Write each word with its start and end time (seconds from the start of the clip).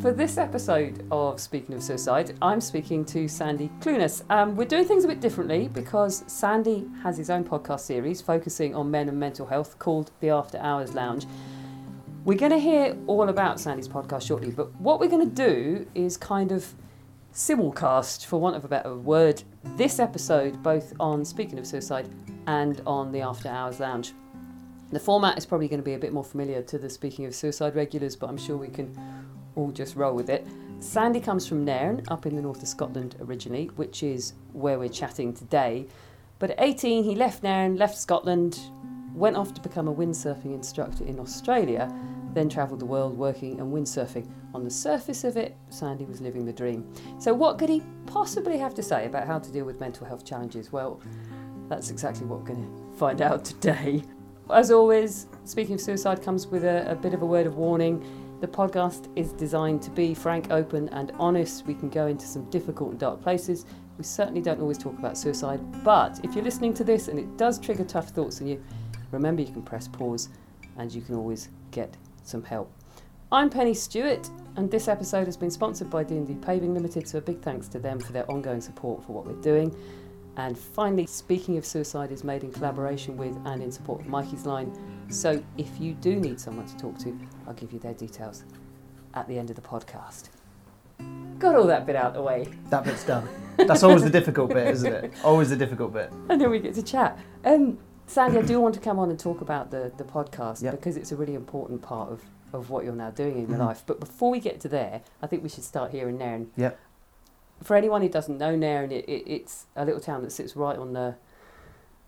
For 0.00 0.12
this 0.12 0.38
episode 0.38 1.04
of 1.10 1.40
Speaking 1.40 1.74
of 1.74 1.82
Suicide, 1.82 2.36
I'm 2.40 2.60
speaking 2.60 3.04
to 3.06 3.26
Sandy 3.26 3.68
Clunas. 3.80 4.22
Um, 4.30 4.54
we're 4.54 4.64
doing 4.64 4.84
things 4.84 5.04
a 5.04 5.08
bit 5.08 5.20
differently 5.20 5.66
because 5.66 6.22
Sandy 6.28 6.86
has 7.02 7.16
his 7.16 7.30
own 7.30 7.42
podcast 7.42 7.80
series 7.80 8.20
focusing 8.20 8.76
on 8.76 8.92
men 8.92 9.08
and 9.08 9.18
mental 9.18 9.44
health 9.44 9.76
called 9.80 10.12
The 10.20 10.30
After 10.30 10.56
Hours 10.58 10.94
Lounge. 10.94 11.26
We're 12.24 12.38
going 12.38 12.52
to 12.52 12.60
hear 12.60 12.96
all 13.08 13.28
about 13.28 13.58
Sandy's 13.58 13.88
podcast 13.88 14.24
shortly, 14.24 14.52
but 14.52 14.72
what 14.76 15.00
we're 15.00 15.08
going 15.08 15.28
to 15.28 15.34
do 15.34 15.84
is 15.96 16.16
kind 16.16 16.52
of 16.52 16.74
simulcast, 17.34 18.24
for 18.24 18.40
want 18.40 18.54
of 18.54 18.64
a 18.64 18.68
better 18.68 18.94
word, 18.94 19.42
this 19.76 19.98
episode 19.98 20.62
both 20.62 20.92
on 21.00 21.24
Speaking 21.24 21.58
of 21.58 21.66
Suicide 21.66 22.08
and 22.46 22.80
on 22.86 23.10
the 23.10 23.22
After 23.22 23.48
Hours 23.48 23.80
Lounge. 23.80 24.12
The 24.92 25.00
format 25.00 25.36
is 25.36 25.44
probably 25.44 25.66
going 25.66 25.80
to 25.80 25.84
be 25.84 25.94
a 25.94 25.98
bit 25.98 26.12
more 26.12 26.24
familiar 26.24 26.62
to 26.62 26.78
the 26.78 26.88
Speaking 26.88 27.26
of 27.26 27.34
Suicide 27.34 27.74
regulars, 27.74 28.14
but 28.14 28.30
I'm 28.30 28.38
sure 28.38 28.56
we 28.56 28.68
can 28.68 28.96
all 29.58 29.70
just 29.72 29.96
roll 29.96 30.14
with 30.14 30.30
it. 30.30 30.46
Sandy 30.78 31.20
comes 31.20 31.46
from 31.46 31.64
Nairn, 31.64 32.02
up 32.08 32.24
in 32.24 32.36
the 32.36 32.42
north 32.42 32.62
of 32.62 32.68
Scotland 32.68 33.16
originally, 33.20 33.66
which 33.76 34.02
is 34.02 34.34
where 34.52 34.78
we're 34.78 34.88
chatting 34.88 35.34
today. 35.34 35.86
But 36.38 36.52
at 36.52 36.60
18, 36.60 37.02
he 37.02 37.16
left 37.16 37.42
Nairn, 37.42 37.76
left 37.76 37.98
Scotland, 37.98 38.60
went 39.12 39.36
off 39.36 39.52
to 39.54 39.60
become 39.60 39.88
a 39.88 39.94
windsurfing 39.94 40.54
instructor 40.54 41.04
in 41.04 41.18
Australia, 41.18 41.92
then 42.32 42.48
travelled 42.48 42.78
the 42.78 42.86
world 42.86 43.18
working 43.18 43.58
and 43.58 43.72
windsurfing. 43.72 44.30
On 44.54 44.62
the 44.62 44.70
surface 44.70 45.24
of 45.24 45.36
it, 45.36 45.56
Sandy 45.70 46.04
was 46.04 46.20
living 46.20 46.46
the 46.46 46.52
dream. 46.52 46.86
So, 47.18 47.34
what 47.34 47.58
could 47.58 47.68
he 47.68 47.82
possibly 48.06 48.56
have 48.58 48.74
to 48.74 48.82
say 48.82 49.06
about 49.06 49.26
how 49.26 49.40
to 49.40 49.50
deal 49.50 49.64
with 49.64 49.80
mental 49.80 50.06
health 50.06 50.24
challenges? 50.24 50.72
Well, 50.72 51.00
that's 51.68 51.90
exactly 51.90 52.26
what 52.26 52.40
we're 52.40 52.54
going 52.54 52.62
to 52.64 52.98
find 52.98 53.20
out 53.20 53.44
today. 53.44 54.04
As 54.50 54.70
always, 54.70 55.26
speaking 55.44 55.74
of 55.74 55.80
suicide 55.80 56.22
comes 56.22 56.46
with 56.46 56.64
a, 56.64 56.90
a 56.90 56.94
bit 56.94 57.12
of 57.12 57.22
a 57.22 57.26
word 57.26 57.46
of 57.46 57.56
warning. 57.56 58.04
The 58.40 58.46
podcast 58.46 59.08
is 59.16 59.32
designed 59.32 59.82
to 59.82 59.90
be 59.90 60.14
frank, 60.14 60.52
open, 60.52 60.88
and 60.90 61.10
honest. 61.18 61.66
We 61.66 61.74
can 61.74 61.88
go 61.88 62.06
into 62.06 62.24
some 62.24 62.48
difficult 62.50 62.92
and 62.92 63.00
dark 63.00 63.20
places. 63.20 63.66
We 63.98 64.04
certainly 64.04 64.40
don't 64.40 64.60
always 64.60 64.78
talk 64.78 64.96
about 64.96 65.18
suicide, 65.18 65.60
but 65.82 66.20
if 66.22 66.36
you're 66.36 66.44
listening 66.44 66.72
to 66.74 66.84
this 66.84 67.08
and 67.08 67.18
it 67.18 67.36
does 67.36 67.58
trigger 67.58 67.82
tough 67.82 68.10
thoughts 68.10 68.40
in 68.40 68.46
you, 68.46 68.62
remember 69.10 69.42
you 69.42 69.52
can 69.52 69.62
press 69.62 69.88
pause 69.88 70.28
and 70.76 70.94
you 70.94 71.02
can 71.02 71.16
always 71.16 71.48
get 71.72 71.96
some 72.22 72.44
help. 72.44 72.70
I'm 73.32 73.50
Pennie 73.50 73.74
Stewart, 73.74 74.30
and 74.54 74.70
this 74.70 74.86
episode 74.86 75.26
has 75.26 75.36
been 75.36 75.50
sponsored 75.50 75.90
by 75.90 76.04
D&D 76.04 76.36
Paving 76.36 76.74
Limited, 76.74 77.08
so 77.08 77.18
a 77.18 77.20
big 77.20 77.42
thanks 77.42 77.66
to 77.68 77.80
them 77.80 77.98
for 77.98 78.12
their 78.12 78.30
ongoing 78.30 78.60
support 78.60 79.04
for 79.04 79.12
what 79.12 79.26
we're 79.26 79.42
doing. 79.42 79.74
And 80.38 80.56
finally, 80.56 81.04
Speaking 81.06 81.58
of 81.58 81.66
Suicide 81.66 82.12
is 82.12 82.22
made 82.24 82.44
in 82.44 82.52
collaboration 82.52 83.16
with 83.16 83.36
and 83.44 83.60
in 83.62 83.70
support 83.72 84.00
of 84.00 84.06
Mikeysline. 84.06 84.72
So 85.12 85.42
if 85.58 85.68
you 85.80 85.94
do 85.94 86.16
need 86.16 86.38
someone 86.40 86.66
to 86.66 86.76
talk 86.78 86.96
to, 87.00 87.18
I'll 87.46 87.54
give 87.54 87.72
you 87.72 87.78
their 87.80 87.94
details 87.94 88.44
at 89.14 89.26
the 89.26 89.36
end 89.38 89.50
of 89.50 89.56
the 89.56 89.62
podcast. 89.62 90.28
Got 91.40 91.56
all 91.56 91.66
that 91.66 91.86
bit 91.86 91.96
out 91.96 92.06
of 92.06 92.14
the 92.14 92.22
way. 92.22 92.46
That 92.70 92.84
bit's 92.84 93.04
done. 93.04 93.28
That's 93.56 93.82
always 93.82 94.04
the 94.04 94.10
difficult 94.10 94.50
bit, 94.50 94.68
isn't 94.68 94.92
it? 94.92 95.12
Always 95.24 95.50
the 95.50 95.56
difficult 95.56 95.92
bit. 95.92 96.12
And 96.28 96.40
then 96.40 96.50
we 96.50 96.58
get 96.60 96.74
to 96.74 96.82
chat. 96.82 97.18
Um, 97.44 97.78
Sandy, 98.06 98.38
I 98.38 98.42
do 98.42 98.60
want 98.60 98.74
to 98.76 98.80
come 98.80 98.98
on 99.00 99.10
and 99.10 99.18
talk 99.18 99.40
about 99.40 99.70
the, 99.70 99.92
the 99.98 100.04
podcast 100.04 100.62
Yep. 100.62 100.72
because 100.76 100.96
it's 100.96 101.10
a 101.12 101.16
really 101.16 101.34
important 101.34 101.82
part 101.82 102.10
of, 102.10 102.22
of 102.52 102.70
what 102.70 102.84
you're 102.84 102.94
now 102.94 103.10
doing 103.10 103.38
in 103.38 103.48
your 103.48 103.58
Mhm. 103.58 103.66
life. 103.66 103.82
But 103.86 103.98
before 104.00 104.30
we 104.30 104.38
get 104.40 104.60
to 104.60 104.68
there, 104.68 105.00
I 105.22 105.26
think 105.26 105.42
we 105.42 105.48
should 105.48 105.64
start 105.64 105.90
here 105.90 106.08
in 106.08 106.18
Nairn. 106.18 106.50
Yep. 106.56 106.78
For 107.62 107.76
anyone 107.76 108.02
who 108.02 108.08
doesn't 108.08 108.38
know 108.38 108.54
Nairn, 108.54 108.92
it, 108.92 109.04
it, 109.08 109.24
it's 109.26 109.66
a 109.76 109.84
little 109.84 110.00
town 110.00 110.22
that 110.22 110.32
sits 110.32 110.56
right 110.56 110.76
on 110.76 110.92
the 110.92 111.16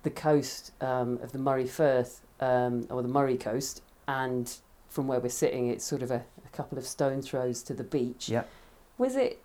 the 0.03 0.11
coast 0.11 0.73
um, 0.81 1.19
of 1.23 1.33
the 1.33 1.39
Moray 1.39 1.67
Firth 1.67 2.23
um, 2.41 2.87
or 2.89 3.03
the 3.03 3.09
Moray 3.09 3.37
coast, 3.37 3.83
and 4.09 4.51
from 4.89 5.07
where 5.07 5.21
we're 5.21 5.29
sitting, 5.29 5.69
it's 5.69 5.85
sort 5.85 6.03
of 6.03 6.11
a, 6.11 6.25
a 6.45 6.49
couple 6.53 6.79
of 6.79 6.87
stone 6.87 7.23
throws 7.23 7.63
to 7.65 7.75
the 7.75 7.85
beach. 7.85 8.29
Yep. 8.29 8.49
Was 8.99 9.17
it 9.17 9.41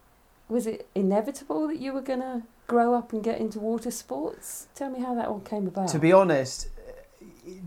was 0.48 0.68
it 0.68 0.88
inevitable 0.94 1.68
that 1.68 1.80
you 1.80 1.92
were 1.92 2.02
going 2.02 2.22
to 2.22 2.44
grow 2.68 2.94
up 2.94 3.14
and 3.14 3.24
get 3.24 3.40
into 3.40 3.60
water 3.60 3.92
sports? 3.92 4.68
Tell 4.76 4.90
me 4.90 5.00
how 5.00 5.16
that 5.16 5.28
all 5.28 5.40
came 5.40 5.68
about. 5.68 5.88
To 5.90 6.00
be 6.00 6.14
honest, 6.14 6.70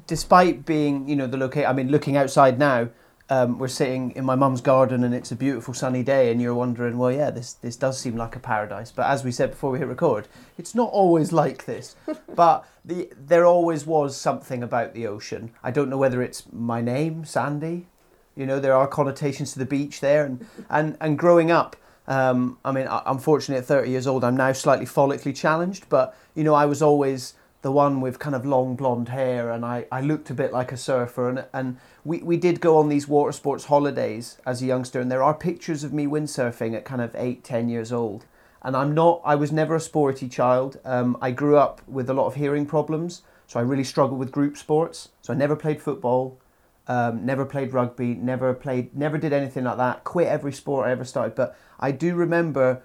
despite 0.06 0.64
being, 0.64 1.08
you 1.08 1.16
know, 1.16 1.26
the 1.26 1.36
location, 1.36 1.68
I 1.68 1.72
mean, 1.72 1.88
looking 1.88 2.16
outside 2.16 2.58
now, 2.58 2.88
um, 3.30 3.58
we're 3.58 3.68
sitting 3.68 4.12
in 4.12 4.24
my 4.24 4.34
mum's 4.34 4.60
garden 4.60 5.04
and 5.04 5.14
it's 5.14 5.30
a 5.30 5.36
beautiful 5.36 5.74
sunny 5.74 6.02
day, 6.02 6.30
and 6.30 6.40
you're 6.40 6.54
wondering, 6.54 6.96
well, 6.96 7.12
yeah, 7.12 7.30
this 7.30 7.52
this 7.54 7.76
does 7.76 7.98
seem 7.98 8.16
like 8.16 8.34
a 8.36 8.40
paradise. 8.40 8.90
But 8.90 9.06
as 9.06 9.24
we 9.24 9.32
said 9.32 9.50
before 9.50 9.70
we 9.70 9.78
hit 9.78 9.88
record, 9.88 10.28
it's 10.56 10.74
not 10.74 10.90
always 10.90 11.32
like 11.32 11.66
this. 11.66 11.94
but 12.34 12.66
the 12.84 13.10
there 13.16 13.44
always 13.44 13.84
was 13.84 14.16
something 14.16 14.62
about 14.62 14.94
the 14.94 15.06
ocean. 15.06 15.52
I 15.62 15.70
don't 15.70 15.90
know 15.90 15.98
whether 15.98 16.22
it's 16.22 16.44
my 16.52 16.80
name, 16.80 17.24
Sandy. 17.24 17.86
You 18.34 18.46
know, 18.46 18.60
there 18.60 18.74
are 18.74 18.86
connotations 18.86 19.52
to 19.52 19.58
the 19.58 19.66
beach 19.66 20.00
there, 20.00 20.24
and 20.24 20.46
and 20.70 20.96
and 21.00 21.18
growing 21.18 21.50
up. 21.50 21.76
Um, 22.06 22.56
I 22.64 22.72
mean, 22.72 22.86
I'm 22.88 23.18
fortunate 23.18 23.58
at 23.58 23.66
30 23.66 23.90
years 23.90 24.06
old, 24.06 24.24
I'm 24.24 24.34
now 24.34 24.52
slightly 24.52 24.86
follically 24.86 25.36
challenged, 25.36 25.90
but 25.90 26.16
you 26.34 26.42
know, 26.42 26.54
I 26.54 26.64
was 26.64 26.80
always 26.80 27.34
the 27.62 27.72
one 27.72 28.00
with 28.00 28.18
kind 28.18 28.36
of 28.36 28.46
long 28.46 28.76
blonde 28.76 29.08
hair, 29.08 29.50
and 29.50 29.64
I, 29.64 29.86
I 29.90 30.00
looked 30.00 30.30
a 30.30 30.34
bit 30.34 30.52
like 30.52 30.70
a 30.70 30.76
surfer. 30.76 31.28
And, 31.28 31.44
and 31.52 31.78
we, 32.04 32.18
we 32.18 32.36
did 32.36 32.60
go 32.60 32.78
on 32.78 32.88
these 32.88 33.08
water 33.08 33.32
sports 33.32 33.64
holidays 33.64 34.38
as 34.46 34.62
a 34.62 34.66
youngster, 34.66 35.00
and 35.00 35.10
there 35.10 35.22
are 35.22 35.34
pictures 35.34 35.82
of 35.82 35.92
me 35.92 36.06
windsurfing 36.06 36.76
at 36.76 36.84
kind 36.84 37.00
of 37.00 37.14
eight, 37.16 37.42
ten 37.42 37.68
years 37.68 37.92
old. 37.92 38.26
And 38.62 38.76
I'm 38.76 38.94
not, 38.94 39.22
I 39.24 39.34
was 39.34 39.52
never 39.52 39.76
a 39.76 39.80
sporty 39.80 40.28
child. 40.28 40.78
Um, 40.84 41.16
I 41.20 41.30
grew 41.30 41.56
up 41.56 41.80
with 41.88 42.08
a 42.10 42.14
lot 42.14 42.26
of 42.26 42.34
hearing 42.36 42.66
problems, 42.66 43.22
so 43.46 43.58
I 43.58 43.62
really 43.62 43.84
struggled 43.84 44.20
with 44.20 44.32
group 44.32 44.56
sports. 44.56 45.08
So 45.22 45.32
I 45.32 45.36
never 45.36 45.56
played 45.56 45.80
football, 45.82 46.38
um, 46.86 47.24
never 47.26 47.44
played 47.44 47.72
rugby, 47.72 48.14
never 48.14 48.54
played, 48.54 48.96
never 48.96 49.18
did 49.18 49.32
anything 49.32 49.64
like 49.64 49.78
that. 49.78 50.04
Quit 50.04 50.28
every 50.28 50.52
sport 50.52 50.86
I 50.86 50.92
ever 50.92 51.04
started. 51.04 51.34
But 51.34 51.56
I 51.80 51.92
do 51.92 52.14
remember, 52.14 52.82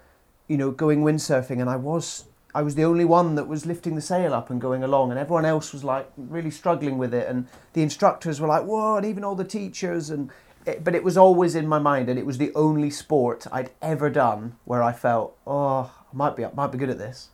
you 0.47 0.57
know, 0.57 0.71
going 0.71 1.03
windsurfing, 1.03 1.59
and 1.61 1.69
I 1.69 1.75
was, 1.75 2.25
I 2.55 2.61
was 2.61 2.75
the 2.75 2.85
only 2.85 3.05
one 3.05 3.35
that 3.35 3.47
was 3.47 3.65
lifting 3.65 3.95
the 3.95 4.01
sail 4.01 4.33
up 4.33 4.49
and 4.49 4.61
going 4.61 4.83
along, 4.83 5.09
and 5.09 5.19
everyone 5.19 5.45
else 5.45 5.73
was 5.73 5.83
like 5.83 6.11
really 6.15 6.51
struggling 6.51 6.97
with 6.97 7.13
it. 7.13 7.27
And 7.27 7.47
the 7.73 7.81
instructors 7.81 8.39
were 8.39 8.47
like, 8.47 8.63
"Whoa!" 8.63 8.97
And 8.97 9.05
even 9.05 9.23
all 9.23 9.35
the 9.35 9.43
teachers, 9.43 10.09
and 10.09 10.29
it, 10.65 10.83
but 10.83 10.93
it 10.95 11.03
was 11.03 11.17
always 11.17 11.55
in 11.55 11.67
my 11.67 11.79
mind, 11.79 12.09
and 12.09 12.19
it 12.19 12.25
was 12.25 12.37
the 12.37 12.53
only 12.53 12.89
sport 12.89 13.47
I'd 13.51 13.71
ever 13.81 14.09
done 14.09 14.55
where 14.65 14.83
I 14.83 14.91
felt, 14.93 15.35
"Oh, 15.47 15.91
I 16.11 16.15
might 16.15 16.35
be, 16.35 16.45
I 16.45 16.51
might 16.53 16.71
be 16.71 16.77
good 16.77 16.89
at 16.89 16.99
this." 16.99 17.29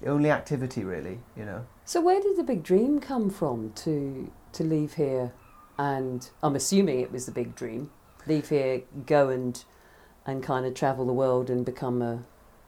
The 0.00 0.08
only 0.08 0.30
activity, 0.30 0.84
really, 0.84 1.18
you 1.36 1.44
know. 1.44 1.66
so 1.84 2.00
where 2.00 2.20
did 2.20 2.36
the 2.36 2.44
big 2.44 2.62
dream 2.62 3.00
come 3.00 3.30
from 3.30 3.72
to 3.76 4.30
to 4.52 4.64
leave 4.64 4.94
here? 4.94 5.32
And 5.78 6.28
I'm 6.42 6.56
assuming 6.56 7.00
it 7.00 7.12
was 7.12 7.26
the 7.26 7.32
big 7.32 7.54
dream. 7.54 7.90
Leave 8.26 8.48
here, 8.50 8.82
go 9.06 9.28
and 9.30 9.64
and 10.26 10.42
kind 10.42 10.66
of 10.66 10.74
travel 10.74 11.06
the 11.06 11.12
world 11.12 11.48
and 11.48 11.64
become 11.64 12.02
a 12.02 12.22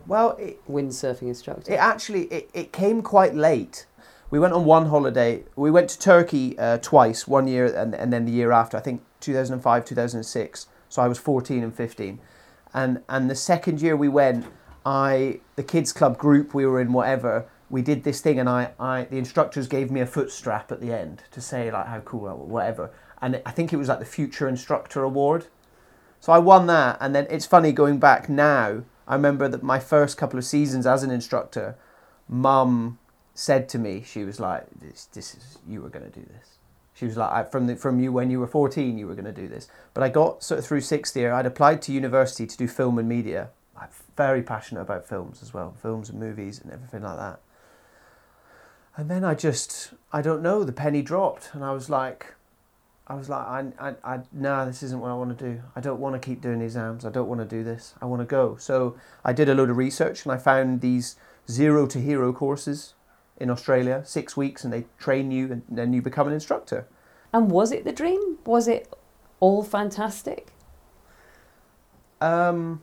Well, 0.07 0.37
it, 0.37 0.65
windsurfing 0.67 1.23
instructor. 1.23 1.73
It 1.73 1.77
actually 1.77 2.25
it, 2.25 2.51
it 2.55 2.73
came 2.73 3.03
quite 3.03 3.35
late. 3.35 3.87
We 4.31 4.39
went 4.39 4.53
on 4.53 4.65
one 4.65 4.87
holiday. 4.87 5.45
We 5.57 5.71
went 5.71 5.91
to 5.91 5.99
Turkey 5.99 6.59
uh, 6.59 6.79
twice, 6.79 7.27
one 7.27 7.49
year 7.49 7.67
and, 7.67 7.95
and 7.95 8.13
then 8.13 8.25
the 8.25 8.33
year 8.33 8.53
after. 8.53 8.77
I 8.77 8.81
think 8.81 9.03
2005, 9.21 9.85
2006. 9.85 10.67
So 10.89 11.03
I 11.03 11.09
was 11.09 11.19
14 11.19 11.63
and 11.63 11.75
15. 11.75 12.21
And 12.73 13.03
and 13.09 13.31
the 13.31 13.35
second 13.35 13.83
year 13.83 13.97
we 13.97 14.09
went, 14.09 14.47
I 14.87 15.41
the 15.57 15.63
kids 15.63 15.93
club 15.93 16.19
group 16.19 16.55
we 16.55 16.67
were 16.67 16.81
in 16.81 16.93
whatever, 16.93 17.47
we 17.69 17.83
did 17.83 18.05
this 18.05 18.21
thing 18.21 18.39
and 18.39 18.49
I, 18.49 18.73
I 18.79 19.05
the 19.05 19.19
instructors 19.19 19.69
gave 19.69 19.91
me 19.91 20.01
a 20.01 20.07
foot 20.07 20.31
strap 20.31 20.73
at 20.73 20.81
the 20.81 20.93
end 20.93 21.23
to 21.33 21.41
say 21.41 21.71
like 21.71 21.87
how 21.87 22.01
cool 22.01 22.27
or 22.27 22.37
whatever. 22.37 22.91
And 23.23 23.43
I 23.45 23.51
think 23.51 23.73
it 23.73 23.77
was 23.77 23.89
like 23.89 23.99
the 23.99 24.05
future 24.05 24.49
instructor 24.49 25.03
award. 25.03 25.47
So 26.21 26.33
I 26.33 26.39
won 26.39 26.67
that, 26.67 26.99
and 27.01 27.15
then 27.15 27.27
it's 27.31 27.47
funny 27.47 27.73
going 27.73 27.99
back 27.99 28.29
now. 28.29 28.83
I 29.11 29.15
remember 29.15 29.49
that 29.49 29.65
my 29.65 29.81
first 29.81 30.17
couple 30.17 30.39
of 30.39 30.45
seasons 30.45 30.87
as 30.87 31.03
an 31.03 31.11
instructor, 31.11 31.77
Mum 32.29 33.01
said 33.35 33.69
to 33.71 33.79
me, 33.79 34.05
she 34.07 34.23
was 34.23 34.39
like, 34.39 34.69
"This, 34.79 35.07
this 35.07 35.35
is 35.35 35.59
you 35.67 35.83
were 35.83 35.89
going 35.89 36.09
to 36.09 36.21
do 36.21 36.25
this." 36.25 36.59
She 36.95 37.07
was 37.07 37.17
like, 37.17 37.51
"From 37.51 37.67
the, 37.67 37.75
from 37.75 37.99
you 37.99 38.13
when 38.13 38.31
you 38.31 38.39
were 38.39 38.47
fourteen, 38.47 38.97
you 38.99 39.09
were 39.09 39.17
going 39.17 39.25
to 39.25 39.33
do 39.33 39.49
this." 39.49 39.67
But 39.95 40.05
I 40.05 40.11
got 40.11 40.45
sort 40.45 40.61
of 40.61 40.65
through 40.65 40.83
sixth 40.83 41.17
year. 41.17 41.33
I'd 41.33 41.45
applied 41.45 41.83
to 41.83 41.93
university 41.93 42.47
to 42.47 42.57
do 42.57 42.69
film 42.69 43.01
and 43.01 43.09
media. 43.09 43.51
I'm 43.77 43.89
very 44.17 44.45
passionate 44.45 44.83
about 44.83 45.09
films 45.09 45.43
as 45.43 45.53
well, 45.53 45.75
films 45.83 46.09
and 46.09 46.21
movies 46.21 46.61
and 46.61 46.73
everything 46.73 47.03
like 47.03 47.19
that. 47.19 47.41
And 48.97 49.11
then 49.11 49.25
I 49.25 49.35
just, 49.35 49.93
I 50.13 50.23
don't 50.23 50.41
know, 50.41 50.63
the 50.63 50.73
penny 50.73 51.03
dropped, 51.03 51.51
and 51.53 51.65
I 51.65 51.73
was 51.73 51.91
like, 51.91 52.35
I 53.11 53.15
was 53.15 53.29
like, 53.29 53.45
I, 53.45 53.65
I, 53.81 53.95
I, 54.05 54.21
nah, 54.33 54.65
this 54.65 54.85
isn't 54.85 55.01
what 55.01 55.11
I 55.11 55.15
want 55.15 55.37
to 55.37 55.45
do. 55.45 55.61
I 55.75 55.81
don't 55.81 55.99
want 55.99 56.15
to 56.15 56.25
keep 56.25 56.41
doing 56.41 56.63
exams. 56.63 57.05
I 57.05 57.11
don't 57.11 57.29
want 57.29 57.41
to 57.41 57.45
do 57.45 57.65
this. 57.65 57.95
I 58.01 58.05
want 58.05 58.23
to 58.23 58.25
go. 58.25 58.57
So 58.57 58.95
I 59.25 59.33
did 59.33 59.49
a 59.49 59.55
load 59.55 59.69
of 59.69 59.77
research 59.77 60.25
and 60.25 60.31
I 60.31 60.37
found 60.37 60.81
these 60.81 61.17
zero 61.51 61.89
to 61.89 62.01
hero 62.01 62.33
courses 62.33 62.95
in 63.37 63.51
Australia, 63.51 64.03
six 64.05 64.37
weeks, 64.37 64.63
and 64.63 64.73
they 64.73 64.85
train 65.01 65.33
you 65.33 65.51
and 65.51 65.63
then 65.69 65.93
you 65.93 66.01
become 66.01 66.29
an 66.29 66.33
instructor. 66.33 66.87
And 67.33 67.51
was 67.51 67.73
it 67.73 67.83
the 67.83 67.91
dream? 67.91 68.39
Was 68.47 68.69
it 68.69 68.95
all 69.41 69.65
fantastic? 69.65 70.53
Um, 72.21 72.81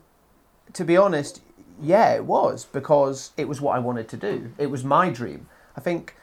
to 0.73 0.83
be 0.83 0.97
honest, 0.97 1.41
yeah, 1.81 2.15
it 2.15 2.25
was 2.25 2.65
because 2.65 3.31
it 3.37 3.47
was 3.47 3.61
what 3.61 3.77
I 3.77 3.79
wanted 3.79 4.09
to 4.09 4.17
do. 4.17 4.51
It 4.57 4.69
was 4.69 4.83
my 4.83 5.09
dream. 5.09 5.47
I 5.77 5.79
think 5.79 6.17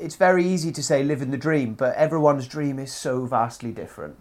it's 0.00 0.16
very 0.16 0.44
easy 0.44 0.72
to 0.72 0.82
say 0.82 1.02
living 1.02 1.30
the 1.30 1.36
dream, 1.36 1.74
but 1.74 1.94
everyone's 1.96 2.46
dream 2.46 2.78
is 2.78 2.92
so 2.92 3.26
vastly 3.26 3.72
different. 3.72 4.16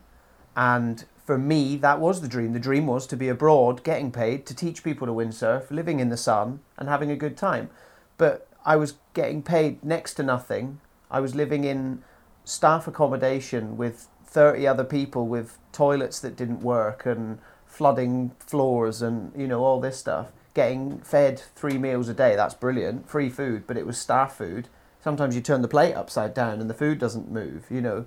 And 0.56 1.06
for 1.26 1.38
me, 1.38 1.78
that 1.78 2.00
was 2.00 2.22
the 2.22 2.28
dream. 2.28 2.54
The 2.54 2.60
dream 2.60 2.86
was 2.88 3.08
to 3.08 3.18
be 3.18 3.30
abroad, 3.30 3.84
getting 3.84 4.12
paid, 4.12 4.46
to 4.48 4.56
teach 4.56 4.84
people 4.84 5.08
to 5.08 5.14
windsurf, 5.14 5.72
living 5.72 6.00
in 6.00 6.10
the 6.10 6.18
sun, 6.18 6.60
and 6.78 6.90
having 6.90 7.12
a 7.12 7.16
good 7.16 7.38
time. 7.38 7.70
But 8.18 8.48
I 8.66 8.76
was 8.76 8.96
getting 9.14 9.42
paid 9.42 9.84
next 9.84 10.16
to 10.16 10.24
nothing. 10.24 10.80
I 11.10 11.20
was 11.20 11.36
living 11.36 11.64
in 11.64 12.04
staff 12.44 12.88
accommodation 12.88 13.78
with 13.78 14.08
30 14.26 14.68
other 14.68 14.84
people 14.84 15.28
with 15.28 15.58
toilets 15.72 16.20
that 16.20 16.36
didn't 16.36 16.62
work 16.62 17.06
and 17.06 17.40
flooding 17.66 18.32
floors 18.40 19.02
and, 19.02 19.32
you 19.36 19.48
know, 19.48 19.64
all 19.64 19.80
this 19.80 19.98
stuff. 19.98 20.32
Getting 20.54 21.00
fed 21.00 21.42
three 21.56 21.78
meals 21.78 22.10
a 22.10 22.14
day, 22.14 22.36
that's 22.36 22.54
brilliant. 22.54 23.10
Free 23.10 23.30
food, 23.30 23.66
but 23.66 23.78
it 23.78 23.88
was 23.88 23.98
staff 23.98 24.38
food. 24.38 24.68
Sometimes 25.04 25.36
you 25.36 25.42
turn 25.42 25.62
the 25.62 25.68
plate 25.68 25.94
upside 25.94 26.34
down 26.34 26.62
and 26.62 26.70
the 26.70 26.74
food 26.74 26.98
doesn't 26.98 27.30
move, 27.30 27.66
you 27.70 27.82
know. 27.82 28.06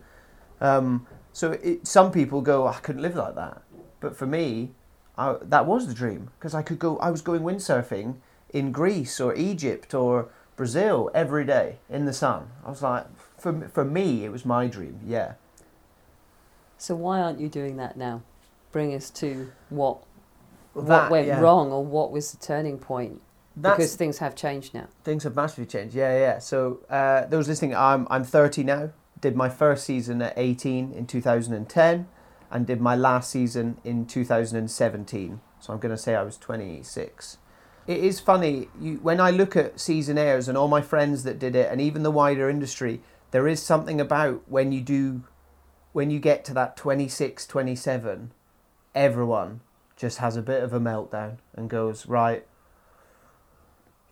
Um, 0.61 1.07
so 1.33 1.53
it, 1.53 1.87
some 1.87 2.11
people 2.11 2.41
go, 2.41 2.65
oh, 2.65 2.69
I 2.69 2.79
couldn't 2.81 3.03
live 3.03 3.17
like 3.17 3.35
that. 3.35 3.61
But 4.01 4.17
for 4.17 4.27
me, 4.27 4.71
I, 5.19 5.37
that 5.43 5.67
was 5.67 5.87
the 5.87 5.95
dream 5.95 6.31
because 6.39 6.55
I 6.55 6.63
could 6.63 6.79
go. 6.79 6.97
I 6.99 7.11
was 7.11 7.21
going 7.21 7.43
windsurfing 7.43 8.17
in 8.51 8.73
Greece 8.73 9.21
or 9.21 9.35
Egypt 9.35 9.93
or 9.93 10.29
Brazil 10.57 11.11
every 11.15 11.45
day 11.45 11.77
in 11.91 12.07
the 12.07 12.13
sun. 12.15 12.49
I 12.65 12.71
was 12.71 12.83
like, 12.83 13.07
for 13.39 13.69
for 13.69 13.85
me, 13.85 14.25
it 14.25 14.33
was 14.33 14.45
my 14.47 14.67
dream. 14.67 15.01
Yeah. 15.07 15.35
So 16.79 16.95
why 16.95 17.21
aren't 17.21 17.41
you 17.41 17.49
doing 17.49 17.77
that 17.77 17.97
now? 17.97 18.23
Bring 18.73 18.95
us 18.95 19.11
to 19.11 19.51
what 19.69 19.99
Well, 20.75 20.85
what 20.85 20.87
that- 20.87 21.11
went 21.11 21.27
yeah. 21.27 21.41
wrong 21.41 21.73
or 21.73 21.85
what 21.85 22.11
was 22.11 22.33
the 22.33 22.39
turning 22.39 22.79
point? 22.79 23.21
That's, 23.57 23.77
because 23.79 23.97
things 23.97 24.19
have 24.19 24.35
changed 24.35 24.75
now. 24.75 24.87
things 25.03 25.25
have 25.25 25.35
massively 25.35 25.67
changed. 25.67 25.95
Yeah, 25.95 26.19
yeah. 26.19 26.39
So 26.39 26.81
uh, 26.91 27.25
there 27.27 27.39
was 27.39 27.47
this 27.47 27.59
thing. 27.59 27.75
I'm 27.75 28.07
I'm 28.11 28.23
30 28.25 28.65
now. 28.65 28.91
Did 29.19 29.35
my 29.35 29.49
first 29.49 29.85
season 29.85 30.21
at 30.21 30.35
18 30.37 30.93
in 30.93 31.07
2010, 31.07 32.07
and 32.51 32.67
did 32.67 32.81
my 32.81 32.95
last 32.95 33.31
season 33.31 33.79
in 33.83 34.07
2017. 34.07 35.41
So 35.59 35.73
I'm 35.73 35.79
going 35.79 35.95
to 35.95 36.01
say 36.01 36.15
I 36.15 36.23
was 36.23 36.37
26. 36.37 37.39
It 37.87 37.99
is 37.99 38.21
funny 38.21 38.69
you, 38.79 38.97
when 38.97 39.21
I 39.21 39.31
look 39.31 39.57
at 39.57 39.77
seasonaires 39.77 40.49
and 40.49 40.59
all 40.59 40.69
my 40.69 40.83
friends 40.83 41.23
that 41.25 41.39
did 41.39 41.57
it, 41.57 41.71
and 41.71 41.81
even 41.81 42.03
the 42.03 42.11
wider 42.11 42.51
industry. 42.51 43.01
There 43.33 43.49
is 43.49 43.61
something 43.61 44.01
about 44.01 44.43
when 44.47 44.71
you 44.71 44.81
do, 44.81 45.25
when 45.93 46.11
you 46.11 46.21
get 46.21 46.45
to 46.45 46.55
that 46.55 46.77
26, 46.77 47.45
27, 47.47 48.31
everyone 48.95 49.61
just 49.97 50.19
has 50.19 50.37
a 50.37 50.43
bit 50.43 50.63
of 50.63 50.73
a 50.73 50.79
meltdown 50.81 51.39
and 51.55 51.69
goes 51.69 52.07
right 52.07 52.47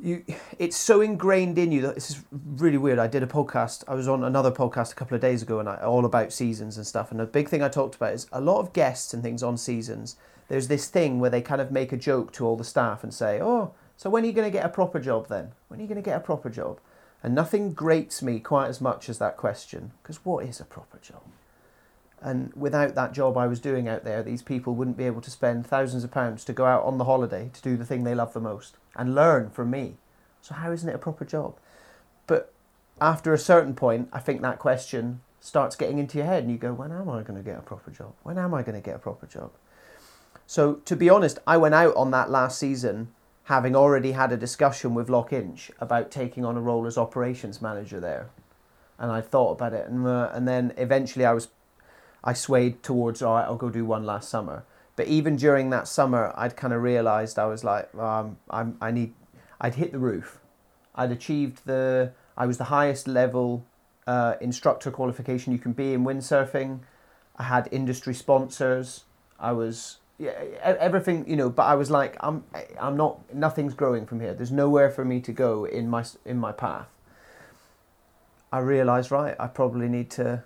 you 0.00 0.24
it's 0.58 0.76
so 0.76 1.00
ingrained 1.00 1.56
in 1.56 1.70
you 1.70 1.80
that 1.82 1.94
this 1.94 2.10
is 2.10 2.22
really 2.32 2.78
weird. 2.78 2.98
I 2.98 3.06
did 3.06 3.22
a 3.22 3.28
podcast 3.28 3.84
i 3.86 3.94
was 3.94 4.08
on 4.08 4.24
another 4.24 4.50
podcast 4.50 4.92
a 4.92 4.96
couple 4.96 5.14
of 5.14 5.20
days 5.20 5.42
ago 5.42 5.60
and 5.60 5.68
I, 5.68 5.76
all 5.76 6.04
about 6.04 6.32
seasons 6.32 6.76
and 6.76 6.86
stuff 6.86 7.10
and 7.10 7.20
the 7.20 7.26
big 7.26 7.48
thing 7.48 7.62
i 7.62 7.68
talked 7.68 7.94
about 7.94 8.12
is 8.12 8.26
a 8.32 8.40
lot 8.40 8.58
of 8.58 8.72
guests 8.72 9.14
and 9.14 9.22
things 9.22 9.42
on 9.42 9.56
seasons 9.56 10.16
there's 10.48 10.68
this 10.68 10.88
thing 10.88 11.20
where 11.20 11.30
they 11.30 11.40
kind 11.40 11.60
of 11.60 11.70
make 11.70 11.92
a 11.92 11.96
joke 11.96 12.32
to 12.32 12.44
all 12.44 12.56
the 12.56 12.64
staff 12.64 13.04
and 13.04 13.14
say 13.14 13.40
oh 13.40 13.72
so 13.96 14.10
when 14.10 14.24
are 14.24 14.26
you 14.26 14.32
going 14.32 14.50
to 14.50 14.56
get 14.56 14.66
a 14.66 14.70
proper 14.70 14.98
job 14.98 15.28
then? 15.28 15.52
When 15.68 15.78
are 15.78 15.82
you 15.82 15.88
going 15.88 16.02
to 16.02 16.02
get 16.02 16.16
a 16.16 16.20
proper 16.20 16.50
job? 16.50 16.80
And 17.22 17.34
nothing 17.34 17.72
grates 17.72 18.22
me 18.22 18.38
quite 18.38 18.68
as 18.68 18.80
much 18.80 19.08
as 19.08 19.18
that 19.18 19.36
question 19.36 19.92
because 20.02 20.24
what 20.24 20.44
is 20.44 20.60
a 20.60 20.64
proper 20.64 20.98
job 20.98 21.22
and 22.24 22.54
without 22.54 22.94
that 22.94 23.12
job 23.12 23.36
I 23.36 23.46
was 23.46 23.60
doing 23.60 23.86
out 23.86 24.02
there, 24.02 24.22
these 24.22 24.40
people 24.40 24.74
wouldn't 24.74 24.96
be 24.96 25.04
able 25.04 25.20
to 25.20 25.30
spend 25.30 25.66
thousands 25.66 26.04
of 26.04 26.10
pounds 26.10 26.42
to 26.46 26.54
go 26.54 26.64
out 26.64 26.82
on 26.82 26.96
the 26.96 27.04
holiday 27.04 27.50
to 27.52 27.62
do 27.62 27.76
the 27.76 27.84
thing 27.84 28.02
they 28.02 28.14
love 28.14 28.32
the 28.32 28.40
most 28.40 28.78
and 28.96 29.14
learn 29.14 29.50
from 29.50 29.70
me. 29.70 29.96
So, 30.40 30.54
how 30.54 30.72
isn't 30.72 30.88
it 30.88 30.94
a 30.94 30.98
proper 30.98 31.26
job? 31.26 31.58
But 32.26 32.50
after 32.98 33.34
a 33.34 33.38
certain 33.38 33.74
point, 33.74 34.08
I 34.10 34.20
think 34.20 34.40
that 34.40 34.58
question 34.58 35.20
starts 35.38 35.76
getting 35.76 35.98
into 35.98 36.16
your 36.16 36.26
head 36.26 36.44
and 36.44 36.50
you 36.50 36.56
go, 36.56 36.72
when 36.72 36.92
am 36.92 37.10
I 37.10 37.22
going 37.22 37.36
to 37.36 37.44
get 37.44 37.58
a 37.58 37.62
proper 37.62 37.90
job? 37.90 38.14
When 38.22 38.38
am 38.38 38.54
I 38.54 38.62
going 38.62 38.80
to 38.80 38.84
get 38.84 38.96
a 38.96 39.00
proper 39.00 39.26
job? 39.26 39.50
So, 40.46 40.76
to 40.86 40.96
be 40.96 41.10
honest, 41.10 41.38
I 41.46 41.58
went 41.58 41.74
out 41.74 41.94
on 41.94 42.10
that 42.12 42.30
last 42.30 42.58
season 42.58 43.08
having 43.44 43.76
already 43.76 44.12
had 44.12 44.32
a 44.32 44.38
discussion 44.38 44.94
with 44.94 45.10
Loch 45.10 45.30
Insh 45.30 45.70
about 45.78 46.10
taking 46.10 46.46
on 46.46 46.56
a 46.56 46.60
role 46.62 46.86
as 46.86 46.96
operations 46.96 47.60
manager 47.60 48.00
there. 48.00 48.30
And 48.98 49.12
I 49.12 49.20
thought 49.20 49.52
about 49.52 49.74
it, 49.74 49.86
and, 49.86 50.06
uh, 50.06 50.30
and 50.32 50.48
then 50.48 50.72
eventually 50.78 51.26
I 51.26 51.34
was 51.34 51.48
I 52.24 52.32
swayed 52.32 52.82
towards, 52.82 53.20
all 53.20 53.34
right, 53.34 53.44
I'll 53.44 53.56
go 53.56 53.68
do 53.68 53.84
one 53.84 54.04
last 54.04 54.30
summer. 54.30 54.64
But 54.96 55.08
even 55.08 55.36
during 55.36 55.70
that 55.70 55.86
summer, 55.86 56.32
I'd 56.36 56.56
kind 56.56 56.72
of 56.72 56.82
realised 56.82 57.38
I 57.38 57.46
was 57.46 57.62
like, 57.62 57.94
um, 57.94 58.38
I'm, 58.48 58.78
I 58.80 58.90
need, 58.90 59.12
I'd 59.60 59.74
hit 59.74 59.92
the 59.92 59.98
roof. 59.98 60.40
I'd 60.94 61.12
achieved 61.12 61.66
the, 61.66 62.12
I 62.36 62.46
was 62.46 62.56
the 62.56 62.64
highest 62.64 63.06
level 63.06 63.66
uh, 64.06 64.36
instructor 64.40 64.90
qualification 64.90 65.52
you 65.52 65.58
can 65.58 65.72
be 65.72 65.92
in 65.92 66.04
windsurfing. 66.04 66.80
I 67.36 67.42
had 67.42 67.68
industry 67.70 68.14
sponsors. 68.14 69.04
I 69.38 69.52
was, 69.52 69.98
yeah, 70.18 70.30
everything, 70.62 71.28
you 71.28 71.36
know, 71.36 71.50
but 71.50 71.64
I 71.64 71.74
was 71.74 71.90
like, 71.90 72.16
I'm, 72.20 72.44
I'm 72.80 72.96
not, 72.96 73.34
nothing's 73.34 73.74
growing 73.74 74.06
from 74.06 74.20
here. 74.20 74.32
There's 74.32 74.52
nowhere 74.52 74.90
for 74.90 75.04
me 75.04 75.20
to 75.20 75.32
go 75.32 75.64
in 75.66 75.90
my, 75.90 76.04
in 76.24 76.38
my 76.38 76.52
path. 76.52 76.86
I 78.52 78.60
realised, 78.60 79.10
right, 79.10 79.34
I 79.38 79.48
probably 79.48 79.88
need 79.88 80.10
to 80.12 80.44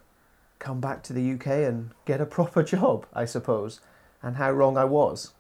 come 0.59 0.81
back 0.81 1.03
to 1.05 1.13
the 1.13 1.33
UK 1.33 1.47
and 1.47 1.91
get 2.05 2.21
a 2.21 2.27
proper 2.27 2.63
job, 2.75 3.07
I 3.13 3.25
suppose, 3.25 3.81
and 4.23 4.37
how 4.37 4.51
wrong 4.51 4.77
I 4.77 4.85
was. 4.85 5.33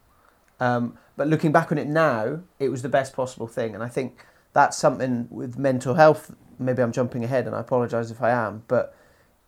Um, 0.60 0.98
but 1.16 1.28
looking 1.28 1.52
back 1.52 1.72
on 1.72 1.78
it 1.78 1.86
now, 1.86 2.40
it 2.58 2.68
was 2.68 2.82
the 2.82 2.88
best 2.88 3.12
possible 3.12 3.46
thing, 3.46 3.74
and 3.74 3.82
I 3.82 3.88
think 3.88 4.24
that's 4.52 4.76
something 4.76 5.28
with 5.30 5.58
mental 5.58 5.94
health. 5.94 6.34
Maybe 6.58 6.82
I'm 6.82 6.92
jumping 6.92 7.24
ahead, 7.24 7.46
and 7.46 7.54
I 7.54 7.60
apologise 7.60 8.10
if 8.10 8.22
I 8.22 8.30
am, 8.30 8.64
but 8.68 8.94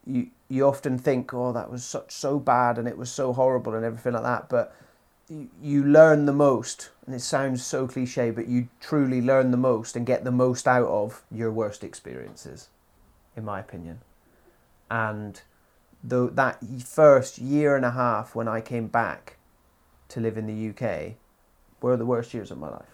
you 0.06 0.28
you 0.49 0.67
often 0.67 0.99
think, 0.99 1.32
oh, 1.32 1.52
that 1.52 1.70
was 1.70 1.84
such 1.84 2.11
so 2.11 2.38
bad, 2.40 2.76
and 2.76 2.88
it 2.88 2.99
was 2.99 3.11
so 3.11 3.32
horrible, 3.32 3.75
and 3.75 3.84
everything 3.84 4.12
like 4.12 4.25
that. 4.25 4.49
But 4.49 4.75
you, 5.28 5.49
you 5.62 5.84
learn 5.84 6.26
the 6.26 6.32
most, 6.32 6.90
and 7.06 7.14
it 7.14 7.20
sounds 7.20 7.64
so 7.64 7.87
cliche, 7.87 8.31
but 8.31 8.49
you 8.49 8.69
truly 8.81 9.23
learn 9.23 9.52
the 9.52 9.56
most 9.56 9.94
and 9.94 10.05
get 10.05 10.25
the 10.25 10.32
most 10.32 10.66
out 10.66 10.88
of 10.88 11.23
your 11.31 11.52
worst 11.52 11.84
experiences, 11.84 12.69
in 13.37 13.44
my 13.44 13.61
opinion. 13.61 14.00
And 14.90 15.40
though 16.02 16.29
that 16.29 16.62
first 16.85 17.38
year 17.38 17.76
and 17.76 17.85
a 17.85 17.91
half 17.91 18.35
when 18.35 18.49
I 18.49 18.61
came 18.61 18.87
back 18.87 19.37
to 20.08 20.20
live 20.20 20.37
in 20.37 20.47
the 20.47 20.70
UK 20.70 21.14
were 21.81 21.97
the 21.97 22.06
worst 22.06 22.35
years 22.35 22.50
of 22.50 22.58
my 22.58 22.69
life. 22.69 22.87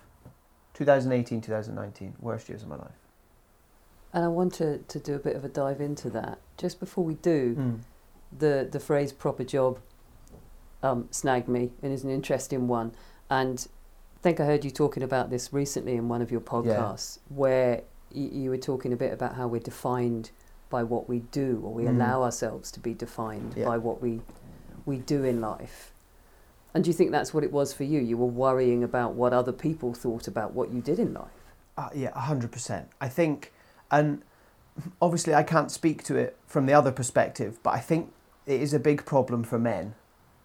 2018, 0.75 1.41
2019, 1.41 2.15
worst 2.21 2.49
years 2.49 2.63
of 2.63 2.69
my 2.69 2.77
life. 2.77 2.91
And 4.13 4.25
I 4.25 4.29
want 4.29 4.55
to, 4.55 4.79
to 4.79 4.99
do 4.99 5.15
a 5.15 5.19
bit 5.19 5.37
of 5.37 5.45
a 5.45 5.49
dive 5.49 5.81
into 5.81 6.11
that. 6.11 6.39
Just 6.57 6.81
before 6.81 7.05
we 7.05 7.15
do, 7.15 7.55
the, 8.37 8.69
the 8.71 8.81
phrase 8.81 9.13
proper 9.13 9.45
job 9.45 9.79
um, 10.83 11.09
snagged 11.11 11.49
me 11.49 11.71
and 11.83 11.93
is 11.93 12.05
an 12.05 12.11
interesting 12.11 12.69
one. 12.69 12.93
And 13.31 13.67
I 14.17 14.21
think 14.21 14.41
I 14.41 14.45
heard 14.45 14.65
you 14.65 14.71
talking 14.71 15.03
about 15.03 15.31
this 15.31 15.53
recently 15.53 15.95
in 15.97 16.09
one 16.09 16.23
of 16.23 16.31
your 16.31 16.41
podcasts 16.41 17.19
where 17.29 17.83
you, 18.13 18.29
you 18.33 18.51
were 18.51 18.59
talking 18.59 18.93
a 18.93 18.97
bit 18.97 19.13
about 19.13 19.35
how 19.35 19.47
we're 19.49 19.61
defined 19.61 20.31
by 20.69 20.83
what 20.83 21.09
we 21.09 21.21
do 21.21 21.61
or 21.65 21.73
we 21.73 21.85
Mm. 21.85 21.97
allow 21.97 22.23
ourselves 22.23 22.71
to 22.73 22.81
be 22.81 22.93
defined 22.95 23.55
Yeah. 23.57 23.67
by 23.67 23.79
what 23.79 24.03
we, 24.03 24.21
we 24.85 24.99
do 24.99 25.25
in 25.25 25.41
life. 25.41 25.93
And 26.75 26.85
do 26.85 26.91
you 26.91 26.95
think 26.95 27.11
that's 27.11 27.33
what 27.33 27.45
it 27.45 27.53
was 27.53 27.73
for 27.73 27.85
you? 27.85 28.01
You 28.01 28.17
were 28.19 28.27
worrying 28.27 28.85
about 28.85 29.15
what 29.15 29.33
other 29.33 29.53
people 29.53 29.95
thought 29.95 30.29
about 30.29 30.53
what 30.53 30.71
you 30.73 30.81
did 30.81 30.99
in 30.99 31.15
life. 31.15 31.31
Uh, 31.79 31.89
yeah, 31.95 32.19
hundred 32.19 32.53
percent. 32.53 32.89
I 33.01 33.09
think, 33.09 33.53
and 33.91 34.23
obviously 35.01 35.35
I 35.35 35.43
can't 35.43 35.71
speak 35.71 36.03
to 36.05 36.17
it 36.17 36.37
from 36.47 36.67
the 36.67 36.75
other 36.75 36.93
perspective, 36.93 37.59
but 37.63 37.71
I 37.75 37.81
think 37.81 38.13
it 38.47 38.61
is 38.61 38.75
a 38.75 38.79
big 38.79 39.05
problem 39.07 39.43
for 39.45 39.59
men, 39.59 39.95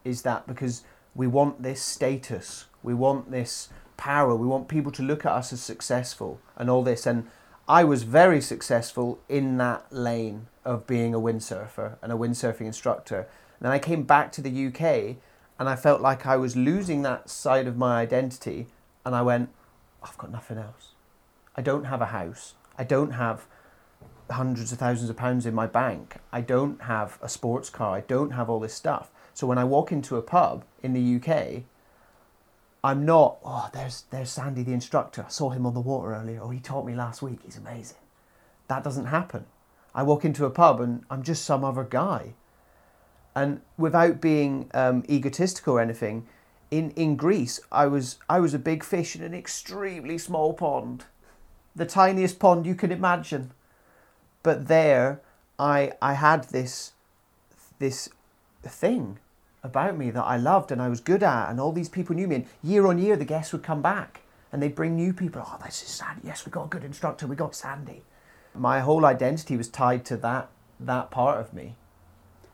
is 0.05 0.21
that 0.21 0.47
because 0.47 0.83
we 1.15 1.27
want 1.27 1.63
this 1.63 1.81
status, 1.81 2.65
we 2.81 2.93
want 2.93 3.31
this 3.31 3.69
power, 3.97 4.33
we 4.35 4.47
want 4.47 4.67
people 4.67 4.91
to 4.93 5.03
look 5.03 5.25
at 5.25 5.31
us 5.31 5.51
as 5.53 5.61
successful 5.61 6.39
and 6.55 6.69
all 6.69 6.83
this. 6.83 7.05
And 7.05 7.27
I 7.67 7.83
was 7.83 8.03
very 8.03 8.41
successful 8.41 9.19
in 9.29 9.57
that 9.57 9.85
lane 9.91 10.47
of 10.65 10.87
being 10.87 11.13
a 11.13 11.19
windsurfer 11.19 11.97
and 12.01 12.11
a 12.11 12.15
windsurfing 12.15 12.65
instructor. 12.65 13.19
And 13.59 13.65
then 13.65 13.71
I 13.71 13.79
came 13.79 14.03
back 14.03 14.31
to 14.33 14.41
the 14.41 14.67
UK 14.67 15.17
and 15.59 15.69
I 15.69 15.75
felt 15.75 16.01
like 16.01 16.25
I 16.25 16.37
was 16.37 16.55
losing 16.55 17.03
that 17.03 17.29
side 17.29 17.67
of 17.67 17.77
my 17.77 18.01
identity. 18.01 18.67
And 19.05 19.15
I 19.15 19.21
went, 19.21 19.49
I've 20.03 20.17
got 20.17 20.31
nothing 20.31 20.57
else. 20.57 20.93
I 21.55 21.61
don't 21.61 21.85
have 21.85 22.01
a 22.01 22.07
house. 22.07 22.55
I 22.77 22.83
don't 22.83 23.11
have 23.11 23.45
hundreds 24.29 24.71
of 24.71 24.79
thousands 24.79 25.09
of 25.09 25.17
pounds 25.17 25.45
in 25.45 25.53
my 25.53 25.67
bank. 25.67 26.15
I 26.31 26.41
don't 26.41 26.83
have 26.83 27.19
a 27.21 27.29
sports 27.29 27.69
car. 27.69 27.95
I 27.95 28.01
don't 28.01 28.31
have 28.31 28.49
all 28.49 28.59
this 28.59 28.73
stuff. 28.73 29.11
So 29.33 29.45
when 29.45 29.57
I 29.57 29.63
walk 29.63 29.91
into 29.91 30.17
a 30.17 30.21
pub 30.21 30.65
in 30.81 30.93
the 30.93 31.15
UK, 31.15 31.63
I'm 32.83 33.05
not, 33.05 33.37
oh, 33.45 33.69
there's, 33.73 34.05
there's 34.09 34.31
Sandy 34.31 34.63
the 34.63 34.73
instructor. 34.73 35.25
I 35.27 35.29
saw 35.29 35.51
him 35.51 35.65
on 35.65 35.73
the 35.73 35.79
water 35.79 36.15
earlier. 36.15 36.41
Oh, 36.41 36.49
he 36.49 36.59
taught 36.59 36.85
me 36.85 36.95
last 36.95 37.21
week. 37.21 37.39
He's 37.43 37.57
amazing. 37.57 37.97
That 38.67 38.83
doesn't 38.83 39.05
happen. 39.05 39.45
I 39.93 40.03
walk 40.03 40.25
into 40.25 40.45
a 40.45 40.49
pub 40.49 40.79
and 40.81 41.03
I'm 41.09 41.21
just 41.21 41.45
some 41.45 41.63
other 41.63 41.83
guy. 41.83 42.33
And 43.35 43.61
without 43.77 44.19
being 44.19 44.69
um, 44.73 45.03
egotistical 45.09 45.75
or 45.75 45.81
anything, 45.81 46.27
in, 46.71 46.91
in 46.91 47.17
Greece, 47.17 47.59
I 47.71 47.85
was, 47.85 48.17
I 48.29 48.39
was 48.39 48.53
a 48.53 48.59
big 48.59 48.83
fish 48.83 49.15
in 49.15 49.21
an 49.21 49.33
extremely 49.33 50.17
small 50.17 50.53
pond. 50.53 51.05
The 51.75 51.85
tiniest 51.85 52.39
pond 52.39 52.65
you 52.65 52.75
can 52.75 52.91
imagine. 52.91 53.51
But 54.41 54.67
there, 54.67 55.21
I, 55.59 55.91
I 56.01 56.13
had 56.13 56.45
this, 56.45 56.93
this 57.77 58.09
thing 58.63 59.19
about 59.63 59.97
me 59.97 60.09
that 60.11 60.23
I 60.23 60.37
loved 60.37 60.71
and 60.71 60.81
I 60.81 60.89
was 60.89 60.99
good 60.99 61.23
at, 61.23 61.49
and 61.49 61.59
all 61.59 61.71
these 61.71 61.89
people 61.89 62.15
knew 62.15 62.27
me. 62.27 62.35
And 62.35 62.45
year 62.63 62.87
on 62.87 62.97
year, 62.97 63.15
the 63.15 63.25
guests 63.25 63.53
would 63.53 63.63
come 63.63 63.81
back 63.81 64.21
and 64.51 64.61
they'd 64.61 64.75
bring 64.75 64.95
new 64.95 65.13
people. 65.13 65.43
Oh, 65.45 65.57
this 65.63 65.81
is 65.81 65.89
Sandy. 65.89 66.21
Yes, 66.25 66.45
we 66.45 66.51
got 66.51 66.65
a 66.65 66.69
good 66.69 66.83
instructor. 66.83 67.27
We 67.27 67.35
got 67.35 67.55
Sandy. 67.55 68.03
My 68.53 68.81
whole 68.81 69.05
identity 69.05 69.55
was 69.55 69.69
tied 69.69 70.05
to 70.05 70.17
that 70.17 70.49
that 70.79 71.11
part 71.11 71.39
of 71.39 71.53
me, 71.53 71.75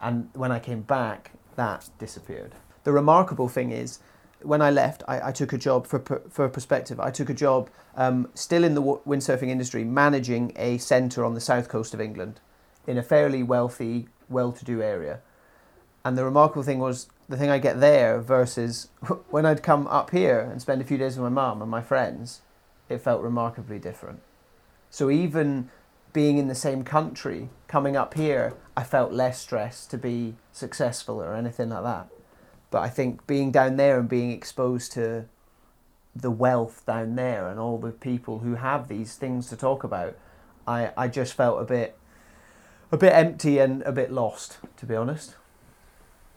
and 0.02 0.30
when 0.34 0.52
I 0.52 0.60
came 0.60 0.82
back, 0.82 1.32
that 1.56 1.90
disappeared. 1.98 2.54
The 2.84 2.92
remarkable 2.92 3.48
thing 3.48 3.72
is, 3.72 4.00
when 4.42 4.62
I 4.62 4.70
left, 4.70 5.02
I, 5.08 5.30
I 5.30 5.32
took 5.32 5.54
a 5.54 5.58
job 5.58 5.88
for 5.88 6.00
for 6.30 6.50
perspective. 6.50 7.00
I 7.00 7.10
took 7.10 7.30
a 7.30 7.34
job 7.34 7.70
um, 7.96 8.30
still 8.36 8.64
in 8.64 8.76
the 8.76 8.84
windsurfing 8.84 9.48
industry, 9.48 9.84
managing 9.84 10.52
a 10.56 10.78
centre 10.78 11.26
on 11.26 11.34
the 11.34 11.42
south 11.42 11.68
coast 11.68 11.96
of 11.96 12.02
England, 12.02 12.42
in 12.86 12.98
a 12.98 13.04
fairly 13.04 13.42
wealthy, 13.42 14.08
well-to-do 14.30 14.84
area 14.84 15.22
and 16.08 16.18
the 16.18 16.24
remarkable 16.24 16.64
thing 16.64 16.80
was 16.80 17.10
the 17.28 17.36
thing 17.36 17.50
I 17.50 17.60
get 17.60 17.82
there 17.82 18.22
versus 18.22 18.88
when 19.30 19.46
I'd 19.46 19.62
come 19.62 19.88
up 19.88 20.12
here 20.12 20.40
and 20.40 20.62
spend 20.62 20.82
a 20.82 20.86
few 20.86 20.98
days 20.98 21.18
with 21.18 21.24
my 21.24 21.42
mum 21.42 21.62
and 21.62 21.70
my 21.70 21.82
friends, 21.82 22.42
it 22.88 23.02
felt 23.02 23.22
remarkably 23.22 23.78
different. 23.78 24.22
So 24.90 25.10
even 25.10 25.70
being 26.14 26.38
in 26.38 26.48
the 26.48 26.56
same 26.56 26.86
country, 26.86 27.50
coming 27.68 27.98
up 27.98 28.14
here, 28.14 28.54
I 28.78 28.86
felt 28.86 29.12
less 29.12 29.42
stressed 29.42 29.92
to 29.92 29.98
be 29.98 30.36
successful 30.54 31.22
or 31.22 31.36
anything 31.36 31.70
like 31.70 31.84
that. 31.84 32.08
But 32.72 32.84
I 32.84 32.90
think 32.90 33.28
being 33.28 33.52
down 33.52 33.76
there 33.76 34.00
and 34.00 34.08
being 34.08 34.32
exposed 34.32 34.94
to 34.94 35.26
the 36.16 36.32
wealth 36.32 36.86
down 36.86 37.16
there 37.16 37.50
and 37.50 37.60
all 37.60 37.78
the 37.78 37.92
people 37.92 38.40
who 38.40 38.56
have 38.56 38.88
these 38.88 39.16
things 39.16 39.50
to 39.50 39.58
talk 39.58 39.84
about, 39.84 40.18
I, 40.66 40.92
I 40.96 41.10
just 41.10 41.34
felt 41.34 41.62
a 41.62 41.66
bit 41.66 41.98
a 42.94 42.98
bit 42.98 43.12
empty 43.12 43.60
and 43.60 43.82
a 43.82 43.92
bit 43.92 44.14
lost, 44.14 44.60
to 44.78 44.86
be 44.86 44.96
honest. 44.96 45.36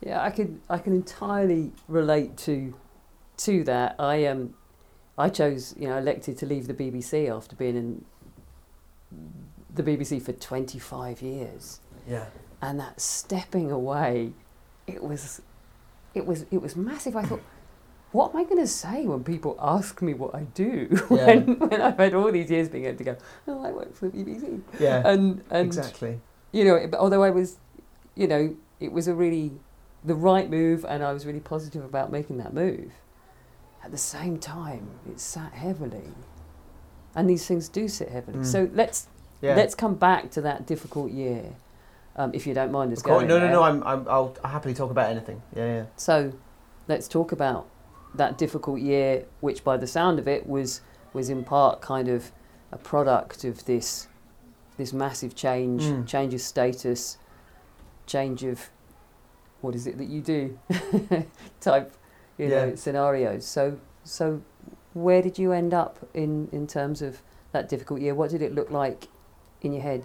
Yeah, 0.01 0.23
I 0.23 0.31
can 0.31 0.61
I 0.69 0.79
can 0.79 0.95
entirely 0.95 1.73
relate 1.89 2.37
to 2.39 2.75
to 3.39 3.65
that. 3.65 3.97
I 3.99 4.27
um 4.27 4.55
I 5.19 5.29
chose, 5.29 5.75
you 5.79 5.89
know, 5.89 5.99
elected 5.99 6.39
to 6.39 6.47
leave 6.47 6.67
the 6.67 6.75
BBC 6.75 7.35
after 7.35 7.55
being 7.55 7.77
in 7.77 8.05
the 9.75 9.83
BBC 9.83 10.23
for 10.23 10.33
25 10.33 11.21
years. 11.21 11.81
Yeah. 12.09 12.27
And 12.63 12.81
that 12.81 13.01
stepping 13.01 13.71
away, 13.71 14.33
it 14.87 15.03
was 15.03 15.43
it 16.15 16.27
was 16.27 16.47
it 16.51 16.63
was 16.63 16.77
massive. 16.77 17.17
I 17.17 17.23
thought 17.23 17.43
what 18.13 18.35
am 18.35 18.41
I 18.41 18.45
going 18.45 18.59
to 18.59 18.67
say 18.67 19.07
when 19.07 19.23
people 19.23 19.57
ask 19.61 20.03
me 20.03 20.15
what 20.15 20.35
I 20.35 20.43
do 20.55 20.89
yeah. 21.11 21.27
when, 21.27 21.59
when 21.59 21.81
I've 21.81 21.97
had 21.97 22.15
all 22.15 22.33
these 22.33 22.51
years 22.51 22.69
being 22.69 22.87
able 22.87 22.99
to 22.99 23.05
go, 23.05 23.17
oh, 23.47 23.63
I 23.65 23.71
work 23.71 23.95
for 23.95 24.09
the 24.09 24.19
BBC. 24.19 24.63
Yeah, 24.81 25.07
and, 25.07 25.45
and 25.51 25.67
exactly. 25.67 26.21
You 26.51 26.65
know, 26.65 26.91
although 26.99 27.23
I 27.23 27.31
was, 27.31 27.59
you 28.17 28.27
know, 28.27 28.57
it 28.81 28.91
was 28.91 29.07
a 29.07 29.15
really 29.15 29.53
the 30.05 30.15
right 30.15 30.49
move, 30.49 30.85
and 30.89 31.03
I 31.03 31.13
was 31.13 31.27
really 31.27 31.41
positive 31.41 31.85
about 31.85 32.11
making 32.11 32.39
that 32.39 32.55
move. 32.55 32.93
At 33.85 33.91
the 33.91 33.99
same 33.99 34.39
time, 34.39 34.91
it 35.09 35.21
sat 35.21 35.53
heavily, 35.53 36.15
and 37.15 37.29
these 37.29 37.47
things 37.47 37.69
do 37.69 37.89
sit 37.89 38.09
heavily. 38.09 38.39
Mm. 38.39 38.47
So 38.47 38.71
let's 38.73 39.09
yeah. 39.41 39.55
let's 39.55 39.75
come 39.75 39.95
back 39.95 40.31
to 40.33 40.41
that 40.43 40.67
difficult 40.67 41.11
year, 41.11 41.55
um, 42.17 42.33
if 42.35 42.47
you 42.47 42.55
don't 42.55 42.73
mind 42.73 42.93
us 42.93 43.03
going. 43.03 43.27
No, 43.27 43.39
no, 43.39 43.51
no. 43.51 43.63
I'm, 43.63 43.83
I'm, 43.85 44.07
I'll 44.09 44.37
happily 44.45 44.75
talk 44.75 44.91
about 44.91 45.11
anything. 45.11 45.43
Yeah, 45.55 45.67
yeah. 45.67 45.85
So, 45.97 46.33
let's 46.89 47.09
talk 47.09 47.33
about 47.33 47.69
that 48.15 48.37
difficult 48.37 48.81
year, 48.81 49.25
which, 49.41 49.65
by 49.65 49.77
the 49.77 49.87
sound 49.87 50.19
of 50.19 50.29
it, 50.29 50.47
was 50.47 50.81
was 51.13 51.29
in 51.29 51.45
part 51.45 51.81
kind 51.81 52.09
of 52.09 52.33
a 52.73 52.79
product 52.79 53.45
of 53.45 53.65
this 53.65 54.09
this 54.77 54.93
massive 54.93 55.35
change, 55.35 55.83
mm. 55.83 56.07
change 56.07 56.33
of 56.33 56.41
status, 56.41 57.19
change 58.07 58.45
of 58.45 58.71
what 59.61 59.75
is 59.75 59.87
it 59.87 59.99
that 59.99 60.09
you 60.09 60.21
do 60.21 60.59
type 61.61 61.95
you 62.39 62.49
yeah. 62.49 62.67
know 62.67 62.75
scenarios 62.75 63.47
so 63.47 63.79
so 64.05 64.43
where 64.95 65.23
did 65.23 65.39
you 65.39 65.53
end 65.53 65.75
up 65.75 65.99
in 66.15 66.49
in 66.53 66.67
terms 66.67 67.03
of 67.03 67.23
that 67.53 67.69
difficult 67.69 68.01
year 68.01 68.15
what 68.15 68.31
did 68.31 68.43
it 68.43 68.55
look 68.55 68.71
like 68.71 69.09
in 69.63 69.73
your 69.73 69.83
head 69.83 70.05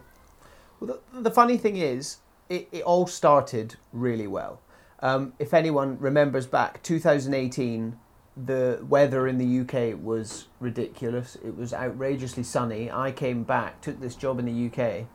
well 0.80 1.00
the, 1.14 1.22
the 1.22 1.32
funny 1.32 1.58
thing 1.58 1.78
is 1.78 2.18
it, 2.50 2.68
it 2.72 2.84
all 2.84 3.08
started 3.08 3.76
really 3.92 4.28
well 4.28 4.62
um, 5.00 5.34
if 5.40 5.54
anyone 5.54 5.98
remembers 6.00 6.48
back 6.48 6.82
2018 6.84 7.98
the 8.38 8.84
weather 8.88 9.28
in 9.28 9.38
the 9.38 9.60
UK 9.62 9.98
was 10.02 10.48
ridiculous. 10.60 11.38
It 11.44 11.56
was 11.56 11.74
outrageously 11.74 12.44
sunny. 12.44 12.92
I 12.92 13.12
came 13.12 13.44
back, 13.44 13.82
took 13.82 14.00
this 14.02 14.16
job 14.16 14.40
in 14.40 14.46
the 14.46 14.68
UK, 14.68 15.08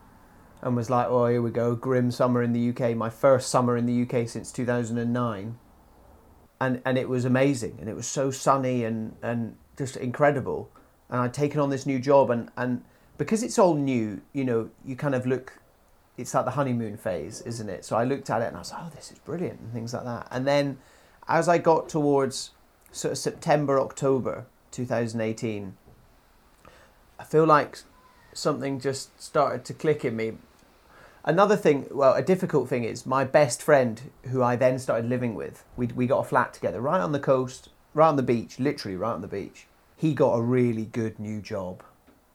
and 0.63 0.77
was 0.77 0.91
like, 0.91 1.07
oh, 1.09 1.27
here 1.27 1.43
we 1.43 1.51
go, 1.51 1.75
grim 1.75 2.11
summer 2.11 2.43
in 2.43 2.53
the 2.53 2.71
UK, 2.71 2.97
my 2.97 3.11
first 3.11 3.49
summer 3.49 3.77
in 3.77 3.87
the 3.87 4.03
UK 4.03 4.29
since 4.29 4.53
2009. 4.53 5.59
And, 6.61 6.83
and 6.85 6.99
it 6.99 7.09
was 7.09 7.25
amazing, 7.25 7.79
and 7.81 7.89
it 7.89 7.97
was 7.97 8.07
so 8.07 8.31
sunny 8.31 8.85
and, 8.85 9.17
and 9.23 9.57
just 9.79 9.97
incredible. 9.97 10.71
And 11.09 11.21
I'd 11.21 11.33
taken 11.33 11.61
on 11.61 11.71
this 11.71 11.87
new 11.87 11.99
job, 11.99 12.31
and, 12.31 12.51
and 12.57 12.85
because 13.17 13.43
it's 13.43 13.59
all 13.59 13.75
new, 13.75 14.21
you 14.35 14.45
know, 14.45 14.71
you 14.85 14.97
kind 14.97 15.15
of 15.15 15.27
look, 15.27 15.59
it's 16.19 16.35
like 16.35 16.45
the 16.45 16.51
honeymoon 16.51 16.99
phase, 16.99 17.41
isn't 17.43 17.69
it? 17.71 17.85
So 17.85 17.97
I 17.97 18.05
looked 18.05 18.29
at 18.29 18.43
it 18.43 18.49
and 18.49 18.57
I 18.57 18.61
was 18.61 18.73
like, 18.73 18.83
oh, 18.83 18.91
this 18.95 19.11
is 19.11 19.19
brilliant, 19.21 19.61
and 19.61 19.73
things 19.73 19.95
like 19.95 20.05
that. 20.05 20.29
And 20.31 20.47
then 20.47 20.79
as 21.27 21.49
I 21.49 21.57
got 21.57 21.89
towards 21.89 22.51
sort 22.93 23.13
of 23.13 23.19
September, 23.19 23.81
October 23.81 24.45
2018, 24.73 25.77
I 27.19 27.25
feel 27.25 27.47
like 27.47 27.79
something 28.35 28.81
just 28.81 29.21
started 29.21 29.65
to 29.65 29.75
click 29.75 30.05
in 30.05 30.17
me 30.17 30.33
Another 31.25 31.57
thing, 31.57 31.87
well, 31.91 32.15
a 32.15 32.23
difficult 32.23 32.69
thing 32.69 32.85
is 32.85 33.05
my 33.05 33.25
best 33.25 33.63
friend, 33.63 34.11
who 34.29 34.43
I 34.43 34.57
then 34.57 34.79
started 34.79 35.09
living 35.09 35.35
with, 35.35 35.65
we, 35.77 35.87
we 35.89 36.07
got 36.07 36.21
a 36.21 36.25
flat 36.25 36.55
together 36.55 36.81
right 36.81 37.01
on 37.01 37.13
the 37.13 37.21
coast, 37.21 37.69
right 37.93 38.09
on 38.09 38.17
the 38.17 38.23
beach, 38.23 38.59
literally 38.59 38.97
right 38.97 39.13
on 39.13 39.21
the 39.21 39.29
beach. 39.29 39.67
He 39.97 40.15
got 40.15 40.33
a 40.33 40.41
really 40.41 40.87
good 40.87 41.19
new 41.19 41.43
job 41.43 41.83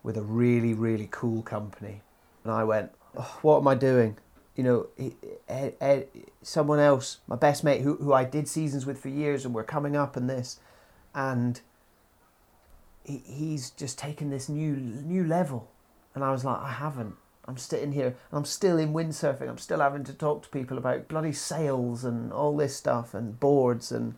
with 0.03 0.17
a 0.17 0.21
really, 0.21 0.73
really 0.73 1.07
cool 1.09 1.41
company. 1.41 2.01
And 2.43 2.53
I 2.53 2.63
went, 2.63 2.91
oh, 3.17 3.39
what 3.41 3.57
am 3.57 3.67
I 3.67 3.73
doing? 3.73 4.17
You 4.55 4.63
know, 4.63 4.87
Ed, 5.49 5.73
Ed, 5.81 6.07
someone 6.43 6.79
else, 6.79 7.17
my 7.27 7.35
best 7.35 7.63
mate, 7.63 7.81
who, 7.81 7.95
who 7.95 8.13
I 8.13 8.23
did 8.23 8.47
seasons 8.47 8.85
with 8.85 8.99
for 8.99 9.09
years, 9.09 9.45
and 9.45 9.53
we're 9.53 9.63
coming 9.63 9.95
up 9.95 10.15
and 10.15 10.29
this. 10.29 10.59
And 11.15 11.59
he, 13.03 13.23
he's 13.25 13.71
just 13.71 13.97
taken 13.97 14.29
this 14.29 14.47
new 14.47 14.75
new 14.75 15.25
level. 15.25 15.71
And 16.13 16.23
I 16.23 16.31
was 16.31 16.45
like, 16.45 16.59
I 16.61 16.71
haven't 16.71 17.15
I'm 17.47 17.57
sitting 17.57 17.91
here 17.91 18.07
and 18.07 18.15
I'm 18.31 18.45
still 18.45 18.77
in 18.77 18.93
windsurfing. 18.93 19.47
I'm 19.47 19.57
still 19.57 19.79
having 19.79 20.03
to 20.05 20.13
talk 20.13 20.43
to 20.43 20.49
people 20.49 20.77
about 20.77 21.07
bloody 21.07 21.33
sails 21.33 22.03
and 22.03 22.33
all 22.33 22.55
this 22.57 22.75
stuff 22.75 23.13
and 23.13 23.39
boards 23.39 23.91
and 23.91 24.15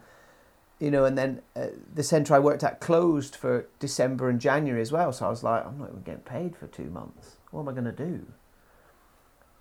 you 0.80 0.92
know. 0.92 1.06
And 1.06 1.18
then 1.18 1.42
uh, 1.56 1.68
the 1.94 2.04
centre 2.04 2.34
I 2.34 2.40
worked 2.40 2.64
at 2.64 2.80
closed 2.80 3.36
for 3.36 3.68
December 3.80 4.30
and 4.30 4.40
January 4.40 4.82
as 4.82 4.92
well. 4.92 5.12
So 5.12 5.26
I 5.26 5.30
was 5.30 5.44
like, 5.44 5.66
I'm 5.66 5.78
not 5.78 5.90
even 5.90 6.04
getting 6.04 6.22
paid 6.22 6.56
for 6.56 6.68
two 6.68 6.90
months. 6.90 7.36
What 7.52 7.62
am 7.62 7.70
I 7.70 7.74
going 7.74 7.86
to 7.86 7.92
do? 7.92 8.28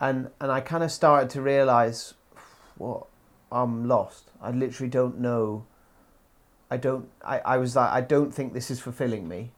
And 0.00 0.30
and 0.40 0.52
I 0.52 0.60
kind 0.60 0.84
of 0.84 0.92
started 0.92 1.30
to 1.30 1.42
realise 1.42 2.14
what 2.76 3.06
I'm 3.50 3.88
lost. 3.88 4.30
I 4.40 4.50
literally 4.50 4.90
don't 4.90 5.18
know. 5.18 5.66
I 6.70 6.76
don't. 6.76 7.08
I, 7.24 7.38
I 7.40 7.56
was 7.58 7.74
like, 7.74 7.90
I 7.90 8.00
don't 8.00 8.32
think 8.32 8.52
this 8.52 8.70
is 8.70 8.80
fulfilling 8.80 9.28
me. 9.28 9.52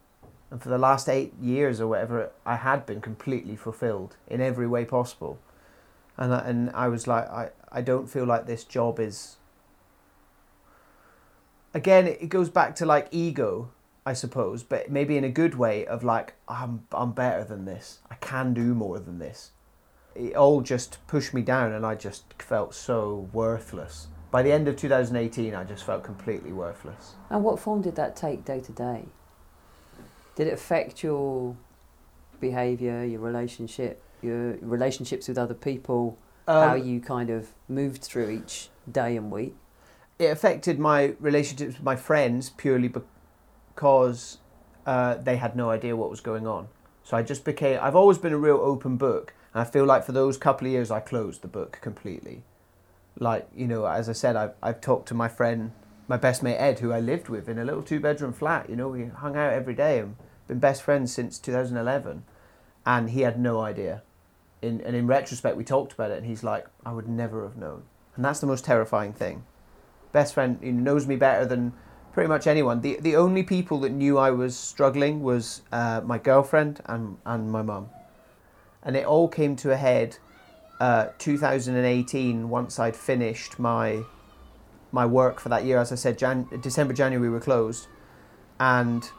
And 0.51 0.63
for 0.63 0.69
the 0.69 0.79
last 0.79 1.09
eight 1.09 1.35
years 1.41 1.81
or 1.81 1.89
whatever, 1.89 2.31
I 2.47 2.57
had 2.57 2.87
been 2.87 3.01
completely 3.01 3.57
fulfilled 3.57 4.17
in 4.27 4.41
every 4.41 4.67
way 4.67 4.85
possible. 4.85 5.39
And 6.17 6.35
I, 6.35 6.39
and 6.41 6.71
I 6.71 6.89
was 6.89 7.07
like, 7.07 7.29
I, 7.29 7.51
I 7.71 7.83
don't 7.83 8.09
feel 8.09 8.25
like 8.25 8.47
this 8.47 8.65
job 8.65 8.99
is. 8.99 9.37
Again, 11.75 12.07
it 12.07 12.29
goes 12.29 12.49
back 12.49 12.75
to 12.77 12.87
like 12.87 13.09
ego, 13.11 13.71
I 14.07 14.15
suppose, 14.15 14.63
but 14.63 14.91
maybe 14.91 15.19
in 15.19 15.25
a 15.25 15.29
good 15.29 15.55
way 15.55 15.87
of 15.87 16.03
like, 16.03 16.35
I'm, 16.49 16.87
I'm 16.93 17.13
better 17.13 17.45
than 17.45 17.67
this. 17.67 17.99
I 18.11 18.15
can 18.17 18.55
do 18.55 18.75
more 18.75 18.99
than 18.99 19.19
this. 19.19 19.53
It 20.15 20.35
all 20.35 20.63
just 20.63 21.07
pushed 21.07 21.35
me 21.35 21.43
down 21.43 21.73
and 21.73 21.85
I 21.85 21.95
just 21.95 22.25
felt 22.43 22.75
so 22.75 23.29
worthless. 23.33 24.09
By 24.31 24.43
the 24.43 24.51
end 24.51 24.67
of 24.67 24.77
2018, 24.77 25.55
I 25.55 25.65
just 25.65 25.85
felt 25.85 26.03
completely 26.03 26.53
worthless. 26.53 27.15
And 27.31 27.45
what 27.45 27.61
form 27.61 27.83
did 27.83 27.97
that 27.97 28.17
take 28.17 28.45
day 28.45 28.61
to 28.61 28.73
day? 28.73 29.05
Did 30.39 30.47
it 30.47 30.53
affect 30.53 31.03
your 31.03 31.57
behaviour, 32.39 33.05
your 33.05 33.19
relationship, 33.19 34.01
your 34.23 34.57
relationships 34.61 35.27
with 35.27 35.37
other 35.37 35.53
people, 35.53 36.17
um, 36.47 36.69
how 36.69 36.75
you 36.77 37.01
kind 37.01 37.29
of 37.29 37.49
moved 37.69 38.05
through 38.05 38.31
each 38.31 38.69
day 38.89 39.17
and 39.17 39.33
week? 39.33 39.57
It 40.17 40.27
affected 40.27 40.79
my 40.79 41.17
relationships 41.19 41.75
with 41.75 41.83
my 41.83 41.97
friends 41.97 42.51
purely 42.51 42.87
because 42.87 44.39
uh, 44.87 45.17
they 45.17 45.39
had 45.39 45.57
no 45.57 45.71
idea 45.71 45.97
what 45.97 46.09
was 46.09 46.21
going 46.21 46.47
on. 46.47 46.69
So 47.03 47.17
I 47.17 47.23
just 47.23 47.45
became, 47.45 47.81
I've 47.83 47.97
always 47.97 48.19
been 48.19 48.33
a 48.33 48.39
real 48.39 48.59
open 48.59 48.97
book. 48.97 49.35
And 49.53 49.63
I 49.63 49.65
feel 49.65 49.87
like 49.87 50.05
for 50.05 50.13
those 50.13 50.37
couple 50.37 50.69
of 50.69 50.73
years, 50.73 50.93
I 50.93 51.01
closed 51.01 51.43
the 51.43 51.49
book 51.49 51.81
completely. 51.83 52.45
Like, 53.19 53.49
you 53.57 53.67
know, 53.67 53.87
as 53.87 54.09
I 54.09 54.13
said, 54.13 54.37
I've, 54.37 54.53
I've 54.63 54.81
talked 54.81 55.09
to 55.09 55.15
my 55.15 55.27
friend, 55.27 55.73
my 56.07 56.17
best 56.17 56.45
mate 56.45 56.59
Ed, 56.59 56.79
who 56.79 56.93
I 56.93 57.01
lived 57.01 57.29
with 57.29 57.49
in 57.49 57.59
a 57.59 57.65
little 57.65 57.83
two 57.83 57.99
bedroom 57.99 58.33
flat. 58.33 58.71
You 58.71 58.77
know, 58.77 58.87
we 58.87 59.07
hung 59.07 59.37
out 59.37 59.53
every 59.53 59.75
day 59.75 59.99
and 59.99 60.15
been 60.49 60.59
best 60.59 60.83
friends 60.83 61.13
since 61.13 61.39
2011, 61.39 62.25
and 62.85 63.11
he 63.11 63.21
had 63.21 63.39
no 63.39 63.61
idea. 63.61 64.03
In, 64.61 64.81
and 64.81 64.97
in 64.97 65.07
retrospect, 65.07 65.57
we 65.57 65.63
talked 65.65 65.93
about 65.93 66.11
it, 66.11 66.19
and 66.19 66.27
he's 66.27 66.43
like, 66.43 66.67
I 66.85 66.93
would 66.93 67.09
never 67.09 67.43
have 67.45 67.57
known. 67.57 67.83
And 68.17 68.25
that's 68.25 68.41
the 68.41 68.47
most 68.47 68.65
terrifying 68.65 69.13
thing. 69.13 69.45
best 70.11 70.35
friend 70.35 70.59
who 70.61 70.73
knows 70.73 71.07
me 71.07 71.15
better 71.17 71.47
than 71.47 71.73
pretty 72.13 72.29
much 72.29 72.49
anyone. 72.49 72.81
The 72.81 72.99
the 73.01 73.15
only 73.15 73.45
people 73.45 73.79
that 73.81 73.91
knew 73.91 74.19
I 74.19 74.31
was 74.33 74.57
struggling 74.57 75.23
was 75.23 75.63
uh, 75.71 76.01
my 76.05 76.19
girlfriend 76.19 76.81
and 76.87 77.19
and 77.25 77.53
my 77.53 77.63
mum, 77.63 77.91
and 78.83 78.97
it 78.97 79.07
all 79.07 79.29
came 79.29 79.55
to 79.57 79.71
a 79.71 79.77
head. 79.77 80.19
Uh, 80.81 81.09
2018, 81.19 82.49
once 82.49 82.79
I'd 82.79 82.97
finished 82.97 83.59
my 83.59 84.03
my 84.93 85.05
work 85.07 85.39
for 85.41 85.49
that 85.49 85.65
year, 85.65 85.79
as 85.79 85.93
I 85.93 85.97
said, 85.97 86.19
Jan- 86.19 86.49
December, 86.63 86.95
January 86.95 87.29
we 87.29 87.33
were 87.33 87.41
closed, 87.41 87.87
and 88.59 89.11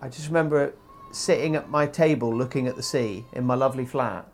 I 0.00 0.08
just 0.08 0.28
remember 0.28 0.74
sitting 1.10 1.56
at 1.56 1.70
my 1.70 1.86
table 1.86 2.34
looking 2.34 2.68
at 2.68 2.76
the 2.76 2.82
sea 2.82 3.24
in 3.32 3.44
my 3.44 3.54
lovely 3.54 3.84
flat, 3.84 4.26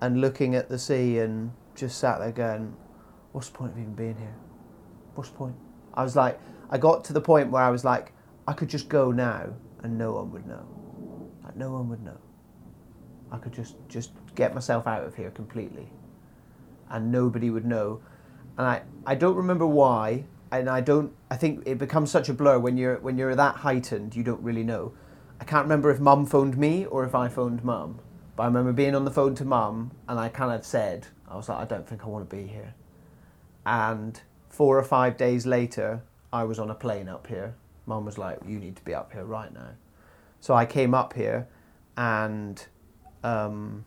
and 0.00 0.20
looking 0.20 0.54
at 0.54 0.68
the 0.68 0.78
sea 0.78 1.18
and 1.18 1.52
just 1.74 1.98
sat 1.98 2.18
there 2.18 2.32
going, 2.32 2.74
"What's 3.32 3.48
the 3.48 3.58
point 3.58 3.72
of 3.72 3.78
even 3.78 3.94
being 3.94 4.16
here? 4.16 4.36
What's 5.14 5.30
the 5.30 5.36
point?" 5.36 5.56
I 5.94 6.02
was 6.04 6.16
like, 6.16 6.40
I 6.70 6.78
got 6.78 7.04
to 7.04 7.12
the 7.12 7.20
point 7.20 7.50
where 7.50 7.62
I 7.62 7.70
was 7.70 7.84
like, 7.84 8.12
I 8.46 8.52
could 8.52 8.68
just 8.68 8.88
go 8.88 9.10
now 9.10 9.54
and 9.82 9.98
no 9.98 10.12
one 10.12 10.30
would 10.32 10.46
know. 10.46 10.66
Like 11.44 11.56
no 11.56 11.72
one 11.72 11.88
would 11.88 12.02
know. 12.02 12.18
I 13.30 13.38
could 13.38 13.52
just 13.52 13.76
just 13.88 14.12
get 14.34 14.54
myself 14.54 14.86
out 14.86 15.04
of 15.04 15.14
here 15.14 15.30
completely, 15.30 15.90
and 16.88 17.12
nobody 17.12 17.50
would 17.50 17.66
know. 17.66 18.00
And 18.56 18.66
I 18.66 18.82
I 19.04 19.14
don't 19.14 19.36
remember 19.36 19.66
why, 19.66 20.24
and 20.50 20.68
I 20.68 20.80
don't. 20.80 21.12
I 21.30 21.36
think 21.36 21.62
it 21.66 21.78
becomes 21.78 22.10
such 22.10 22.28
a 22.28 22.34
blur 22.34 22.58
when 22.58 22.76
you're 22.76 22.98
when 22.98 23.18
you're 23.18 23.34
that 23.34 23.56
heightened. 23.56 24.16
You 24.16 24.22
don't 24.22 24.42
really 24.42 24.64
know. 24.64 24.92
I 25.40 25.44
can't 25.44 25.64
remember 25.64 25.90
if 25.90 26.00
mum 26.00 26.26
phoned 26.26 26.56
me 26.56 26.86
or 26.86 27.04
if 27.04 27.14
I 27.14 27.28
phoned 27.28 27.62
mum. 27.62 28.00
But 28.36 28.44
I 28.44 28.46
remember 28.46 28.72
being 28.72 28.94
on 28.94 29.04
the 29.04 29.10
phone 29.10 29.34
to 29.36 29.44
mum 29.44 29.92
and 30.08 30.18
I 30.18 30.28
kind 30.28 30.52
of 30.52 30.64
said, 30.64 31.08
I 31.28 31.36
was 31.36 31.48
like, 31.48 31.58
I 31.58 31.64
don't 31.64 31.88
think 31.88 32.04
I 32.04 32.06
want 32.06 32.28
to 32.28 32.36
be 32.36 32.46
here. 32.46 32.74
And 33.66 34.20
four 34.48 34.78
or 34.78 34.84
five 34.84 35.16
days 35.16 35.44
later, 35.44 36.02
I 36.32 36.44
was 36.44 36.58
on 36.58 36.70
a 36.70 36.74
plane 36.74 37.08
up 37.08 37.26
here. 37.26 37.54
Mum 37.86 38.04
was 38.04 38.18
like, 38.18 38.38
You 38.46 38.58
need 38.58 38.76
to 38.76 38.84
be 38.84 38.94
up 38.94 39.12
here 39.12 39.24
right 39.24 39.52
now. 39.52 39.70
So 40.40 40.54
I 40.54 40.66
came 40.66 40.94
up 40.94 41.14
here 41.14 41.48
and 41.96 42.64
um, 43.24 43.84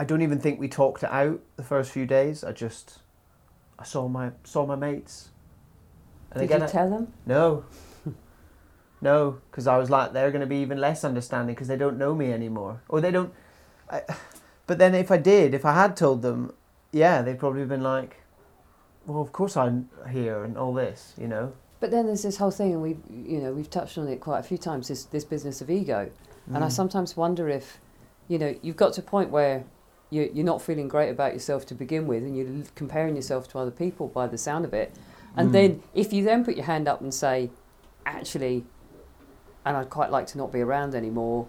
I 0.00 0.04
don't 0.04 0.22
even 0.22 0.40
think 0.40 0.58
we 0.58 0.68
talked 0.68 1.02
it 1.02 1.10
out 1.10 1.40
the 1.56 1.62
first 1.62 1.90
few 1.90 2.06
days. 2.06 2.42
I 2.42 2.52
just 2.52 3.00
I 3.78 3.84
saw 3.84 4.08
my 4.08 4.30
saw 4.44 4.66
my 4.66 4.76
mates. 4.76 5.30
And 6.30 6.40
Did 6.40 6.50
again, 6.50 6.62
you 6.62 6.68
tell 6.68 6.90
them? 6.90 7.12
No, 7.26 7.64
no, 9.00 9.38
because 9.50 9.66
I 9.66 9.78
was 9.78 9.90
like, 9.90 10.12
they're 10.12 10.30
going 10.30 10.40
to 10.40 10.46
be 10.46 10.56
even 10.56 10.78
less 10.78 11.04
understanding 11.04 11.54
because 11.54 11.68
they 11.68 11.76
don't 11.76 11.98
know 11.98 12.14
me 12.14 12.32
anymore, 12.32 12.80
or 12.88 13.00
they 13.00 13.10
don't. 13.10 13.32
I, 13.90 14.02
but 14.66 14.78
then 14.78 14.94
if 14.94 15.10
I 15.10 15.16
did, 15.16 15.54
if 15.54 15.64
I 15.64 15.74
had 15.74 15.96
told 15.96 16.22
them, 16.22 16.52
yeah, 16.92 17.22
they'd 17.22 17.38
probably 17.38 17.64
been 17.64 17.82
like, 17.82 18.22
well, 19.06 19.20
of 19.20 19.32
course 19.32 19.56
I'm 19.56 19.90
here 20.10 20.44
and 20.44 20.56
all 20.56 20.72
this, 20.72 21.14
you 21.18 21.28
know. 21.28 21.52
But 21.80 21.90
then 21.90 22.06
there's 22.06 22.22
this 22.22 22.38
whole 22.38 22.50
thing, 22.50 22.72
and 22.72 22.82
we, 22.82 22.96
you 23.10 23.40
know, 23.40 23.52
we've 23.52 23.68
touched 23.68 23.98
on 23.98 24.08
it 24.08 24.20
quite 24.20 24.38
a 24.38 24.42
few 24.42 24.58
times. 24.58 24.88
This 24.88 25.04
this 25.04 25.24
business 25.24 25.60
of 25.60 25.70
ego, 25.70 26.10
mm. 26.50 26.54
and 26.54 26.64
I 26.64 26.68
mm. 26.68 26.72
sometimes 26.72 27.16
wonder 27.16 27.48
if, 27.48 27.78
you 28.28 28.38
know, 28.38 28.54
you've 28.62 28.76
got 28.76 28.94
to 28.94 29.00
a 29.02 29.04
point 29.04 29.30
where 29.30 29.64
you 30.14 30.30
you're 30.32 30.44
not 30.44 30.62
feeling 30.62 30.88
great 30.88 31.10
about 31.10 31.32
yourself 31.32 31.66
to 31.66 31.74
begin 31.74 32.06
with, 32.06 32.22
and 32.22 32.36
you're 32.36 32.64
comparing 32.74 33.16
yourself 33.16 33.48
to 33.48 33.58
other 33.58 33.70
people 33.70 34.08
by 34.08 34.26
the 34.26 34.38
sound 34.38 34.64
of 34.64 34.72
it, 34.72 34.94
and 35.36 35.50
mm. 35.50 35.52
then 35.52 35.82
if 35.94 36.12
you 36.12 36.24
then 36.24 36.44
put 36.44 36.56
your 36.56 36.66
hand 36.66 36.88
up 36.88 37.00
and 37.00 37.12
say, 37.12 37.50
actually, 38.06 38.64
and 39.64 39.76
I'd 39.76 39.90
quite 39.90 40.10
like 40.10 40.26
to 40.28 40.38
not 40.38 40.52
be 40.52 40.60
around 40.60 40.94
anymore. 40.94 41.48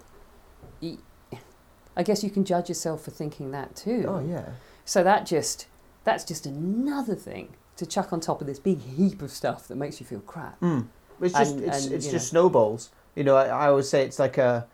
I 1.98 2.02
guess 2.02 2.22
you 2.22 2.28
can 2.28 2.44
judge 2.44 2.68
yourself 2.68 3.04
for 3.04 3.10
thinking 3.10 3.52
that 3.52 3.74
too. 3.74 4.04
Oh 4.06 4.18
yeah. 4.18 4.50
So 4.84 5.02
that 5.02 5.24
just 5.24 5.66
that's 6.04 6.24
just 6.24 6.44
another 6.46 7.14
thing 7.14 7.54
to 7.76 7.86
chuck 7.86 8.12
on 8.12 8.20
top 8.20 8.40
of 8.40 8.46
this 8.46 8.58
big 8.58 8.80
heap 8.80 9.22
of 9.22 9.30
stuff 9.30 9.66
that 9.68 9.76
makes 9.76 10.00
you 10.00 10.06
feel 10.06 10.20
crap. 10.20 10.60
Mm. 10.60 10.88
It's 11.20 11.34
just 11.34 11.54
and, 11.54 11.64
it's, 11.64 11.84
and, 11.86 11.94
it's 11.94 12.06
just 12.06 12.32
know. 12.32 12.40
snowballs. 12.40 12.90
You 13.14 13.24
know, 13.24 13.36
I, 13.36 13.46
I 13.46 13.68
always 13.68 13.88
say 13.88 14.04
it's 14.04 14.18
like 14.18 14.36
a 14.36 14.66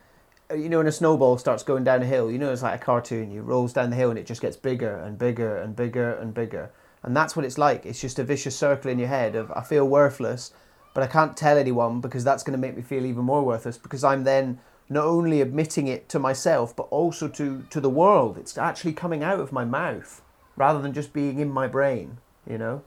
Uh, 0.52 0.56
you 0.56 0.68
know 0.68 0.78
when 0.78 0.86
a 0.86 0.92
snowball 0.92 1.38
starts 1.38 1.62
going 1.62 1.82
down 1.82 2.02
a 2.02 2.06
hill, 2.06 2.30
you 2.30 2.38
know 2.38 2.52
it's 2.52 2.62
like 2.62 2.80
a 2.80 2.84
cartoon. 2.84 3.30
You 3.30 3.42
rolls 3.42 3.72
down 3.72 3.90
the 3.90 3.96
hill 3.96 4.10
and 4.10 4.18
it 4.18 4.26
just 4.26 4.42
gets 4.42 4.56
bigger 4.56 4.98
and 4.98 5.16
bigger 5.18 5.56
and 5.56 5.74
bigger 5.74 6.12
and 6.14 6.34
bigger. 6.34 6.70
And 7.02 7.16
that's 7.16 7.34
what 7.34 7.44
it's 7.44 7.58
like. 7.58 7.86
It's 7.86 8.00
just 8.00 8.18
a 8.18 8.24
vicious 8.24 8.54
circle 8.56 8.90
in 8.90 8.98
your 8.98 9.08
head 9.08 9.34
of 9.34 9.50
I 9.52 9.62
feel 9.62 9.88
worthless, 9.88 10.52
but 10.94 11.02
I 11.02 11.06
can't 11.06 11.36
tell 11.36 11.56
anyone 11.56 12.00
because 12.00 12.22
that's 12.22 12.42
going 12.42 12.52
to 12.52 12.58
make 12.58 12.76
me 12.76 12.82
feel 12.82 13.06
even 13.06 13.24
more 13.24 13.42
worthless 13.42 13.78
because 13.78 14.04
I'm 14.04 14.24
then 14.24 14.58
not 14.90 15.06
only 15.06 15.40
admitting 15.40 15.86
it 15.86 16.08
to 16.10 16.18
myself 16.18 16.76
but 16.76 16.82
also 16.90 17.28
to 17.28 17.64
to 17.70 17.80
the 17.80 17.90
world. 17.90 18.36
It's 18.36 18.58
actually 18.58 18.92
coming 18.92 19.22
out 19.22 19.40
of 19.40 19.52
my 19.52 19.64
mouth 19.64 20.20
rather 20.56 20.82
than 20.82 20.92
just 20.92 21.14
being 21.14 21.38
in 21.38 21.50
my 21.50 21.66
brain, 21.66 22.18
you 22.46 22.58
know? 22.58 22.82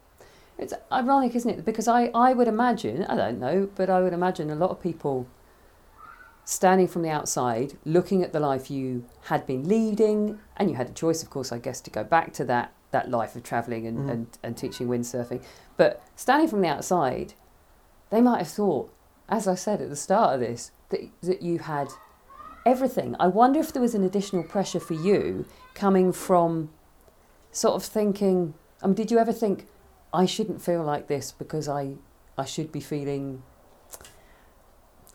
It's 0.60 0.74
ironic, 0.92 1.36
isn't 1.36 1.50
it? 1.50 1.66
Because 1.66 1.88
I, 1.88 2.12
I 2.14 2.34
would 2.34 2.48
imagine, 2.48 3.04
I 3.06 3.16
don't 3.16 3.40
know, 3.40 3.70
but 3.76 3.90
I 3.90 4.02
would 4.02 4.14
imagine 4.14 4.52
a 4.52 4.56
lot 4.56 4.70
of 4.70 4.82
people 4.82 5.28
standing 6.46 6.88
from 6.88 7.02
the 7.02 7.10
outside, 7.10 7.74
looking 7.84 8.24
at 8.24 8.32
the 8.32 8.40
life 8.40 8.70
you 8.70 9.04
had 9.24 9.46
been 9.48 9.68
leading, 9.68 10.40
and 10.56 10.70
you 10.70 10.76
had 10.76 10.90
a 10.90 10.94
choice, 10.94 11.24
of 11.24 11.30
course, 11.30 11.52
I 11.52 11.58
guess, 11.58 11.82
to 11.82 11.90
go 11.90 12.04
back 12.04 12.32
to 12.34 12.46
that, 12.46 12.72
that 12.92 13.10
life 13.10 13.36
of 13.36 13.44
travelling 13.44 13.88
and, 13.88 13.98
mm. 13.98 14.12
and, 14.12 14.38
and 14.44 14.56
teaching 14.56 14.88
windsurfing. 14.88 15.44
But 15.76 16.02
standing 16.16 16.48
from 16.48 16.62
the 16.62 16.68
outside, 16.68 17.34
they 18.12 18.22
might 18.22 18.38
have 18.38 18.48
thought, 18.48 18.94
as 19.28 19.48
I 19.48 19.56
said 19.56 19.82
at 19.82 19.90
the 19.90 19.96
start 19.96 20.36
of 20.36 20.40
this, 20.40 20.72
that, 20.90 21.02
that 21.24 21.42
you 21.42 21.60
had 21.60 21.88
everything. 22.64 23.16
I 23.20 23.28
wonder 23.28 23.60
if 23.60 23.74
there 23.74 23.82
was 23.82 23.96
an 23.96 24.04
additional 24.04 24.44
pressure 24.44 24.80
for 24.80 24.94
you 24.94 25.46
coming 25.74 26.14
from 26.14 26.70
sort 27.52 27.76
of 27.76 27.84
thinking, 27.84 28.54
I 28.84 28.88
mean, 28.88 28.96
did 28.96 29.10
you 29.10 29.18
ever 29.18 29.34
think, 29.34 29.68
I 30.14 30.28
shouldn't 30.28 30.62
feel 30.62 30.84
like 30.84 31.08
this 31.08 31.32
because 31.32 31.68
I, 31.68 31.96
I 32.38 32.46
should 32.46 32.72
be 32.72 32.80
feeling. 32.80 33.42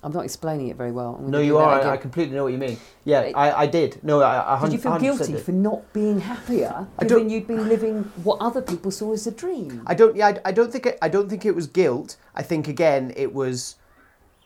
I'm 0.02 0.12
not 0.12 0.24
explaining 0.24 0.68
it 0.68 0.76
very 0.76 0.92
well. 0.92 1.18
No, 1.20 1.40
you 1.40 1.58
are. 1.58 1.80
I, 1.80 1.92
I, 1.92 1.96
completely 1.98 2.34
know 2.34 2.44
what 2.44 2.52
you 2.52 2.58
mean. 2.58 2.78
Yeah, 3.04 3.20
it, 3.20 3.32
I, 3.36 3.62
I 3.62 3.66
did. 3.66 4.02
No, 4.02 4.22
I, 4.22 4.56
I 4.56 4.62
Did 4.62 4.72
you 4.72 4.78
feel 4.78 4.98
guilty 4.98 5.36
for 5.36 5.52
not 5.52 5.92
being 5.92 6.20
happier, 6.20 6.86
given 7.00 7.28
you'd 7.28 7.46
been 7.46 7.68
living 7.68 8.04
what 8.24 8.38
other 8.40 8.62
people 8.62 8.90
saw 8.90 9.12
as 9.12 9.26
a 9.26 9.30
dream? 9.30 9.82
I 9.86 9.94
don't. 9.94 10.16
Yeah, 10.16 10.28
I, 10.28 10.38
I 10.46 10.52
don't 10.52 10.72
think. 10.72 10.86
It, 10.86 10.98
I 11.02 11.08
don't 11.08 11.28
think 11.28 11.44
it 11.44 11.54
was 11.54 11.66
guilt. 11.66 12.16
I 12.34 12.42
think 12.42 12.66
again, 12.66 13.12
it 13.14 13.34
was. 13.34 13.76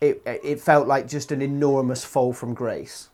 It 0.01 0.23
it 0.27 0.61
felt 0.61 0.89
like 0.89 1.07
just 1.07 1.31
an 1.31 1.41
enormous 1.41 2.05
fall 2.05 2.33
from 2.33 2.53
grace. 2.55 3.11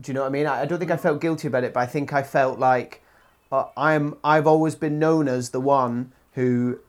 Do 0.00 0.10
you 0.10 0.14
know 0.14 0.22
what 0.22 0.26
I 0.26 0.30
mean? 0.30 0.46
I, 0.46 0.62
I 0.62 0.66
don't 0.66 0.78
think 0.78 0.90
I 0.90 0.96
felt 0.98 1.20
guilty 1.20 1.48
about 1.48 1.64
it, 1.64 1.72
but 1.72 1.80
I 1.80 1.86
think 1.86 2.12
I 2.12 2.22
felt 2.22 2.58
like 2.58 3.02
uh, 3.50 3.66
I'm 3.76 4.16
I've 4.22 4.46
always 4.46 4.74
been 4.74 4.98
known 4.98 5.28
as 5.28 5.50
the 5.50 5.60
one 5.60 6.12
who, 6.32 6.80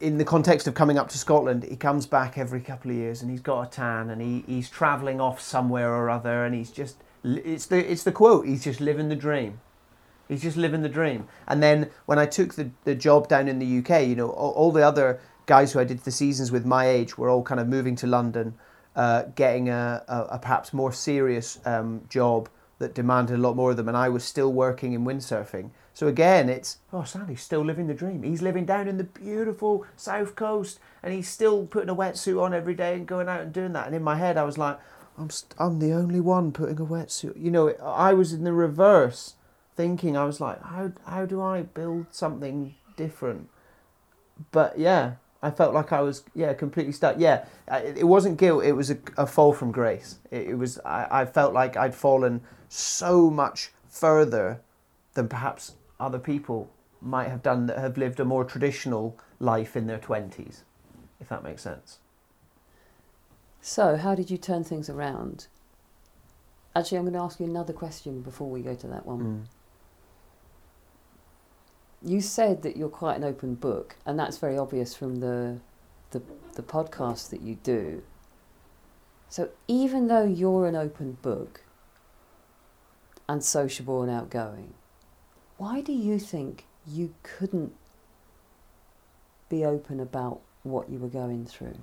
in 0.00 0.18
the 0.18 0.24
context 0.24 0.66
of 0.66 0.74
coming 0.74 0.98
up 0.98 1.08
to 1.10 1.18
Scotland, 1.18 1.64
he 1.64 1.76
comes 1.76 2.06
back 2.06 2.36
every 2.36 2.60
couple 2.60 2.90
of 2.90 2.96
years 2.96 3.22
and 3.22 3.30
he's 3.30 3.40
got 3.40 3.66
a 3.66 3.70
tan 3.70 4.10
and 4.10 4.20
he, 4.20 4.44
he's 4.46 4.68
travelling 4.68 5.20
off 5.20 5.40
somewhere 5.40 5.92
or 5.92 6.10
other 6.10 6.44
and 6.44 6.54
he's 6.54 6.70
just 6.70 6.96
it's 7.24 7.66
the 7.66 7.90
it's 7.90 8.04
the 8.04 8.12
quote 8.12 8.46
he's 8.46 8.64
just 8.64 8.80
living 8.80 9.08
the 9.08 9.16
dream. 9.16 9.60
He's 10.28 10.42
just 10.42 10.56
living 10.56 10.82
the 10.82 10.90
dream. 10.90 11.26
And 11.46 11.62
then 11.62 11.90
when 12.04 12.18
I 12.18 12.26
took 12.26 12.54
the, 12.54 12.70
the 12.84 12.94
job 12.94 13.28
down 13.28 13.48
in 13.48 13.58
the 13.58 13.78
UK, 13.78 14.06
you 14.06 14.14
know, 14.14 14.28
all, 14.28 14.50
all 14.52 14.72
the 14.72 14.86
other 14.86 15.20
guys 15.46 15.72
who 15.72 15.80
I 15.80 15.84
did 15.84 16.00
the 16.00 16.10
seasons 16.10 16.52
with 16.52 16.66
my 16.66 16.86
age 16.86 17.16
were 17.16 17.30
all 17.30 17.42
kind 17.42 17.60
of 17.60 17.66
moving 17.66 17.96
to 17.96 18.06
London, 18.06 18.54
uh, 18.94 19.22
getting 19.34 19.70
a, 19.70 20.04
a, 20.06 20.22
a, 20.32 20.38
perhaps 20.38 20.74
more 20.74 20.92
serious 20.92 21.58
um, 21.64 22.02
job 22.10 22.50
that 22.78 22.94
demanded 22.94 23.36
a 23.36 23.38
lot 23.38 23.56
more 23.56 23.70
of 23.70 23.78
them, 23.78 23.88
and 23.88 23.96
I 23.96 24.10
was 24.10 24.22
still 24.22 24.52
working 24.52 24.92
in 24.92 25.04
windsurfing. 25.04 25.70
So 25.98 26.06
again, 26.06 26.48
it's 26.48 26.78
oh, 26.92 27.02
Sandy's 27.02 27.42
still 27.42 27.64
living 27.64 27.88
the 27.88 27.92
dream. 27.92 28.22
He's 28.22 28.40
living 28.40 28.64
down 28.64 28.86
in 28.86 28.98
the 28.98 29.02
beautiful 29.02 29.84
south 29.96 30.36
coast, 30.36 30.78
and 31.02 31.12
he's 31.12 31.28
still 31.28 31.66
putting 31.66 31.88
a 31.88 31.96
wetsuit 31.96 32.40
on 32.40 32.54
every 32.54 32.76
day 32.76 32.94
and 32.94 33.04
going 33.04 33.28
out 33.28 33.40
and 33.40 33.52
doing 33.52 33.72
that. 33.72 33.86
And 33.86 33.96
in 33.96 34.04
my 34.04 34.14
head, 34.14 34.36
I 34.36 34.44
was 34.44 34.56
like, 34.56 34.78
I'm 35.18 35.28
st- 35.28 35.56
I'm 35.58 35.80
the 35.80 35.90
only 35.90 36.20
one 36.20 36.52
putting 36.52 36.78
a 36.78 36.86
wetsuit. 36.86 37.42
You 37.42 37.50
know, 37.50 37.70
I 37.82 38.12
was 38.12 38.32
in 38.32 38.44
the 38.44 38.52
reverse, 38.52 39.34
thinking 39.74 40.16
I 40.16 40.24
was 40.24 40.40
like, 40.40 40.62
how 40.62 40.92
how 41.04 41.26
do 41.26 41.42
I 41.42 41.62
build 41.62 42.06
something 42.12 42.76
different? 42.96 43.48
But 44.52 44.78
yeah, 44.78 45.14
I 45.42 45.50
felt 45.50 45.74
like 45.74 45.90
I 45.90 46.00
was 46.02 46.22
yeah 46.32 46.52
completely 46.54 46.92
stuck. 46.92 47.16
Yeah, 47.18 47.44
it 47.66 48.06
wasn't 48.06 48.38
guilt. 48.38 48.62
It 48.62 48.74
was 48.74 48.92
a, 48.92 48.98
a 49.16 49.26
fall 49.26 49.52
from 49.52 49.72
grace. 49.72 50.20
It, 50.30 50.50
it 50.50 50.58
was 50.58 50.78
I, 50.84 51.08
I 51.10 51.24
felt 51.24 51.54
like 51.54 51.76
I'd 51.76 51.92
fallen 51.92 52.42
so 52.68 53.30
much 53.30 53.72
further 53.88 54.60
than 55.14 55.26
perhaps 55.28 55.72
other 56.00 56.18
people 56.18 56.70
might 57.00 57.28
have 57.28 57.42
done 57.42 57.66
that 57.66 57.78
have 57.78 57.96
lived 57.96 58.20
a 58.20 58.24
more 58.24 58.44
traditional 58.44 59.18
life 59.38 59.76
in 59.76 59.86
their 59.86 59.98
20s, 59.98 60.62
if 61.20 61.28
that 61.28 61.42
makes 61.42 61.62
sense. 61.62 61.98
So, 63.60 63.96
how 63.96 64.14
did 64.14 64.30
you 64.30 64.38
turn 64.38 64.64
things 64.64 64.88
around? 64.88 65.48
Actually, 66.74 66.98
I'm 66.98 67.04
going 67.04 67.14
to 67.14 67.20
ask 67.20 67.40
you 67.40 67.46
another 67.46 67.72
question 67.72 68.22
before 68.22 68.48
we 68.48 68.60
go 68.60 68.74
to 68.74 68.86
that 68.88 69.04
one. 69.04 69.46
Mm. 72.02 72.08
You 72.08 72.20
said 72.20 72.62
that 72.62 72.76
you're 72.76 72.88
quite 72.88 73.16
an 73.16 73.24
open 73.24 73.54
book, 73.54 73.96
and 74.06 74.18
that's 74.18 74.38
very 74.38 74.56
obvious 74.56 74.94
from 74.94 75.16
the, 75.16 75.58
the, 76.12 76.22
the 76.54 76.62
podcast 76.62 77.30
that 77.30 77.40
you 77.40 77.56
do. 77.56 78.02
So, 79.28 79.50
even 79.66 80.06
though 80.06 80.24
you're 80.24 80.66
an 80.66 80.76
open 80.76 81.18
book, 81.20 81.62
and 83.28 83.44
sociable 83.44 84.02
and 84.02 84.10
outgoing, 84.10 84.72
why 85.58 85.80
do 85.80 85.92
you 85.92 86.18
think 86.18 86.64
you 86.86 87.14
couldn't 87.22 87.74
be 89.48 89.64
open 89.64 90.00
about 90.00 90.40
what 90.62 90.88
you 90.88 90.98
were 90.98 91.08
going 91.08 91.44
through? 91.44 91.76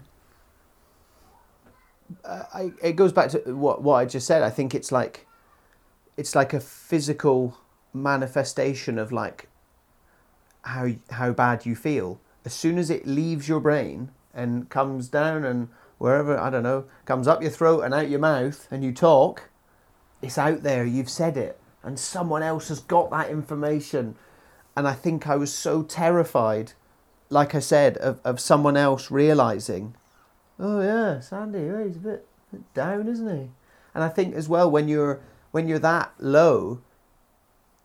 Uh, 2.23 2.43
I, 2.53 2.71
it 2.81 2.93
goes 2.93 3.11
back 3.11 3.29
to 3.31 3.39
what 3.53 3.81
what 3.81 3.95
I 3.95 4.05
just 4.05 4.25
said. 4.25 4.41
I 4.41 4.49
think 4.49 4.73
it's 4.73 4.91
like 4.91 5.27
it's 6.17 6.35
like 6.35 6.53
a 6.53 6.59
physical 6.59 7.57
manifestation 7.93 8.97
of 8.97 9.11
like 9.11 9.49
how 10.63 10.91
how 11.11 11.31
bad 11.31 11.65
you 11.65 11.75
feel. 11.75 12.19
As 12.45 12.53
soon 12.53 12.77
as 12.77 12.89
it 12.89 13.07
leaves 13.07 13.49
your 13.49 13.59
brain 13.59 14.11
and 14.33 14.69
comes 14.69 15.09
down 15.09 15.43
and 15.43 15.67
wherever 15.97 16.37
I 16.37 16.49
don't 16.49 16.63
know 16.63 16.85
comes 17.05 17.27
up 17.27 17.41
your 17.41 17.51
throat 17.51 17.81
and 17.81 17.93
out 17.93 18.09
your 18.09 18.19
mouth 18.19 18.67
and 18.71 18.83
you 18.83 18.93
talk, 18.93 19.49
it's 20.21 20.37
out 20.37 20.63
there. 20.63 20.85
You've 20.85 21.09
said 21.09 21.35
it, 21.37 21.59
and 21.85 21.99
someone 21.99 22.43
else 22.43 22.67
has 22.67 22.79
got 22.79 23.11
that 23.11 23.29
information. 23.29 24.15
And 24.75 24.87
I 24.87 24.93
think 24.93 25.27
I 25.27 25.37
was 25.37 25.53
so 25.53 25.83
terrified, 25.83 26.73
like 27.29 27.55
I 27.55 27.59
said, 27.59 27.95
of, 27.97 28.19
of 28.25 28.39
someone 28.39 28.75
else 28.75 29.09
realizing, 29.09 29.95
oh 30.59 30.81
yeah, 30.81 31.21
Sandy, 31.21 31.59
he's 31.85 31.95
a 31.95 31.99
bit, 31.99 32.27
bit 32.51 32.73
down, 32.73 33.07
isn't 33.07 33.29
he? 33.29 33.51
And 33.93 34.03
I 34.03 34.09
think 34.09 34.35
as 34.35 34.49
well 34.49 34.69
when 34.69 34.89
you're 34.89 35.21
when 35.51 35.69
you're 35.69 35.79
that 35.79 36.11
low, 36.19 36.81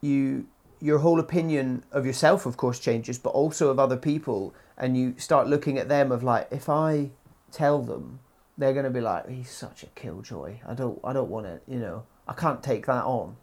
you 0.01 0.49
your 0.81 0.99
whole 0.99 1.21
opinion 1.21 1.85
of 1.93 2.07
yourself, 2.07 2.47
of 2.47 2.57
course, 2.57 2.81
changes, 2.81 3.19
but 3.19 3.31
also 3.31 3.69
of 3.69 3.79
other 3.79 3.99
people, 3.99 4.55
and 4.79 4.97
you 4.97 5.15
start 5.19 5.47
looking 5.47 5.79
at 5.79 5.89
them 5.89 6.11
of 6.11 6.23
like, 6.23 6.49
if 6.51 6.69
I 6.69 7.11
tell 7.53 7.83
them, 7.83 8.21
they're 8.57 8.73
going 8.73 8.87
to 8.87 8.91
be 8.91 9.03
like, 9.03 9.29
he's 9.29 9.51
such 9.51 9.83
a 9.83 9.87
killjoy. 9.89 10.57
I 10.67 10.75
don't, 10.75 10.99
I 11.05 11.13
don't 11.13 11.29
want 11.29 11.47
it. 11.47 11.63
You 11.69 11.79
know, 11.79 12.05
I 12.27 12.33
can't 12.33 12.63
take 12.63 12.87
that 12.87 13.05
on. 13.05 13.37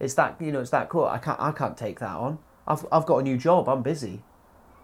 It's 0.00 0.14
that, 0.14 0.36
you 0.40 0.52
know, 0.52 0.60
it's 0.60 0.70
that 0.70 0.88
cool. 0.88 1.04
I 1.04 1.18
can't, 1.18 1.40
I 1.40 1.52
can't 1.52 1.76
take 1.76 2.00
that 2.00 2.16
on. 2.16 2.38
I've, 2.66 2.86
I've 2.90 3.06
got 3.06 3.18
a 3.18 3.22
new 3.22 3.36
job. 3.36 3.68
I'm 3.68 3.82
busy. 3.82 4.22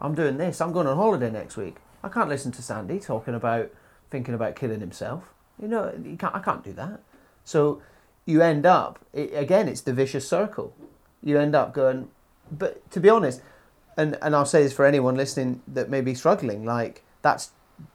I'm 0.01 0.14
doing 0.14 0.38
this. 0.38 0.61
I'm 0.61 0.73
going 0.73 0.87
on 0.87 0.96
holiday 0.96 1.31
next 1.31 1.57
week. 1.57 1.77
I 2.03 2.09
can't 2.09 2.29
listen 2.29 2.53
to 2.53 2.62
Sandy 2.62 2.99
talking 2.99 3.35
about 3.35 3.70
thinking 4.11 4.35
about 4.35 4.57
killing 4.57 4.81
himself. 4.81 5.25
You 5.61 5.68
know, 5.68 5.92
you 6.03 6.16
can't, 6.16 6.35
I 6.35 6.40
can't 6.40 6.64
do 6.64 6.73
that. 6.75 7.01
So 7.44 7.83
you 8.25 8.42
end 8.42 8.66
up 8.66 8.99
it, 9.12 9.33
again. 9.35 9.68
It's 9.68 9.83
the 9.83 9.92
vicious 9.92 10.27
circle. 10.29 10.75
You 11.23 11.38
end 11.38 11.55
up 11.55 11.75
going, 11.75 12.09
but 12.51 12.88
to 12.92 13.01
be 13.01 13.09
honest, 13.09 13.42
and 13.96 14.16
and 14.23 14.35
I'll 14.35 14.46
say 14.46 14.62
this 14.62 14.73
for 14.73 14.87
anyone 14.87 15.16
listening 15.16 15.62
that 15.68 15.90
may 15.90 16.01
be 16.01 16.14
struggling, 16.14 16.64
like 16.64 17.05
that's 17.23 17.51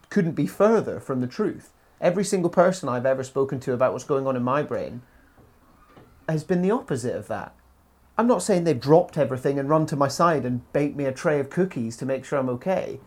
couldn't 0.09 0.33
be 0.33 0.45
further 0.47 0.99
from 0.99 1.21
the 1.21 1.27
truth. 1.27 1.71
Every 1.99 2.23
single 2.23 2.49
person 2.49 2.89
I've 2.89 3.05
ever 3.05 3.23
spoken 3.23 3.59
to 3.61 3.73
about 3.73 3.93
what's 3.93 4.03
going 4.03 4.27
on 4.27 4.35
in 4.35 4.43
my 4.43 4.61
brain 4.61 5.01
has 6.27 6.43
been 6.43 6.61
the 6.61 6.71
opposite 6.71 7.15
of 7.15 7.27
that. 7.27 7.55
I'm 8.17 8.27
not 8.27 8.41
saying 8.41 8.63
they've 8.63 8.79
dropped 8.79 9.17
everything 9.17 9.59
and 9.59 9.69
run 9.69 9.85
to 9.87 9.95
my 9.95 10.07
side 10.07 10.45
and 10.45 10.71
baked 10.71 10.95
me 10.95 11.05
a 11.05 11.11
tray 11.11 11.39
of 11.39 11.49
cookies 11.49 11.97
to 11.97 12.05
make 12.05 12.23
sure 12.23 12.39
I'm 12.39 12.49
okay, 12.49 12.99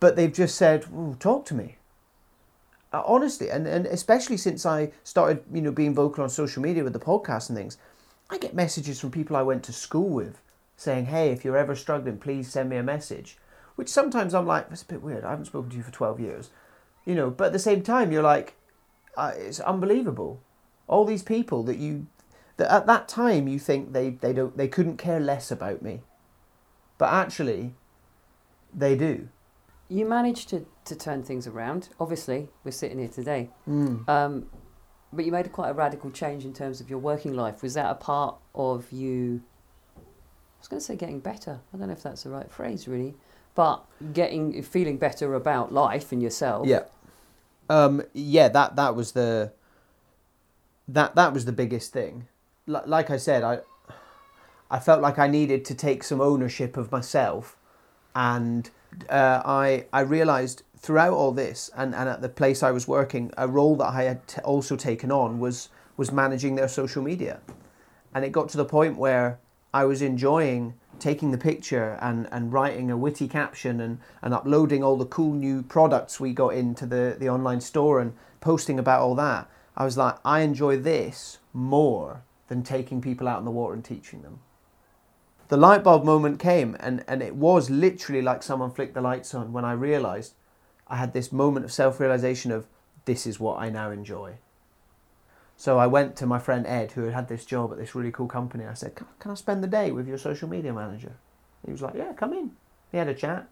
but 0.00 0.16
they've 0.16 0.32
just 0.32 0.56
said, 0.56 0.86
"Talk 1.20 1.44
to 1.46 1.54
me." 1.54 1.76
Uh, 2.92 3.02
honestly, 3.06 3.50
and, 3.50 3.66
and 3.66 3.86
especially 3.86 4.36
since 4.36 4.66
I 4.66 4.92
started, 5.04 5.44
you 5.52 5.60
know, 5.60 5.70
being 5.70 5.94
vocal 5.94 6.24
on 6.24 6.30
social 6.30 6.62
media 6.62 6.82
with 6.82 6.92
the 6.92 6.98
podcast 6.98 7.48
and 7.48 7.56
things, 7.56 7.78
I 8.30 8.38
get 8.38 8.54
messages 8.54 9.00
from 9.00 9.10
people 9.10 9.36
I 9.36 9.42
went 9.42 9.62
to 9.64 9.72
school 9.72 10.08
with 10.08 10.40
saying, 10.76 11.06
"Hey, 11.06 11.30
if 11.30 11.44
you're 11.44 11.56
ever 11.56 11.76
struggling, 11.76 12.18
please 12.18 12.50
send 12.50 12.68
me 12.68 12.76
a 12.76 12.82
message." 12.82 13.38
Which 13.76 13.88
sometimes 13.88 14.34
I'm 14.34 14.46
like, 14.46 14.68
"That's 14.68 14.82
a 14.82 14.86
bit 14.86 15.02
weird. 15.02 15.24
I 15.24 15.30
haven't 15.30 15.46
spoken 15.46 15.70
to 15.70 15.76
you 15.76 15.82
for 15.82 15.92
twelve 15.92 16.18
years," 16.18 16.50
you 17.04 17.14
know. 17.14 17.30
But 17.30 17.48
at 17.48 17.52
the 17.52 17.58
same 17.60 17.82
time, 17.82 18.10
you're 18.10 18.22
like, 18.22 18.56
uh, 19.16 19.32
"It's 19.36 19.60
unbelievable." 19.60 20.40
All 20.88 21.04
these 21.04 21.22
people 21.22 21.62
that 21.64 21.78
you 21.78 22.06
that 22.56 22.72
at 22.72 22.86
that 22.86 23.08
time 23.08 23.48
you 23.48 23.58
think 23.58 23.92
they, 23.92 24.10
they 24.10 24.32
don't 24.32 24.56
they 24.56 24.68
couldn't 24.68 24.96
care 24.96 25.20
less 25.20 25.50
about 25.50 25.82
me, 25.82 26.00
but 26.98 27.12
actually, 27.12 27.74
they 28.74 28.96
do. 28.96 29.28
You 29.88 30.04
managed 30.04 30.48
to, 30.48 30.66
to 30.86 30.96
turn 30.96 31.22
things 31.22 31.46
around. 31.46 31.90
Obviously, 32.00 32.48
we're 32.64 32.72
sitting 32.72 32.98
here 32.98 33.08
today. 33.08 33.50
Mm. 33.68 34.08
Um, 34.08 34.46
but 35.12 35.24
you 35.24 35.32
made 35.32 35.50
quite 35.52 35.70
a 35.70 35.74
radical 35.74 36.10
change 36.10 36.44
in 36.44 36.52
terms 36.52 36.80
of 36.80 36.90
your 36.90 36.98
working 36.98 37.34
life. 37.34 37.62
Was 37.62 37.74
that 37.74 37.90
a 37.90 37.94
part 37.94 38.36
of 38.54 38.90
you? 38.90 39.42
I 39.96 40.58
was 40.58 40.68
going 40.68 40.80
to 40.80 40.84
say 40.84 40.96
getting 40.96 41.20
better. 41.20 41.60
I 41.72 41.76
don't 41.76 41.86
know 41.86 41.92
if 41.92 42.02
that's 42.02 42.24
the 42.24 42.30
right 42.30 42.50
phrase, 42.50 42.88
really, 42.88 43.14
but 43.54 43.84
getting 44.12 44.62
feeling 44.62 44.96
better 44.96 45.34
about 45.34 45.72
life 45.72 46.10
and 46.10 46.22
yourself. 46.22 46.66
Yeah, 46.66 46.84
um, 47.68 48.02
yeah. 48.12 48.48
That 48.48 48.76
that 48.76 48.96
was 48.96 49.12
the 49.12 49.52
that 50.88 51.14
that 51.14 51.32
was 51.32 51.44
the 51.44 51.52
biggest 51.52 51.92
thing. 51.92 52.26
Like 52.66 53.10
I 53.10 53.16
said, 53.16 53.42
I 53.44 53.60
I 54.70 54.80
felt 54.80 55.00
like 55.00 55.18
I 55.18 55.28
needed 55.28 55.64
to 55.66 55.74
take 55.74 56.02
some 56.02 56.20
ownership 56.20 56.76
of 56.76 56.90
myself, 56.90 57.56
and 58.14 58.68
uh, 59.08 59.42
I 59.44 59.86
I 59.92 60.00
realized 60.00 60.62
throughout 60.76 61.12
all 61.12 61.32
this 61.32 61.70
and, 61.76 61.94
and 61.94 62.08
at 62.08 62.22
the 62.22 62.28
place 62.28 62.62
I 62.62 62.70
was 62.70 62.86
working, 62.86 63.32
a 63.36 63.48
role 63.48 63.76
that 63.76 63.88
I 63.88 64.02
had 64.02 64.26
t- 64.26 64.40
also 64.42 64.76
taken 64.76 65.10
on 65.12 65.38
was 65.38 65.68
was 65.96 66.10
managing 66.12 66.56
their 66.56 66.68
social 66.68 67.02
media, 67.02 67.40
and 68.14 68.24
it 68.24 68.32
got 68.32 68.48
to 68.50 68.56
the 68.56 68.64
point 68.64 68.96
where 68.98 69.38
I 69.72 69.84
was 69.84 70.02
enjoying 70.02 70.74
taking 70.98 71.30
the 71.30 71.38
picture 71.38 71.98
and, 72.00 72.26
and 72.32 72.52
writing 72.52 72.90
a 72.90 72.96
witty 72.96 73.28
caption 73.28 73.80
and, 73.80 73.98
and 74.22 74.32
uploading 74.32 74.82
all 74.82 74.96
the 74.96 75.04
cool 75.04 75.34
new 75.34 75.62
products 75.62 76.18
we 76.18 76.32
got 76.32 76.54
into 76.54 76.86
the, 76.86 77.16
the 77.18 77.28
online 77.28 77.60
store 77.60 78.00
and 78.00 78.14
posting 78.40 78.78
about 78.78 79.02
all 79.02 79.14
that. 79.14 79.48
I 79.76 79.84
was 79.84 79.98
like, 79.98 80.16
I 80.24 80.40
enjoy 80.40 80.78
this 80.78 81.38
more 81.52 82.22
than 82.48 82.62
taking 82.62 83.00
people 83.00 83.28
out 83.28 83.38
in 83.38 83.44
the 83.44 83.50
water 83.50 83.74
and 83.74 83.84
teaching 83.84 84.22
them. 84.22 84.40
The 85.48 85.56
light 85.56 85.84
bulb 85.84 86.04
moment 86.04 86.40
came, 86.40 86.76
and, 86.80 87.04
and 87.06 87.22
it 87.22 87.36
was 87.36 87.70
literally 87.70 88.22
like 88.22 88.42
someone 88.42 88.72
flicked 88.72 88.94
the 88.94 89.00
lights 89.00 89.34
on 89.34 89.52
when 89.52 89.64
I 89.64 89.72
realized 89.72 90.34
I 90.88 90.96
had 90.96 91.12
this 91.12 91.32
moment 91.32 91.64
of 91.64 91.72
self 91.72 92.00
realization 92.00 92.50
of 92.50 92.66
this 93.04 93.26
is 93.26 93.38
what 93.38 93.58
I 93.58 93.70
now 93.70 93.90
enjoy. 93.90 94.34
So 95.56 95.78
I 95.78 95.86
went 95.86 96.16
to 96.16 96.26
my 96.26 96.38
friend 96.38 96.66
Ed, 96.66 96.92
who 96.92 97.04
had 97.04 97.14
had 97.14 97.28
this 97.28 97.44
job 97.44 97.72
at 97.72 97.78
this 97.78 97.94
really 97.94 98.10
cool 98.10 98.26
company. 98.26 98.66
I 98.66 98.74
said, 98.74 98.94
Can, 98.94 99.06
can 99.18 99.30
I 99.30 99.34
spend 99.34 99.62
the 99.62 99.68
day 99.68 99.90
with 99.90 100.06
your 100.06 100.18
social 100.18 100.48
media 100.48 100.72
manager? 100.72 101.16
He 101.64 101.72
was 101.72 101.80
like, 101.80 101.94
Yeah, 101.94 102.12
come 102.12 102.32
in. 102.32 102.52
He 102.92 102.98
had 102.98 103.08
a 103.08 103.14
chat, 103.14 103.48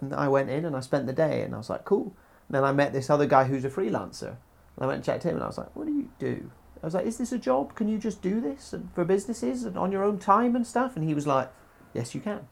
and 0.00 0.14
I 0.14 0.28
went 0.28 0.50
in 0.50 0.64
and 0.64 0.76
I 0.76 0.80
spent 0.80 1.06
the 1.06 1.12
day, 1.12 1.42
and 1.42 1.54
I 1.54 1.58
was 1.58 1.70
like, 1.70 1.84
Cool. 1.84 2.14
And 2.48 2.54
then 2.56 2.64
I 2.64 2.72
met 2.72 2.92
this 2.92 3.10
other 3.10 3.26
guy 3.26 3.44
who's 3.44 3.64
a 3.64 3.70
freelancer, 3.70 4.28
and 4.28 4.80
I 4.80 4.86
went 4.86 4.96
and 4.96 5.04
checked 5.04 5.22
him, 5.22 5.34
and 5.34 5.44
I 5.44 5.46
was 5.46 5.58
like, 5.58 5.74
What 5.76 5.86
do 5.86 5.92
you 5.92 6.10
do? 6.18 6.50
I 6.86 6.88
was 6.88 6.94
like, 6.94 7.06
Is 7.06 7.18
this 7.18 7.32
a 7.32 7.38
job? 7.38 7.74
Can 7.74 7.88
you 7.88 7.98
just 7.98 8.22
do 8.22 8.40
this 8.40 8.72
and 8.72 8.88
for 8.94 9.04
businesses 9.04 9.64
and 9.64 9.76
on 9.76 9.90
your 9.90 10.04
own 10.04 10.20
time 10.20 10.54
and 10.54 10.64
stuff? 10.64 10.94
And 10.94 11.04
he 11.04 11.14
was 11.14 11.26
like, 11.26 11.50
Yes, 11.92 12.14
you 12.14 12.20
can. 12.20 12.46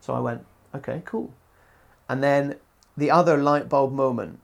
So 0.00 0.14
I 0.14 0.20
went, 0.20 0.46
Okay, 0.74 1.02
cool. 1.04 1.34
And 2.08 2.22
then 2.22 2.56
the 2.96 3.10
other 3.10 3.36
light 3.36 3.68
bulb 3.68 3.92
moment, 3.92 4.38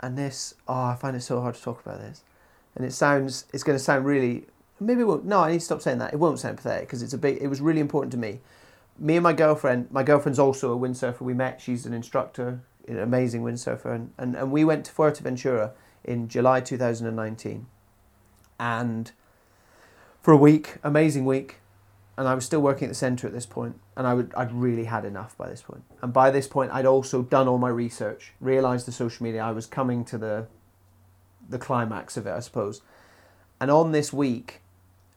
and 0.00 0.18
this, 0.18 0.56
oh, 0.68 0.74
I 0.74 0.94
find 0.94 1.16
it 1.16 1.22
so 1.22 1.40
hard 1.40 1.54
to 1.54 1.62
talk 1.62 1.80
about 1.80 2.00
this. 2.00 2.22
And 2.74 2.84
it 2.84 2.92
sounds, 2.92 3.46
it's 3.54 3.62
going 3.62 3.78
to 3.78 3.82
sound 3.82 4.04
really, 4.04 4.44
maybe 4.78 5.00
it 5.00 5.04
won't, 5.04 5.24
no, 5.24 5.40
I 5.40 5.52
need 5.52 5.60
to 5.60 5.64
stop 5.64 5.80
saying 5.80 5.96
that. 5.96 6.12
It 6.12 6.18
won't 6.18 6.38
sound 6.38 6.58
pathetic 6.58 6.88
because 6.88 7.02
it's 7.02 7.14
a 7.14 7.18
big, 7.18 7.38
it 7.40 7.48
was 7.48 7.62
really 7.62 7.80
important 7.80 8.12
to 8.12 8.18
me. 8.18 8.40
Me 8.98 9.16
and 9.16 9.22
my 9.22 9.32
girlfriend, 9.32 9.90
my 9.90 10.02
girlfriend's 10.02 10.38
also 10.38 10.70
a 10.70 10.78
windsurfer. 10.78 11.22
We 11.22 11.32
met, 11.32 11.62
she's 11.62 11.86
an 11.86 11.94
instructor, 11.94 12.60
an 12.86 12.98
amazing 12.98 13.42
windsurfer. 13.42 13.94
And, 13.94 14.12
and, 14.18 14.36
and 14.36 14.52
we 14.52 14.66
went 14.66 14.84
to 14.84 14.92
Fuerteventura 14.92 15.70
in 16.04 16.28
July 16.28 16.60
2019. 16.60 17.66
And 18.58 19.12
for 20.20 20.32
a 20.32 20.36
week, 20.36 20.76
amazing 20.82 21.24
week, 21.24 21.56
and 22.16 22.26
I 22.26 22.34
was 22.34 22.44
still 22.44 22.60
working 22.60 22.86
at 22.86 22.88
the 22.88 22.94
centre 22.94 23.26
at 23.26 23.32
this 23.32 23.46
point, 23.46 23.78
and 23.96 24.06
I 24.06 24.14
would 24.14 24.32
I'd 24.36 24.52
really 24.52 24.84
had 24.84 25.04
enough 25.04 25.36
by 25.36 25.48
this 25.48 25.62
point. 25.62 25.84
And 26.02 26.12
by 26.12 26.30
this 26.30 26.48
point, 26.48 26.72
I'd 26.72 26.86
also 26.86 27.22
done 27.22 27.46
all 27.46 27.58
my 27.58 27.68
research, 27.68 28.32
realised 28.40 28.86
the 28.86 28.92
social 28.92 29.24
media. 29.24 29.42
I 29.42 29.52
was 29.52 29.66
coming 29.66 30.04
to 30.06 30.18
the 30.18 30.46
the 31.48 31.58
climax 31.58 32.16
of 32.16 32.26
it, 32.26 32.30
I 32.30 32.40
suppose. 32.40 32.80
And 33.60 33.70
on 33.70 33.92
this 33.92 34.12
week, 34.12 34.62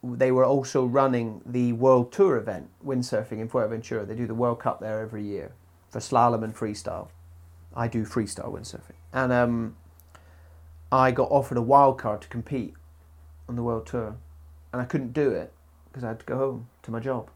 they 0.03 0.31
were 0.31 0.45
also 0.45 0.85
running 0.85 1.41
the 1.45 1.73
World 1.73 2.11
Tour 2.11 2.37
event, 2.37 2.69
windsurfing 2.85 3.39
in 3.39 3.49
Fuerteventura. 3.49 4.07
They 4.07 4.15
do 4.15 4.27
the 4.27 4.35
World 4.35 4.59
Cup 4.59 4.79
there 4.79 5.01
every 5.01 5.23
year 5.23 5.53
for 5.89 5.99
slalom 5.99 6.43
and 6.43 6.55
freestyle. 6.55 7.07
I 7.75 7.87
do 7.87 8.05
freestyle 8.05 8.53
windsurfing, 8.53 8.99
and 9.13 9.31
um, 9.31 9.75
I 10.91 11.11
got 11.11 11.31
offered 11.31 11.57
a 11.57 11.61
wild 11.61 11.97
card 11.97 12.21
to 12.21 12.27
compete 12.27 12.73
on 13.49 13.55
the 13.55 13.63
World 13.63 13.87
Tour, 13.87 14.15
and 14.71 14.81
I 14.81 14.85
couldn't 14.85 15.11
do 15.11 15.31
it 15.31 15.51
because 15.89 16.03
I 16.03 16.09
had 16.09 16.19
to 16.19 16.25
go 16.25 16.37
home 16.37 16.69
to 16.83 16.91
my 16.91 16.99
job. 16.99 17.29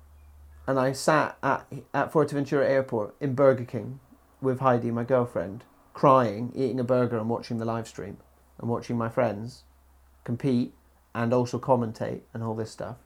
And 0.68 0.80
I 0.80 0.94
sat 0.94 1.38
at, 1.44 1.66
at 1.94 2.14
Fuerteventura 2.14 2.66
Airport 2.66 3.16
in 3.20 3.34
Burger 3.34 3.66
King 3.66 4.00
with 4.40 4.60
Heidi, 4.60 4.92
my 4.92 5.04
girlfriend, 5.04 5.64
crying, 5.94 6.52
eating 6.56 6.80
a 6.80 6.84
burger 6.84 7.18
and 7.18 7.30
watching 7.30 7.58
the 7.58 7.66
live 7.66 7.88
stream 7.88 8.18
and 8.60 8.70
watching 8.70 8.98
my 8.98 9.10
friends 9.10 9.64
compete 10.24 10.74
and 11.14 11.34
also 11.34 11.60
commentate 11.60 12.22
and 12.34 12.44
all 12.44 12.56
this 12.56 12.72
stuff. 12.72 12.98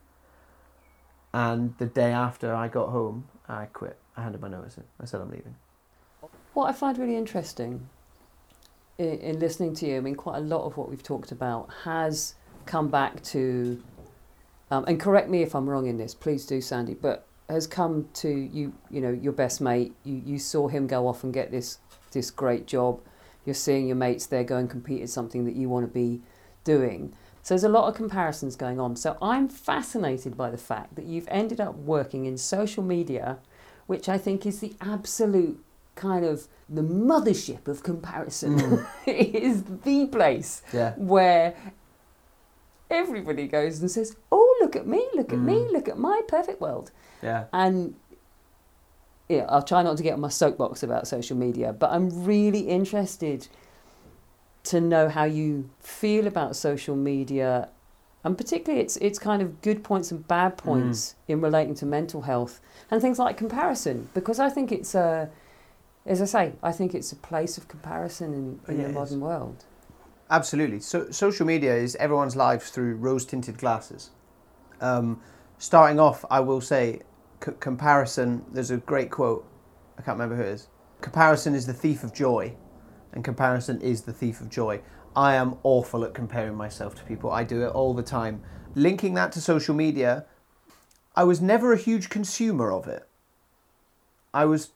And 1.32 1.76
the 1.78 1.86
day 1.86 2.12
after 2.12 2.54
I 2.54 2.68
got 2.68 2.90
home, 2.90 3.28
I 3.48 3.66
quit. 3.66 3.98
I 4.16 4.22
handed 4.22 4.40
my 4.40 4.48
notice 4.48 4.76
in. 4.76 4.84
I 5.00 5.06
said 5.06 5.20
I'm 5.20 5.30
leaving. 5.30 5.56
What 6.54 6.68
I 6.68 6.72
find 6.72 6.96
really 6.98 7.16
interesting 7.16 7.88
in, 8.98 9.18
in 9.18 9.38
listening 9.38 9.74
to 9.76 9.86
you, 9.86 9.96
I 9.96 10.00
mean, 10.00 10.14
quite 10.14 10.38
a 10.38 10.42
lot 10.42 10.64
of 10.64 10.76
what 10.76 10.88
we've 10.88 11.02
talked 11.02 11.32
about 11.32 11.68
has 11.84 12.34
come 12.68 12.88
back 12.88 13.22
to 13.24 13.82
um, 14.70 14.84
and 14.86 15.00
correct 15.00 15.28
me 15.28 15.42
if 15.42 15.54
I'm 15.54 15.68
wrong 15.68 15.86
in 15.86 15.96
this, 15.96 16.14
please 16.14 16.44
do, 16.46 16.60
Sandy. 16.60 16.94
But 16.94 17.26
has 17.48 17.66
come 17.66 18.06
to 18.12 18.28
you, 18.28 18.74
you 18.90 19.00
know, 19.00 19.10
your 19.10 19.32
best 19.32 19.60
mate. 19.60 19.94
You 20.04 20.22
you 20.24 20.38
saw 20.38 20.68
him 20.68 20.86
go 20.86 21.08
off 21.08 21.24
and 21.24 21.32
get 21.32 21.50
this 21.50 21.78
this 22.12 22.30
great 22.30 22.66
job. 22.66 23.00
You're 23.44 23.54
seeing 23.54 23.86
your 23.86 23.96
mates 23.96 24.26
there 24.26 24.44
go 24.44 24.58
and 24.58 24.68
compete 24.68 25.02
at 25.02 25.08
something 25.08 25.46
that 25.46 25.56
you 25.56 25.68
want 25.68 25.86
to 25.86 25.92
be 25.92 26.20
doing. 26.64 27.14
So 27.42 27.54
there's 27.54 27.64
a 27.64 27.68
lot 27.70 27.88
of 27.88 27.94
comparisons 27.94 28.56
going 28.56 28.78
on. 28.78 28.94
So 28.96 29.16
I'm 29.22 29.48
fascinated 29.48 30.36
by 30.36 30.50
the 30.50 30.58
fact 30.58 30.96
that 30.96 31.06
you've 31.06 31.28
ended 31.30 31.58
up 31.60 31.76
working 31.76 32.26
in 32.26 32.36
social 32.36 32.82
media, 32.82 33.38
which 33.86 34.06
I 34.06 34.18
think 34.18 34.44
is 34.44 34.60
the 34.60 34.74
absolute 34.82 35.64
kind 35.94 36.26
of 36.26 36.46
the 36.68 36.82
mothership 36.82 37.66
of 37.66 37.82
comparison. 37.82 38.58
Mm. 38.58 38.86
it 39.06 39.34
is 39.34 39.64
the 39.84 40.06
place 40.08 40.60
Yeah. 40.74 40.92
where 40.98 41.54
everybody 42.90 43.46
goes 43.46 43.80
and 43.80 43.90
says, 43.90 44.16
"Oh, 44.30 44.58
look 44.60 44.76
at 44.76 44.86
me! 44.86 45.06
Look 45.14 45.32
at 45.32 45.38
me! 45.38 45.54
Mm. 45.54 45.72
Look 45.72 45.88
at 45.88 45.98
my 45.98 46.22
perfect 46.28 46.60
world." 46.60 46.90
Yeah. 47.22 47.44
And 47.52 47.94
yeah, 49.28 49.44
I'll 49.48 49.62
try 49.62 49.82
not 49.82 49.96
to 49.98 50.02
get 50.02 50.14
on 50.14 50.20
my 50.20 50.28
soapbox 50.28 50.82
about 50.82 51.06
social 51.06 51.36
media, 51.36 51.72
but 51.72 51.90
I'm 51.90 52.24
really 52.24 52.60
interested 52.60 53.48
to 54.64 54.80
know 54.80 55.08
how 55.08 55.24
you 55.24 55.70
feel 55.80 56.26
about 56.26 56.56
social 56.56 56.96
media, 56.96 57.68
and 58.24 58.36
particularly 58.36 58.82
its 58.82 58.96
its 58.98 59.18
kind 59.18 59.42
of 59.42 59.60
good 59.62 59.82
points 59.84 60.10
and 60.10 60.26
bad 60.26 60.56
points 60.56 61.14
in 61.26 61.40
relating 61.40 61.74
to 61.76 61.86
mental 61.86 62.22
health 62.22 62.60
and 62.90 63.00
things 63.02 63.18
like 63.18 63.36
comparison, 63.36 64.08
because 64.14 64.38
I 64.40 64.48
think 64.48 64.72
it's 64.72 64.94
a, 64.94 65.30
as 66.06 66.20
I 66.22 66.24
say, 66.24 66.52
I 66.62 66.72
think 66.72 66.94
it's 66.94 67.12
a 67.12 67.16
place 67.16 67.58
of 67.58 67.68
comparison 67.68 68.32
in, 68.34 68.60
in 68.68 68.80
Yeah, 68.80 68.86
the 68.88 68.92
modern 68.94 69.20
world. 69.20 69.64
Absolutely. 70.30 70.80
So 70.80 71.10
social 71.10 71.46
media 71.46 71.74
is 71.74 71.96
everyone's 71.96 72.36
lives 72.36 72.70
through 72.70 72.96
rose-tinted 72.96 73.56
glasses. 73.58 74.10
Um, 74.80 75.20
starting 75.56 75.98
off, 75.98 76.24
I 76.30 76.40
will 76.40 76.60
say, 76.60 77.00
c- 77.44 77.52
comparison. 77.60 78.44
There's 78.52 78.70
a 78.70 78.76
great 78.76 79.10
quote. 79.10 79.46
I 79.98 80.02
can't 80.02 80.18
remember 80.18 80.36
who 80.36 80.48
it 80.48 80.52
is. 80.52 80.68
Comparison 81.00 81.54
is 81.54 81.66
the 81.66 81.72
thief 81.72 82.02
of 82.02 82.12
joy, 82.12 82.54
and 83.12 83.24
comparison 83.24 83.80
is 83.80 84.02
the 84.02 84.12
thief 84.12 84.40
of 84.40 84.50
joy. 84.50 84.80
I 85.16 85.34
am 85.34 85.56
awful 85.62 86.04
at 86.04 86.14
comparing 86.14 86.54
myself 86.54 86.94
to 86.96 87.04
people. 87.04 87.30
I 87.30 87.44
do 87.44 87.62
it 87.62 87.70
all 87.70 87.94
the 87.94 88.02
time. 88.02 88.42
Linking 88.74 89.14
that 89.14 89.32
to 89.32 89.40
social 89.40 89.74
media, 89.74 90.26
I 91.16 91.24
was 91.24 91.40
never 91.40 91.72
a 91.72 91.78
huge 91.78 92.10
consumer 92.10 92.70
of 92.70 92.86
it. 92.86 93.08
I 94.34 94.44
was 94.44 94.70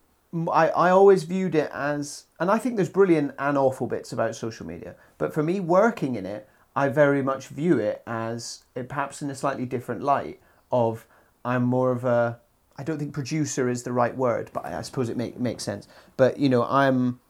I, 0.51 0.69
I 0.69 0.91
always 0.91 1.25
viewed 1.25 1.55
it 1.55 1.71
as 1.73 2.25
and 2.43 2.51
I 2.51 2.59
think 2.59 2.75
there's 2.75 2.89
brilliant 2.89 3.37
and 3.39 3.57
awful 3.57 3.87
bits 3.87 4.13
about 4.13 4.35
social 4.35 4.67
media. 4.67 4.97
But 5.17 5.33
for 5.33 5.45
me 5.45 5.61
working 5.61 6.17
in 6.17 6.27
it, 6.27 6.49
I 6.75 6.89
very 6.89 7.23
much 7.23 7.47
view 7.47 7.79
it 7.79 8.03
as 8.05 8.65
eh, 8.75 8.83
perhaps 8.83 9.23
in 9.23 9.31
a 9.31 9.35
slightly 9.37 9.65
different 9.65 10.03
light 10.03 10.41
of 10.73 11.07
I'm 11.45 11.63
more 11.63 11.93
of 11.93 12.05
a 12.05 12.41
I 12.77 12.83
don't 12.83 12.99
think 12.99 13.13
producer 13.13 13.69
is 13.69 13.85
the 13.85 13.93
right 13.93 14.17
word, 14.17 14.51
but 14.53 14.67
I, 14.67 14.83
suppose 14.83 15.09
it 15.09 15.17
make, 15.17 15.39
makes 15.39 15.63
sense. 15.63 15.87
But 16.17 16.37
you 16.37 16.49
know, 16.49 16.65
I'm 16.65 17.21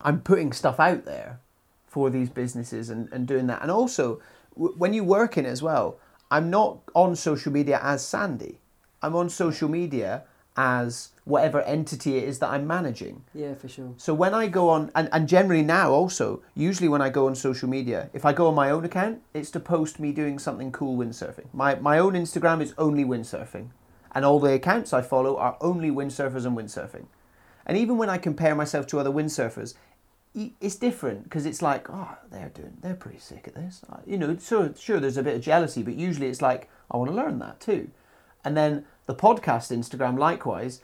I'm 0.00 0.22
putting 0.22 0.54
stuff 0.54 0.80
out 0.80 1.04
there 1.04 1.40
for 1.86 2.08
these 2.08 2.30
businesses 2.30 2.88
and, 2.88 3.12
and 3.12 3.28
doing 3.28 3.46
that. 3.48 3.60
And 3.60 3.70
also, 3.70 4.22
w- 4.54 4.74
when 4.78 4.94
you 4.94 5.04
work 5.04 5.36
in 5.36 5.44
it 5.44 5.50
as 5.50 5.62
well, 5.62 5.98
I'm 6.30 6.48
not 6.48 6.78
on 6.94 7.14
social 7.14 7.52
media 7.52 7.78
as 7.82 8.02
Sandy. 8.02 8.58
I'm 9.02 9.14
on 9.14 9.28
social 9.28 9.68
media 9.68 10.22
as 10.56 11.10
whatever 11.24 11.62
entity 11.62 12.18
it 12.18 12.24
is 12.24 12.38
that 12.40 12.50
I'm 12.50 12.66
managing. 12.66 13.24
Yeah, 13.32 13.54
for 13.54 13.68
sure. 13.68 13.94
So 13.96 14.12
when 14.12 14.34
I 14.34 14.48
go 14.48 14.68
on, 14.68 14.90
and, 14.94 15.08
and 15.12 15.28
generally 15.28 15.62
now 15.62 15.92
also, 15.92 16.42
usually 16.54 16.88
when 16.88 17.00
I 17.00 17.08
go 17.08 17.26
on 17.26 17.34
social 17.34 17.68
media, 17.68 18.10
if 18.12 18.24
I 18.24 18.32
go 18.32 18.48
on 18.48 18.54
my 18.54 18.70
own 18.70 18.84
account, 18.84 19.22
it's 19.32 19.50
to 19.52 19.60
post 19.60 20.00
me 20.00 20.12
doing 20.12 20.38
something 20.38 20.72
cool 20.72 20.96
windsurfing. 20.98 21.46
My, 21.52 21.76
my 21.76 21.98
own 21.98 22.14
Instagram 22.14 22.60
is 22.60 22.74
only 22.76 23.04
windsurfing. 23.04 23.68
And 24.12 24.24
all 24.24 24.40
the 24.40 24.52
accounts 24.52 24.92
I 24.92 25.02
follow 25.02 25.36
are 25.36 25.56
only 25.60 25.90
windsurfers 25.90 26.44
and 26.44 26.56
windsurfing. 26.56 27.06
And 27.64 27.78
even 27.78 27.96
when 27.96 28.10
I 28.10 28.18
compare 28.18 28.56
myself 28.56 28.88
to 28.88 28.98
other 28.98 29.10
windsurfers, 29.10 29.74
it's 30.34 30.76
different 30.76 31.24
because 31.24 31.46
it's 31.46 31.62
like, 31.62 31.88
oh, 31.90 32.16
they're 32.30 32.50
doing, 32.52 32.76
they're 32.82 32.94
pretty 32.94 33.18
sick 33.18 33.44
at 33.46 33.54
this. 33.54 33.82
Uh, 33.88 33.98
You 34.06 34.18
know, 34.18 34.36
sure, 34.36 34.74
sure, 34.78 34.98
there's 34.98 35.16
a 35.16 35.22
bit 35.22 35.36
of 35.36 35.42
jealousy, 35.42 35.82
but 35.82 35.94
usually 35.94 36.26
it's 36.26 36.42
like, 36.42 36.68
I 36.90 36.96
want 36.96 37.10
to 37.10 37.16
learn 37.16 37.38
that 37.38 37.60
too. 37.60 37.90
And 38.44 38.56
then 38.56 38.84
the 39.10 39.16
podcast 39.16 39.76
Instagram, 39.76 40.16
likewise, 40.16 40.82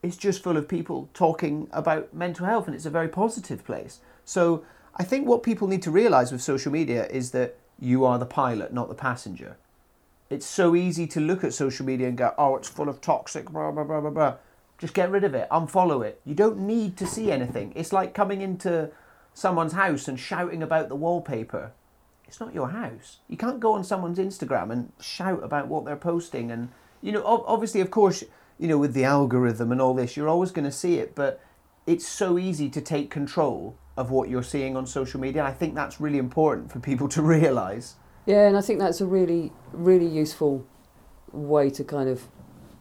is 0.00 0.16
just 0.16 0.44
full 0.44 0.56
of 0.56 0.68
people 0.68 1.08
talking 1.12 1.66
about 1.72 2.14
mental 2.14 2.46
health, 2.46 2.68
and 2.68 2.74
it's 2.76 2.86
a 2.86 2.90
very 2.90 3.08
positive 3.08 3.64
place. 3.64 3.98
So 4.24 4.64
I 4.94 5.02
think 5.02 5.26
what 5.26 5.42
people 5.42 5.66
need 5.66 5.82
to 5.82 5.90
realize 5.90 6.30
with 6.30 6.40
social 6.40 6.70
media 6.70 7.08
is 7.08 7.32
that 7.32 7.58
you 7.80 8.04
are 8.04 8.16
the 8.16 8.26
pilot, 8.26 8.72
not 8.72 8.88
the 8.88 8.94
passenger. 8.94 9.56
It's 10.30 10.46
so 10.46 10.76
easy 10.76 11.08
to 11.08 11.20
look 11.20 11.42
at 11.42 11.52
social 11.52 11.84
media 11.84 12.06
and 12.06 12.16
go, 12.16 12.32
oh, 12.38 12.54
it's 12.54 12.68
full 12.68 12.88
of 12.88 13.00
toxic, 13.00 13.50
blah, 13.50 13.72
blah, 13.72 13.82
blah, 13.82 14.00
blah, 14.00 14.10
blah. 14.10 14.36
Just 14.78 14.94
get 14.94 15.10
rid 15.10 15.24
of 15.24 15.34
it, 15.34 15.48
unfollow 15.50 16.06
it. 16.06 16.20
You 16.24 16.36
don't 16.36 16.60
need 16.60 16.96
to 16.98 17.08
see 17.08 17.32
anything. 17.32 17.72
It's 17.74 17.92
like 17.92 18.14
coming 18.14 18.40
into 18.40 18.92
someone's 19.32 19.72
house 19.72 20.06
and 20.06 20.20
shouting 20.20 20.62
about 20.62 20.88
the 20.88 20.94
wallpaper. 20.94 21.72
It's 22.28 22.38
not 22.38 22.54
your 22.54 22.68
house. 22.68 23.18
You 23.26 23.36
can't 23.36 23.58
go 23.58 23.72
on 23.72 23.82
someone's 23.82 24.18
Instagram 24.18 24.70
and 24.70 24.92
shout 25.00 25.42
about 25.42 25.66
what 25.66 25.84
they're 25.84 25.96
posting. 25.96 26.52
And, 26.52 26.68
you 27.04 27.12
know, 27.12 27.22
obviously, 27.46 27.80
of 27.82 27.90
course, 27.90 28.24
you 28.58 28.66
know, 28.66 28.78
with 28.78 28.94
the 28.94 29.04
algorithm 29.04 29.70
and 29.72 29.80
all 29.80 29.92
this, 29.94 30.16
you're 30.16 30.28
always 30.28 30.50
going 30.50 30.64
to 30.64 30.72
see 30.72 30.94
it, 30.98 31.14
but 31.14 31.38
it's 31.86 32.08
so 32.08 32.38
easy 32.38 32.70
to 32.70 32.80
take 32.80 33.10
control 33.10 33.76
of 33.96 34.10
what 34.10 34.30
you're 34.30 34.42
seeing 34.42 34.74
on 34.76 34.86
social 34.86 35.20
media. 35.20 35.44
I 35.44 35.52
think 35.52 35.74
that's 35.74 36.00
really 36.00 36.16
important 36.18 36.72
for 36.72 36.80
people 36.80 37.06
to 37.08 37.20
realize. 37.36 37.96
Yeah, 38.24 38.48
and 38.48 38.56
I 38.56 38.62
think 38.62 38.78
that's 38.78 39.02
a 39.02 39.06
really, 39.06 39.52
really 39.72 40.06
useful 40.06 40.64
way 41.30 41.68
to 41.70 41.84
kind 41.84 42.08
of 42.08 42.22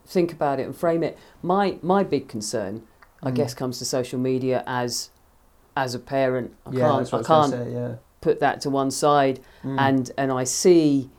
think 0.06 0.32
about 0.32 0.60
it 0.60 0.64
and 0.64 0.76
frame 0.76 1.04
it. 1.04 1.18
My 1.42 1.78
my 1.82 2.04
big 2.04 2.30
concern, 2.30 2.84
I 3.22 3.32
Mm. 3.32 3.36
guess, 3.36 3.54
comes 3.54 3.78
to 3.80 3.86
social 3.86 4.20
media 4.20 4.64
as 4.66 5.10
as 5.76 5.96
a 5.96 6.00
parent. 6.00 6.54
I 6.66 6.72
yeah, 6.72 6.88
can't 6.88 7.00
that's 7.12 7.14
I 7.14 7.24
can't 7.24 7.52
say, 7.52 7.74
yeah. 7.74 7.96
put 8.22 8.40
that 8.40 8.62
to 8.62 8.70
one 8.70 8.90
side, 8.92 9.42
Mm. 9.64 9.80
and 9.80 10.12
and 10.18 10.32
I 10.32 10.46
see 10.46 11.10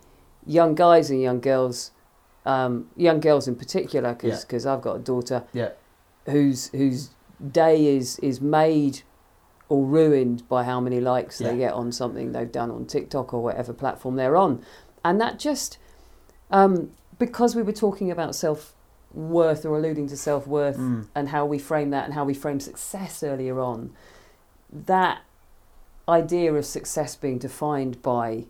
young 0.46 0.74
guys 0.74 1.10
and 1.10 1.20
young 1.20 1.40
girls, 1.40 1.90
um, 2.44 2.88
young 2.96 3.20
girls 3.20 3.48
in 3.48 3.54
particular, 3.56 4.14
because 4.14 4.66
I've 4.66 4.82
got 4.82 4.96
a 4.96 4.98
daughter 5.00 5.44
yeah, 5.52 5.70
whose 6.26 6.68
whose 6.68 7.10
day 7.50 7.96
is 7.96 8.18
is 8.20 8.40
made 8.40 9.02
or 9.68 9.84
ruined 9.84 10.46
by 10.48 10.62
how 10.64 10.78
many 10.80 11.00
likes 11.00 11.40
Yeah. 11.40 11.50
they 11.50 11.56
get 11.58 11.72
on 11.72 11.90
something 11.92 12.32
they've 12.32 12.52
done 12.52 12.70
on 12.70 12.84
TikTok 12.86 13.32
or 13.32 13.42
whatever 13.42 13.72
platform 13.72 14.16
they're 14.16 14.36
on, 14.36 14.62
and 15.04 15.20
that 15.20 15.38
just 15.38 15.78
um, 16.50 16.90
because 17.18 17.56
we 17.56 17.62
were 17.62 17.72
talking 17.72 18.10
about 18.10 18.34
self 18.34 18.74
worth 19.12 19.64
or 19.64 19.78
alluding 19.78 20.08
to 20.08 20.16
self 20.16 20.46
worth 20.46 20.76
Mm. 20.76 21.06
and 21.14 21.28
how 21.30 21.46
we 21.46 21.58
frame 21.58 21.90
that 21.90 22.04
and 22.04 22.14
how 22.14 22.24
we 22.24 22.34
frame 22.34 22.60
success 22.60 23.22
earlier 23.22 23.58
on, 23.60 23.92
that 24.70 25.20
idea 26.08 26.52
of 26.52 26.66
success 26.66 27.16
being 27.16 27.38
defined 27.38 28.02
by 28.02 28.44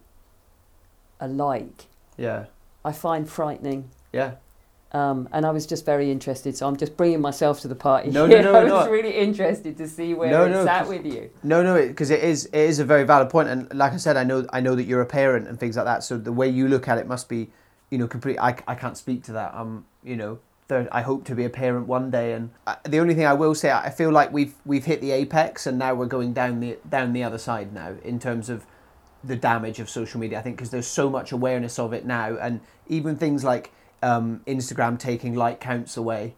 a 1.20 1.28
like, 1.28 1.87
yeah, 2.16 2.46
I 2.85 2.92
find 2.92 3.29
frightening. 3.29 3.90
yeah. 4.12 4.33
Um, 4.92 5.29
and 5.33 5.44
I 5.44 5.51
was 5.51 5.66
just 5.66 5.85
very 5.85 6.12
interested, 6.12 6.57
so 6.57 6.68
I'm 6.68 6.77
just 6.77 6.97
bringing 6.97 7.20
myself 7.20 7.59
to 7.62 7.68
the 7.68 7.75
party. 7.75 8.11
No, 8.12 8.27
no, 8.27 8.37
here. 8.37 8.44
no, 8.44 8.55
I 8.61 8.62
was 8.62 8.87
no. 8.87 8.92
really 8.92 9.11
interested 9.16 9.77
to 9.79 9.88
see 9.88 10.14
where 10.14 10.31
No, 10.31 10.44
it's 10.44 10.53
no, 10.55 10.68
at 10.68 10.81
'cause- 10.83 10.88
with 10.88 11.05
you. 11.05 11.31
No, 11.42 11.64
no, 11.64 11.75
because 11.88 12.11
it 12.11 12.23
is 12.23 12.47
it 12.47 12.55
is 12.55 12.79
a 12.79 12.85
very 12.85 13.03
valid 13.03 13.29
point, 13.29 13.49
and 13.49 13.75
like 13.75 13.92
I 13.92 13.97
said, 13.97 14.16
I 14.16 14.23
know 14.23 14.47
I 14.53 14.61
know 14.61 14.77
that 14.77 14.85
you're 14.85 15.01
a 15.01 15.07
parent 15.07 15.49
and 15.49 15.59
things 15.59 15.75
like 15.77 15.87
that. 15.87 16.05
So 16.05 16.16
the 16.16 16.31
way 16.31 16.49
you 16.49 16.68
look 16.68 16.87
at 16.87 16.99
it 16.99 17.09
must 17.09 17.29
be, 17.29 17.51
you 17.90 17.99
know, 17.99 18.07
complete. 18.07 18.38
I, 18.38 18.55
I 18.68 18.77
can't 18.77 18.97
speak 18.97 19.25
to 19.25 19.33
that. 19.33 19.53
I'm, 19.53 19.85
you 20.05 20.14
know, 20.14 20.38
I 20.70 21.03
hope 21.03 21.25
to 21.25 21.35
be 21.35 21.44
a 21.44 21.51
parent 21.51 21.88
one 21.88 22.12
day, 22.12 22.33
and 22.33 22.51
I, 22.64 22.77
the 22.85 23.01
only 23.01 23.14
thing 23.16 23.27
I 23.27 23.35
will 23.35 23.57
say, 23.57 23.73
I 23.73 23.90
feel 23.90 24.12
like 24.12 24.33
we've 24.33 24.55
we've 24.64 24.85
hit 24.85 25.01
the 25.01 25.11
apex, 25.11 25.66
and 25.66 25.77
now 25.77 25.94
we're 25.97 26.07
going 26.07 26.35
down 26.35 26.61
the 26.61 26.79
down 26.88 27.12
the 27.14 27.25
other 27.25 27.38
side 27.38 27.73
now 27.73 27.94
in 28.05 28.20
terms 28.20 28.49
of 28.49 28.64
the 29.26 29.37
damage 29.37 29.80
of 29.80 29.88
social 29.88 30.20
media. 30.20 30.38
I 30.38 30.42
think 30.42 30.56
because 30.56 30.70
there's 30.70 30.87
so 30.87 31.08
much 31.08 31.32
awareness 31.32 31.78
of 31.78 31.92
it 31.92 32.04
now, 32.04 32.37
and 32.37 32.60
even 32.88 33.16
things 33.16 33.44
like 33.44 33.72
um, 34.02 34.42
Instagram 34.46 34.98
taking 34.98 35.34
like 35.34 35.60
counts 35.60 35.96
away 35.96 36.34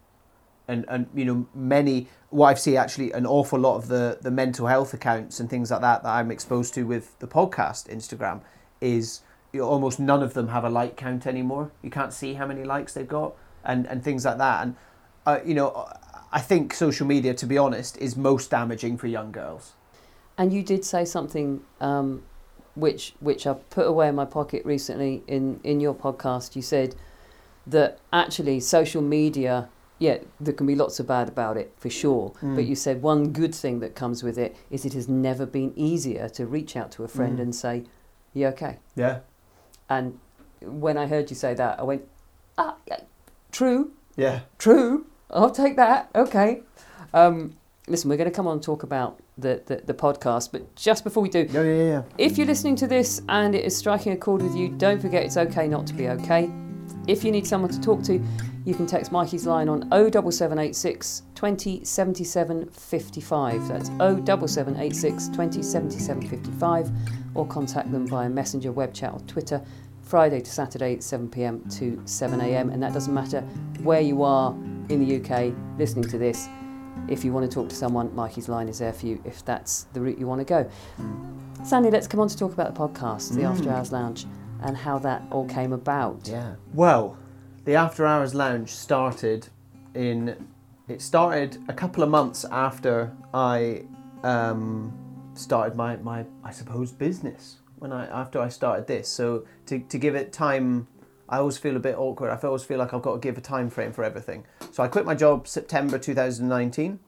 and 0.69 0.85
and 0.89 1.07
you 1.15 1.25
know 1.25 1.47
many 1.55 2.09
what 2.31 2.49
I've 2.49 2.59
seen 2.59 2.77
actually 2.77 3.13
an 3.13 3.27
awful 3.27 3.59
lot 3.59 3.77
of 3.77 3.89
the 3.89 4.19
the 4.21 4.31
mental 4.31 4.67
health 4.67 4.93
accounts 4.95 5.41
and 5.41 5.49
things 5.49 5.71
like 5.71 5.81
that 5.81 6.03
that 6.03 6.09
I'm 6.09 6.31
exposed 6.31 6.75
to 6.75 6.83
with 6.85 7.19
the 7.19 7.27
podcast 7.27 7.89
Instagram 7.89 8.41
is 8.81 9.21
you 9.53 9.61
know, 9.61 9.69
almost 9.69 9.99
none 10.01 10.23
of 10.23 10.35
them 10.35 10.49
have 10.49 10.65
a 10.65 10.71
like 10.71 10.97
count 10.97 11.27
anymore. 11.27 11.71
You 11.83 11.91
can't 11.91 12.13
see 12.13 12.35
how 12.35 12.47
many 12.47 12.65
likes 12.65 12.95
they've 12.95 13.09
got 13.09 13.35
and 13.65 13.87
and 13.87 14.03
things 14.03 14.25
like 14.25 14.39
that. 14.39 14.63
And 14.63 14.77
uh, 15.25 15.39
you 15.45 15.55
know 15.55 15.89
I 16.33 16.41
think 16.41 16.75
social 16.75 17.07
media, 17.07 17.35
to 17.35 17.47
be 17.47 17.57
honest, 17.57 17.97
is 17.99 18.17
most 18.17 18.51
damaging 18.51 18.99
for 18.99 19.07
young 19.07 19.33
girls. 19.33 19.75
And 20.37 20.53
you 20.53 20.63
did 20.63 20.85
say 20.85 21.05
something 21.05 21.63
um, 21.81 22.25
which 22.77 23.15
which 23.21 23.47
I 23.47 23.55
put 23.55 23.87
away 23.87 24.09
in 24.09 24.15
my 24.15 24.25
pocket 24.27 24.65
recently 24.65 25.23
in, 25.27 25.59
in 25.65 25.81
your 25.81 25.95
podcast. 25.95 26.55
You 26.55 26.63
said 26.63 26.95
that 27.67 27.99
actually 28.13 28.61
social 28.61 29.03
media, 29.03 29.69
yeah, 29.99 30.19
there 30.39 30.55
can 30.55 30.67
be 30.67 30.77
lots 30.77 31.01
of 31.01 31.07
bad 31.09 31.29
about 31.29 31.57
it 31.57 31.73
for 31.77 31.91
sure. 31.91 32.33
Mm. 32.43 32.55
But 32.55 32.67
you 32.67 32.77
said 32.77 33.03
one 33.03 33.33
good 33.33 33.55
thing 33.55 33.81
that 33.81 33.95
comes 33.97 34.23
with 34.23 34.39
it 34.39 34.55
is 34.71 34.85
it 34.85 34.93
has 34.93 35.09
never 35.09 35.47
been 35.47 35.73
easier 35.75 36.29
to 36.31 36.47
reach 36.47 36.77
out 36.77 36.93
to 36.93 37.03
a 37.05 37.09
friend 37.09 37.39
Mm. 37.39 37.43
and 37.43 37.55
say, 37.55 37.85
"You 38.35 38.47
okay?" 38.49 38.79
Yeah. 38.95 39.21
And 39.89 40.19
when 40.63 40.97
I 40.97 41.07
heard 41.07 41.31
you 41.31 41.37
say 41.37 41.55
that, 41.55 41.81
I 41.81 41.83
went, 41.83 42.03
"Ah, 42.59 42.77
yeah, 42.87 43.01
true." 43.51 43.93
Yeah. 44.17 44.41
True. 44.59 45.07
I'll 45.31 45.51
take 45.51 45.77
that. 45.77 46.09
Okay. 46.15 46.63
Um, 47.13 47.57
listen, 47.89 48.11
we're 48.11 48.17
going 48.17 48.31
to 48.31 48.35
come 48.35 48.47
on 48.47 48.55
and 48.55 48.63
talk 48.63 48.83
about 48.83 49.21
the, 49.39 49.63
the, 49.67 49.77
the 49.85 49.95
podcast, 49.95 50.51
but 50.53 50.75
just 50.77 51.05
before 51.05 51.23
we 51.23 51.29
do, 51.29 51.47
Yeah, 51.51 51.63
yeah, 51.63 51.83
yeah. 51.83 52.03
if 52.19 52.37
you're 52.39 52.47
listening 52.47 52.77
to 52.77 52.87
this 52.87 53.23
and 53.29 53.55
it 53.55 53.65
is 53.65 53.77
striking 53.77 54.13
a 54.13 54.17
chord 54.17 54.43
with 54.43 54.55
you, 54.57 54.69
don't 54.69 55.01
forget 55.01 55.25
it's 55.25 55.37
okay 55.37 55.69
not 55.69 55.87
to 55.87 55.95
be 55.95 56.09
okay. 56.09 56.51
If 57.07 57.23
you 57.25 57.31
need 57.31 57.47
someone 57.47 57.71
to 57.71 57.81
talk 57.81 58.03
to, 58.05 58.21
you 58.65 58.75
can 58.75 58.87
text 58.87 59.13
Mikeysline 59.13 59.71
on 59.71 59.83
07786 59.91 61.23
20 61.37 61.85
77 61.85 62.69
55. 62.71 63.69
That's 63.69 63.89
07786 63.89 65.29
20 65.29 65.63
77 65.63 66.29
55. 66.29 66.91
Or 67.35 67.47
contact 67.47 67.93
them 67.93 68.07
via 68.09 68.29
Messenger, 68.29 68.73
web 68.73 68.93
chat, 68.93 69.13
or 69.13 69.21
Twitter, 69.21 69.63
Friday 70.03 70.41
to 70.41 70.51
Saturday, 70.51 70.99
7 71.01 71.29
pm 71.29 71.69
to 71.71 72.01
7 72.07 72.41
am. 72.41 72.71
And 72.71 72.83
that 72.83 72.93
doesn't 72.93 73.15
matter 73.15 73.43
where 73.83 74.01
you 74.01 74.23
are 74.25 74.53
in 74.89 75.05
the 75.05 75.17
UK 75.21 75.55
listening 75.79 76.09
to 76.11 76.19
this. 76.19 76.49
If 77.09 77.25
you 77.25 77.33
want 77.33 77.49
to 77.49 77.55
talk 77.55 77.69
to 77.69 77.75
someone, 77.75 78.11
Mikeysline 78.11 78.69
is 78.69 78.81
there 78.81 78.93
for 78.93 79.07
you 79.07 79.23
if 79.25 79.45
that's 79.45 79.85
the 79.93 80.01
route 80.01 80.19
you 80.19 80.27
want 80.27 80.41
to 80.41 80.45
go. 80.45 80.69
Sandy, 81.65 81.91
let's 81.91 82.07
come 82.07 82.21
on 82.21 82.29
to 82.29 82.37
talk 82.37 82.53
about 82.53 82.75
the 82.75 82.81
podcast, 82.81 83.35
the 83.35 83.45
After 83.45 83.71
Hours 83.71 83.93
Lounge, 83.93 84.27
and 84.63 84.77
how 84.77 84.99
that 84.99 85.23
all 85.31 85.47
came 85.47 85.73
about. 85.73 86.21
Yeah. 86.25 86.57
Well, 86.75 87.17
the 87.65 87.75
After 87.75 88.07
Hours 88.07 88.35
Lounge 88.35 88.71
started 88.71 89.49
in. 89.95 90.49
It 90.89 91.03
started 91.03 91.59
a 91.69 91.73
couple 91.73 92.03
of 92.03 92.11
months 92.11 92.45
after 92.45 93.13
I 93.35 93.83
um, 94.23 94.97
started 95.35 95.77
my, 95.77 95.97
my, 95.97 96.25
I 96.45 96.53
suppose, 96.53 96.93
business. 96.93 97.57
When 97.79 97.93
I 97.93 98.07
after 98.07 98.41
I 98.41 98.49
started 98.49 98.87
this, 98.87 99.09
so 99.09 99.45
to, 99.67 99.81
to 99.81 99.99
give 99.99 100.15
it 100.15 100.33
time, 100.33 100.89
I 101.29 101.39
always 101.39 101.59
feel 101.59 101.77
a 101.77 101.81
bit 101.81 101.97
awkward. 101.97 102.31
I 102.31 102.47
always 102.47 102.63
feel 102.63 102.79
like 102.79 102.95
I've 102.95 103.03
got 103.03 103.15
to 103.15 103.19
give 103.21 103.37
a 103.37 103.41
time 103.41 103.69
frame 103.69 103.93
for 103.93 104.03
everything. 104.03 104.47
So 104.77 104.83
I 104.83 104.89
quit 104.89 105.07
my 105.07 105.15
job 105.15 105.49
September 105.49 105.99
2019. 105.99 106.99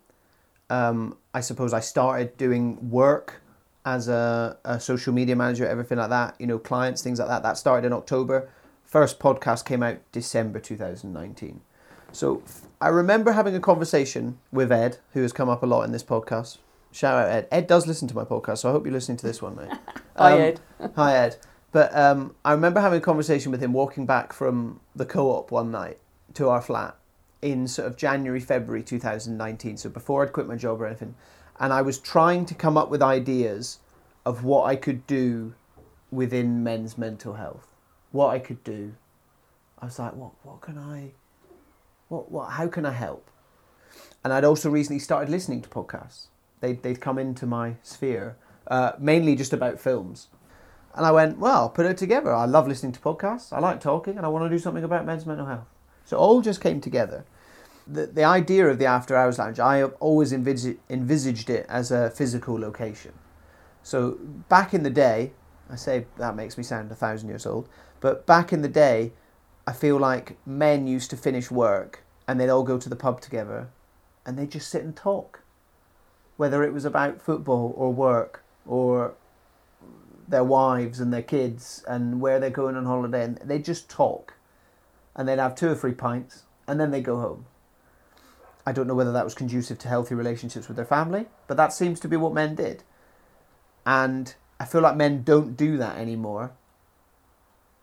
Um, 0.71 1.19
I 1.35 1.41
suppose 1.41 1.75
I 1.75 1.81
started 1.81 2.35
doing 2.39 2.89
work 2.89 3.43
as 3.85 4.09
a, 4.09 4.57
a 4.65 4.81
social 4.81 5.13
media 5.13 5.37
manager, 5.37 5.69
everything 5.69 5.99
like 5.99 6.09
that, 6.09 6.35
you 6.39 6.47
know, 6.47 6.59
clients, 6.59 7.03
things 7.03 7.19
like 7.19 7.29
that. 7.29 7.43
That 7.43 7.59
started 7.59 7.87
in 7.87 7.93
October. 7.93 8.49
First 8.87 9.19
podcast 9.19 9.67
came 9.67 9.83
out 9.83 9.99
December 10.13 10.61
2019. 10.61 11.61
So 12.11 12.43
I 12.81 12.89
remember 12.89 13.33
having 13.33 13.55
a 13.55 13.61
conversation 13.61 14.39
with 14.51 14.73
Ed, 14.73 14.97
who 15.13 15.21
has 15.21 15.35
come 15.35 15.51
up 15.51 15.63
a 15.63 15.67
lot 15.67 15.83
in 15.83 15.93
this 15.93 16.03
podcast. 16.03 16.57
Shout 16.91 17.19
out 17.23 17.29
Ed. 17.29 17.49
Ed 17.53 17.67
does 17.67 17.87
listen 17.87 18.09
to 18.09 18.15
my 18.15 18.25
podcast, 18.25 18.61
so 18.61 18.71
I 18.71 18.73
hope 18.73 18.87
you're 18.87 18.95
listening 18.95 19.19
to 19.19 19.27
this 19.27 19.43
one, 19.43 19.57
mate. 19.57 19.69
Hi, 20.17 20.33
Um, 20.33 20.41
Ed. 20.41 20.61
Hi, 20.97 21.17
Ed. 21.19 21.37
But 21.73 21.95
um, 21.95 22.35
I 22.47 22.53
remember 22.53 22.81
having 22.81 22.97
a 22.97 23.03
conversation 23.03 23.53
with 23.53 23.61
him 23.61 23.75
walking 23.75 24.07
back 24.07 24.33
from 24.33 24.81
the 24.97 25.05
co 25.05 25.29
op 25.33 25.51
one 25.51 25.71
night 25.71 25.99
to 26.33 26.49
our 26.49 26.63
flat 26.63 26.97
in 27.43 27.69
sort 27.69 27.87
of 27.87 27.97
January, 27.97 28.41
February 28.41 28.83
2019. 28.83 29.77
So 29.77 29.89
before 29.89 30.23
I'd 30.23 30.33
quit 30.33 30.47
my 30.47 30.57
job 30.57 30.81
or 30.81 30.87
anything. 30.87 31.15
And 31.61 31.73
I 31.73 31.83
was 31.83 31.99
trying 31.99 32.47
to 32.47 32.55
come 32.55 32.77
up 32.77 32.89
with 32.91 33.03
ideas 33.03 33.79
of 34.25 34.45
what 34.45 34.65
I 34.67 34.77
could 34.77 35.07
do 35.07 35.55
within 36.11 36.63
men's 36.63 36.97
mental 36.97 37.35
health. 37.35 37.75
What 38.13 38.29
I 38.29 38.39
could 38.39 38.63
do. 38.65 38.95
I 39.79 39.87
was 39.87 39.99
like, 39.99 40.15
what, 40.15 40.33
what 40.43 40.61
can 40.61 40.79
I, 40.79 41.13
what, 42.09 42.31
what, 42.31 42.53
how 42.53 42.69
can 42.69 42.85
I 42.85 42.93
help? 42.93 43.31
And 44.25 44.33
I'd 44.33 44.45
also 44.45 44.71
recently 44.71 44.99
started 44.99 45.31
listening 45.31 45.63
to 45.63 45.69
podcasts. 45.69 46.27
They'd, 46.61 46.83
they'd 46.83 47.01
come 47.01 47.19
into 47.19 47.47
my 47.47 47.75
sphere, 47.83 48.37
uh, 48.67 48.93
mainly 48.99 49.37
just 49.37 49.53
about 49.53 49.79
films. 49.79 50.29
And 50.95 51.07
I 51.07 51.13
went, 51.13 51.39
well, 51.39 51.55
I'll 51.55 51.69
put 51.69 51.87
it 51.87 51.97
together. 51.97 52.35
I 52.35 52.47
love 52.47 52.67
listening 52.67 52.93
to 52.93 53.01
podcasts. 53.01 53.53
I 53.53 53.61
like 53.61 53.81
talking, 53.81 54.17
and 54.17 54.27
I 54.27 54.29
want 54.29 54.45
to 54.45 54.49
do 54.49 54.59
something 54.59 54.83
about 54.83 55.07
men's 55.07 55.27
mental 55.27 55.47
health. 55.47 55.69
So 56.09 56.17
all 56.17 56.41
just 56.41 56.63
came 56.63 56.81
together. 56.81 57.27
The, 57.87 58.07
the 58.07 58.25
idea 58.25 58.67
of 58.67 58.79
the 58.79 58.87
After 58.87 59.15
Hours 59.15 59.39
Lounge, 59.39 59.61
I 59.61 59.83
always 59.83 60.33
envisaged, 60.33 60.79
envisaged 60.89 61.51
it 61.51 61.67
as 61.69 61.91
a 61.91 62.09
physical 62.09 62.59
location. 62.59 63.13
So 63.83 64.13
back 64.49 64.73
in 64.73 64.85
the 64.85 64.91
day, 64.91 65.33
I 65.69 65.77
say 65.77 66.07
that 66.17 66.35
makes 66.35 66.57
me 66.57 66.65
sound 66.65 66.91
a 66.91 66.95
thousand 66.95 67.29
years 67.29 67.45
old, 67.45 67.69
but 68.01 68.25
back 68.25 68.55
in 68.55 68.63
the 68.63 68.69
day, 68.69 69.13
I 69.67 69.75
feel 69.75 69.99
like 69.99 70.39
men 70.47 70.87
used 70.87 71.11
to 71.11 71.17
finish 71.19 71.51
work 71.51 72.05
and 72.27 72.41
they'd 72.41 72.49
all 72.49 72.63
go 72.63 72.79
to 72.79 72.89
the 72.89 72.97
pub 72.97 73.21
together 73.21 73.69
and 74.25 74.39
they'd 74.39 74.51
just 74.51 74.71
sit 74.71 74.83
and 74.83 74.97
talk. 74.97 75.43
Whether 76.39 76.63
it 76.65 76.73
was 76.73 76.87
about 76.87 77.21
football 77.21 77.75
or 77.77 77.93
work 77.93 78.43
or 78.67 79.13
their 80.27 80.45
wives 80.45 81.01
and 81.01 81.13
their 81.13 81.21
kids 81.23 81.85
and 81.87 82.19
where 82.19 82.41
they're 82.41 82.49
going 82.49 82.77
on 82.77 82.87
holiday, 82.87 83.25
and 83.25 83.37
they 83.45 83.59
just 83.59 83.91
talk, 83.91 84.33
and 85.19 85.29
they'd 85.29 85.39
have 85.39 85.57
two 85.57 85.69
or 85.69 85.75
three 85.75 85.93
pints, 85.93 86.45
and 86.67 86.81
then 86.81 86.93
they 86.93 87.03
go 87.03 87.21
home. 87.21 87.45
I 88.65 88.73
don't 88.73 88.87
know 88.87 88.95
whether 88.95 89.13
that 89.13 89.25
was 89.25 89.35
conducive 89.35 89.79
to 89.81 89.89
healthy 89.89 90.15
relationships 90.15 90.69
with 90.69 90.77
their 90.77 90.87
family, 90.87 91.27
but 91.49 91.57
that 91.57 91.73
seems 91.73 91.99
to 92.01 92.09
be 92.09 92.17
what 92.17 92.33
men 92.33 92.55
did. 92.55 92.85
And 93.85 94.35
I 94.61 94.65
feel 94.65 94.81
like 94.81 94.97
men 94.97 95.25
don't 95.25 95.57
do 95.57 95.77
that 95.79 95.99
anymore. 95.99 96.53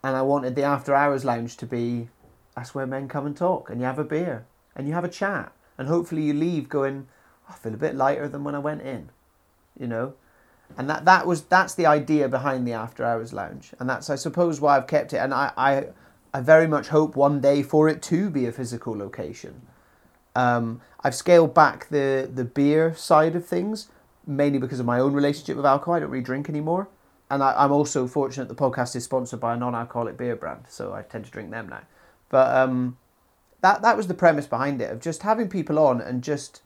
And 0.02 0.16
I 0.16 0.22
wanted 0.22 0.56
the 0.56 0.64
after 0.64 0.96
hours 0.96 1.26
lounge 1.26 1.58
to 1.58 1.66
be 1.66 2.08
that's 2.56 2.74
where 2.74 2.88
men 2.88 3.10
come 3.10 3.26
and 3.26 3.36
talk, 3.36 3.70
and 3.70 3.82
you 3.82 3.86
have 3.86 4.00
a 4.00 4.06
beer, 4.06 4.46
and 4.76 4.88
you 4.88 4.94
have 4.94 5.04
a 5.04 5.10
chat, 5.10 5.52
and 5.78 5.90
hopefully 5.90 6.22
you 6.22 6.34
leave 6.34 6.70
going, 6.70 7.08
oh, 7.50 7.54
I 7.54 7.58
feel 7.58 7.74
a 7.74 7.78
bit 7.78 7.96
lighter 7.96 8.30
than 8.30 8.46
when 8.46 8.56
I 8.56 8.60
went 8.60 8.82
in, 8.82 9.10
you 9.78 9.88
know 9.88 10.14
and 10.78 10.90
that 10.90 11.06
that 11.06 11.28
was 11.28 11.44
that's 11.44 11.76
the 11.76 11.86
idea 11.86 12.28
behind 12.28 12.68
the 12.68 12.74
after 12.74 13.04
hours 13.04 13.34
lounge 13.34 13.72
and 13.80 13.90
that's 13.90 14.10
i 14.10 14.16
suppose 14.16 14.60
why 14.60 14.76
i've 14.76 14.88
kept 14.88 15.14
it 15.14 15.18
and 15.18 15.34
i 15.34 15.52
i, 15.58 15.88
I 16.36 16.42
very 16.42 16.68
much 16.68 16.90
hope 16.90 17.16
one 17.16 17.40
day 17.40 17.64
for 17.64 17.88
it 17.88 18.02
to 18.12 18.30
be 18.30 18.46
a 18.46 18.52
physical 18.52 18.94
location. 18.98 19.62
Um, 20.36 20.82
i've 21.02 21.16
scaled 21.16 21.54
back 21.54 21.88
the 21.88 22.30
the 22.40 22.44
beer 22.44 22.94
side 22.94 23.38
of 23.38 23.46
things 23.46 23.88
mainly 24.28 24.60
because 24.60 24.82
of 24.82 24.86
my 24.86 25.00
own 25.00 25.14
relationship 25.14 25.56
with 25.56 25.66
alcohol. 25.66 25.94
I 25.94 26.00
don't 26.00 26.10
really 26.10 26.26
drink 26.26 26.50
anymore. 26.50 26.90
And 27.32 27.42
I, 27.42 27.54
i'm 27.64 27.72
also 27.72 28.06
fortunate 28.06 28.50
the 28.50 28.64
podcast 28.66 28.98
is 28.98 29.06
sponsored 29.06 29.40
by 29.40 29.54
a 29.54 29.58
non-alcoholic 29.58 30.18
beer 30.18 30.36
brand 30.36 30.66
so 30.68 30.94
i 30.94 31.04
tend 31.04 31.24
to 31.24 31.32
drink 31.32 31.52
them 31.52 31.70
now. 31.70 31.84
But 32.28 32.54
um, 32.54 32.98
that 33.62 33.82
that 33.82 33.96
was 33.96 34.08
the 34.08 34.14
premise 34.14 34.46
behind 34.46 34.82
it 34.82 34.92
of 34.92 35.00
just 35.00 35.24
having 35.24 35.48
people 35.48 35.80
on 35.80 36.02
and 36.02 36.22
just 36.22 36.64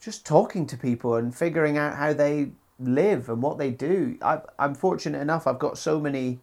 just 0.00 0.26
talking 0.26 0.66
to 0.66 0.76
people 0.76 1.14
and 1.14 1.32
figuring 1.32 1.78
out 1.78 1.94
how 1.94 2.12
they 2.12 2.50
live 2.80 3.28
and 3.28 3.40
what 3.40 3.56
they 3.56 3.70
do. 3.70 4.18
I, 4.20 4.40
I'm 4.58 4.74
fortunate 4.74 5.20
enough, 5.20 5.46
I've 5.46 5.60
got 5.60 5.78
so 5.78 6.00
many 6.00 6.40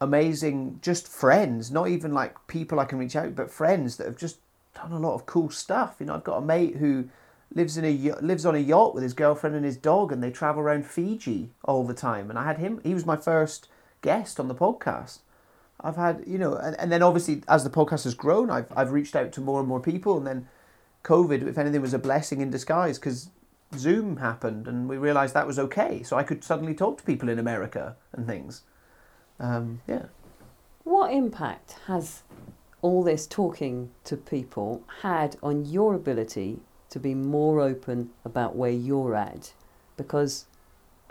amazing 0.00 0.78
just 0.82 1.08
friends, 1.08 1.70
not 1.70 1.88
even 1.88 2.12
like 2.12 2.46
people 2.46 2.80
I 2.80 2.84
can 2.84 2.98
reach 2.98 3.16
out, 3.16 3.34
but 3.34 3.50
friends 3.50 3.96
that 3.96 4.06
have 4.06 4.16
just 4.16 4.38
done 4.74 4.92
a 4.92 4.98
lot 4.98 5.14
of 5.14 5.26
cool 5.26 5.50
stuff. 5.50 5.96
You 5.98 6.06
know, 6.06 6.14
I've 6.14 6.24
got 6.24 6.38
a 6.38 6.44
mate 6.44 6.76
who 6.76 7.08
lives 7.54 7.76
in 7.76 7.84
a 7.84 8.12
lives 8.20 8.44
on 8.44 8.54
a 8.54 8.58
yacht 8.58 8.94
with 8.94 9.02
his 9.02 9.14
girlfriend 9.14 9.56
and 9.56 9.64
his 9.64 9.76
dog, 9.76 10.12
and 10.12 10.22
they 10.22 10.30
travel 10.30 10.62
around 10.62 10.86
Fiji 10.86 11.50
all 11.64 11.84
the 11.84 11.94
time. 11.94 12.30
And 12.30 12.38
I 12.38 12.44
had 12.44 12.58
him; 12.58 12.80
he 12.82 12.94
was 12.94 13.06
my 13.06 13.16
first 13.16 13.68
guest 14.02 14.38
on 14.38 14.48
the 14.48 14.54
podcast. 14.54 15.20
I've 15.80 15.96
had, 15.96 16.24
you 16.26 16.38
know, 16.38 16.54
and, 16.54 16.78
and 16.78 16.90
then 16.90 17.02
obviously 17.02 17.42
as 17.48 17.64
the 17.64 17.70
podcast 17.70 18.04
has 18.04 18.14
grown, 18.14 18.50
I've 18.50 18.66
I've 18.76 18.92
reached 18.92 19.16
out 19.16 19.32
to 19.32 19.40
more 19.40 19.60
and 19.60 19.68
more 19.68 19.80
people, 19.80 20.16
and 20.16 20.26
then 20.26 20.48
COVID, 21.04 21.46
if 21.46 21.58
anything, 21.58 21.80
was 21.80 21.94
a 21.94 21.98
blessing 21.98 22.40
in 22.40 22.50
disguise 22.50 22.98
because 22.98 23.30
Zoom 23.76 24.18
happened, 24.18 24.66
and 24.66 24.88
we 24.88 24.96
realised 24.96 25.34
that 25.34 25.46
was 25.46 25.58
okay. 25.58 26.02
So 26.02 26.16
I 26.16 26.22
could 26.22 26.42
suddenly 26.42 26.74
talk 26.74 26.98
to 26.98 27.04
people 27.04 27.28
in 27.28 27.38
America 27.38 27.96
and 28.12 28.26
things. 28.26 28.62
Um, 29.40 29.80
yeah. 29.86 30.06
What 30.84 31.12
impact 31.12 31.76
has 31.86 32.22
all 32.82 33.02
this 33.02 33.26
talking 33.26 33.90
to 34.04 34.16
people 34.16 34.82
had 35.02 35.36
on 35.42 35.64
your 35.64 35.94
ability 35.94 36.60
to 36.90 37.00
be 37.00 37.14
more 37.14 37.60
open 37.60 38.10
about 38.24 38.54
where 38.56 38.70
you're 38.70 39.14
at? 39.14 39.54
Because, 39.96 40.46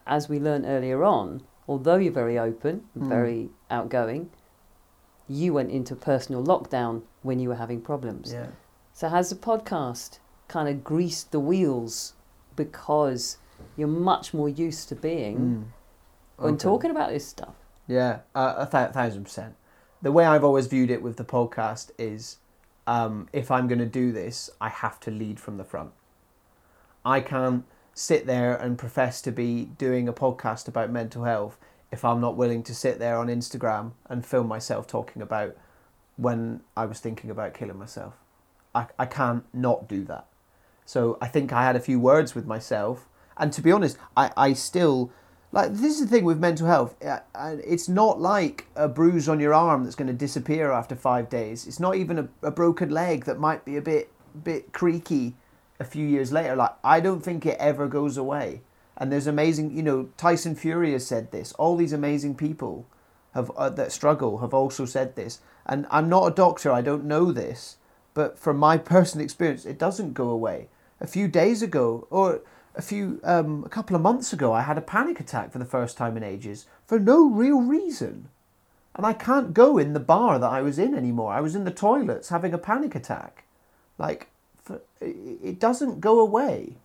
as 0.06 0.30
we 0.30 0.40
learned 0.40 0.66
earlier 0.66 1.04
on, 1.04 1.42
although 1.68 1.96
you're 1.96 2.14
very 2.14 2.38
open, 2.38 2.88
and 2.94 3.04
Mm. 3.06 3.08
very 3.08 3.50
outgoing, 3.72 4.30
you 5.28 5.54
went 5.54 5.72
into 5.72 5.96
personal 5.96 6.44
lockdown 6.44 7.02
when 7.24 7.40
you 7.40 7.50
were 7.50 7.56
having 7.56 7.82
problems. 7.82 8.32
Yeah. 8.34 8.48
So, 8.94 9.10
has 9.10 9.30
the 9.30 9.36
podcast 9.36 10.20
kind 10.48 10.70
of 10.70 10.84
greased 10.84 11.32
the 11.32 11.40
wheels 11.40 12.14
because 12.56 13.38
you're 13.76 13.88
much 13.88 14.34
more 14.34 14.50
used 14.50 14.90
to 14.90 14.96
being 14.96 15.38
Mm. 15.38 15.64
when 16.44 16.54
Okay. 16.56 16.64
talking 16.64 16.92
about 16.92 17.10
this 17.10 17.26
stuff? 17.26 17.56
Yeah, 17.88 18.20
uh, 18.34 18.56
a 18.58 18.68
th- 18.70 18.92
thousand 18.92 19.24
percent. 19.26 19.56
The 20.02 20.12
way 20.12 20.26
I've 20.26 20.44
always 20.44 20.68
viewed 20.68 20.92
it 20.92 21.02
with 21.02 21.18
the 21.18 21.26
podcast 21.26 21.92
is 21.98 22.38
um, 22.88 23.30
if 23.34 23.50
I'm 23.52 23.68
going 23.68 23.80
to 23.80 23.86
do 23.86 24.12
this, 24.12 24.50
I 24.60 24.70
have 24.70 25.00
to 25.02 25.12
lead 25.12 25.40
from 25.40 25.58
the 25.58 25.64
front. 25.64 25.92
I 27.06 27.22
can't 27.22 27.66
sit 27.94 28.26
there 28.26 28.56
and 28.56 28.78
profess 28.78 29.22
to 29.22 29.32
be 29.32 29.66
doing 29.78 30.08
a 30.08 30.14
podcast 30.14 30.68
about 30.68 30.90
mental 30.90 31.24
health 31.26 31.58
if 31.92 32.04
I'm 32.04 32.20
not 32.20 32.36
willing 32.36 32.64
to 32.64 32.74
sit 32.74 32.98
there 33.00 33.18
on 33.18 33.28
Instagram 33.28 33.92
and 34.10 34.26
film 34.26 34.48
myself 34.48 34.88
talking 34.88 35.22
about 35.22 35.56
when 36.16 36.62
I 36.76 36.86
was 36.86 37.00
thinking 37.00 37.30
about 37.30 37.54
killing 37.54 37.78
myself. 37.78 38.16
I, 38.74 38.88
I 38.98 39.06
can't 39.06 39.44
not 39.54 39.88
do 39.88 40.04
that. 40.06 40.26
So 40.86 41.18
I 41.22 41.28
think 41.28 41.54
I 41.54 41.64
had 41.64 41.76
a 41.76 41.82
few 41.82 42.00
words 42.00 42.36
with 42.36 42.46
myself. 42.46 43.08
And 43.38 43.54
to 43.54 43.62
be 43.62 43.72
honest, 43.72 43.98
I, 44.18 44.32
I 44.36 44.54
still 44.54 45.12
Like 45.54 45.74
this 45.74 45.94
is 45.94 46.02
the 46.02 46.08
thing 46.08 46.26
with 46.26 46.40
mental 46.40 46.66
health. 46.66 46.96
uh, 47.06 47.20
It's 47.64 47.88
not 47.88 48.20
like 48.20 48.66
a 48.76 48.88
bruise 48.88 49.30
on 49.30 49.40
your 49.40 49.54
arm 49.54 49.84
that's 49.84 49.96
going 49.96 50.08
to 50.08 50.14
disappear 50.14 50.72
after 50.72 50.96
five 50.96 51.30
days. 51.30 51.68
It's 51.68 51.80
not 51.80 51.96
even 51.96 52.18
a, 52.18 52.28
a 52.42 52.50
broken 52.50 52.90
leg 52.90 53.26
that 53.26 53.40
might 53.40 53.64
be 53.64 53.78
a 53.78 53.82
bit 53.82 54.10
bit 54.44 54.74
creaky 54.74 55.36
a 55.80 55.84
few 55.84 56.08
years 56.08 56.32
later. 56.32 56.56
Like 56.56 56.74
I 56.84 57.00
don't 57.00 57.22
think 57.22 57.46
it 57.46 57.58
ever 57.60 57.88
goes 57.88 58.18
away. 58.18 58.62
And 58.98 59.12
there's 59.12 59.28
amazing, 59.28 59.78
you 59.78 59.84
know, 59.84 60.10
Tyson 60.18 60.56
Fury 60.56 60.92
has 60.94 61.06
said 61.06 61.32
this. 61.32 61.54
All 61.54 61.76
these 61.76 61.94
amazing 61.94 62.34
people 62.34 62.88
have 63.36 63.52
uh, 63.52 63.70
that 63.70 63.92
struggle 63.92 64.40
have 64.40 64.56
also 64.56 64.86
said 64.86 65.16
this. 65.16 65.40
And 65.68 65.86
I'm 65.92 66.10
not 66.10 66.28
a 66.28 66.36
doctor. 66.36 66.72
I 66.72 66.82
don't 66.82 67.06
know 67.06 67.32
this, 67.32 67.78
but 68.16 68.40
from 68.40 68.58
my 68.58 68.78
personal 68.94 69.24
experience, 69.24 69.66
it 69.66 69.78
doesn't 69.78 70.14
go 70.14 70.30
away. 70.30 70.70
A 71.00 71.06
few 71.06 71.28
days 71.28 71.62
ago, 71.62 72.08
or 72.10 72.42
a 72.76 72.82
few 72.82 73.20
um, 73.24 73.64
a 73.66 73.70
couple 73.70 73.96
of 73.96 74.02
months 74.02 74.34
ago, 74.34 74.54
I 74.54 74.62
had 74.62 74.78
a 74.78 74.82
panic 74.82 75.20
attack 75.20 75.52
for 75.52 75.60
the 75.60 75.66
first 75.66 75.98
time 75.98 76.18
in 76.18 76.24
ages 76.24 76.66
for 76.86 77.00
no 77.00 77.30
real 77.30 77.62
reason, 77.62 78.30
and 78.96 79.06
I 79.06 79.14
can't 79.14 79.54
go 79.54 79.78
in 79.78 79.94
the 79.94 80.00
bar 80.00 80.40
that 80.40 80.50
I 80.50 80.62
was 80.62 80.80
in 80.80 80.96
anymore. 80.96 81.34
I 81.34 81.42
was 81.42 81.56
in 81.56 81.66
the 81.66 81.72
toilets 81.72 82.30
having 82.30 82.54
a 82.54 82.58
panic 82.58 82.96
attack, 82.96 83.44
like 83.98 84.28
for, 84.62 84.82
it 85.00 85.60
doesn't 85.60 86.02
go 86.02 86.20
away. 86.20 86.78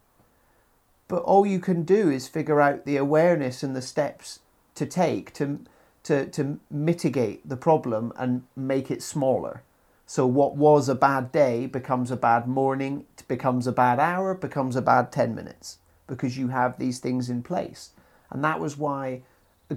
But 1.09 1.23
all 1.23 1.47
you 1.47 1.59
can 1.59 1.85
do 1.85 2.11
is 2.11 2.29
figure 2.29 2.61
out 2.61 2.85
the 2.85 2.99
awareness 2.99 3.63
and 3.63 3.75
the 3.75 3.81
steps 3.81 4.41
to 4.75 4.85
take 4.85 5.33
to 5.35 5.61
to 6.05 6.27
to 6.27 6.61
mitigate 6.71 7.49
the 7.49 7.57
problem 7.57 8.13
and 8.17 8.43
make 8.55 8.91
it 8.91 9.03
smaller. 9.03 9.63
So 10.07 10.27
what 10.27 10.57
was 10.57 10.89
a 10.89 10.95
bad 10.95 11.33
day 11.33 11.67
becomes 11.67 12.11
a 12.11 12.17
bad 12.17 12.47
morning, 12.47 13.05
becomes 13.29 13.67
a 13.67 13.73
bad 13.73 14.01
hour, 14.01 14.35
becomes 14.35 14.75
a 14.75 14.83
bad 14.83 15.13
10 15.13 15.35
minutes 15.35 15.79
because 16.07 16.37
you 16.37 16.49
have 16.49 16.79
these 16.79 16.99
things 16.99 17.31
in 17.31 17.43
place. 17.43 17.91
And 18.31 18.43
that 18.43 18.59
was 18.59 18.77
why 18.77 19.23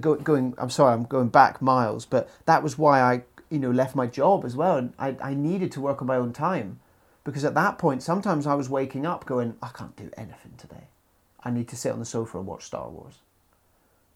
go, 0.00 0.14
going 0.16 0.54
I'm 0.58 0.70
sorry, 0.70 0.94
I'm 0.94 1.04
going 1.04 1.28
back 1.28 1.62
miles, 1.62 2.06
but 2.06 2.28
that 2.46 2.62
was 2.62 2.76
why 2.76 3.00
I 3.00 3.22
you 3.50 3.58
know 3.58 3.70
left 3.70 3.94
my 3.94 4.06
job 4.06 4.44
as 4.46 4.56
well 4.56 4.78
and 4.78 4.94
I, 4.98 5.14
I 5.22 5.34
needed 5.34 5.70
to 5.72 5.80
work 5.80 6.00
on 6.00 6.08
my 6.08 6.16
own 6.16 6.32
time 6.32 6.80
because 7.22 7.44
at 7.44 7.54
that 7.54 7.76
point 7.76 8.02
sometimes 8.02 8.46
I 8.46 8.54
was 8.54 8.70
waking 8.70 9.04
up 9.04 9.26
going 9.26 9.56
I 9.62 9.68
can't 9.68 9.94
do 9.94 10.10
anything 10.16 10.54
today. 10.56 10.88
I 11.44 11.50
need 11.50 11.68
to 11.68 11.76
sit 11.76 11.92
on 11.92 11.98
the 11.98 12.04
sofa 12.04 12.38
and 12.38 12.46
watch 12.46 12.64
Star 12.64 12.88
Wars. 12.88 13.16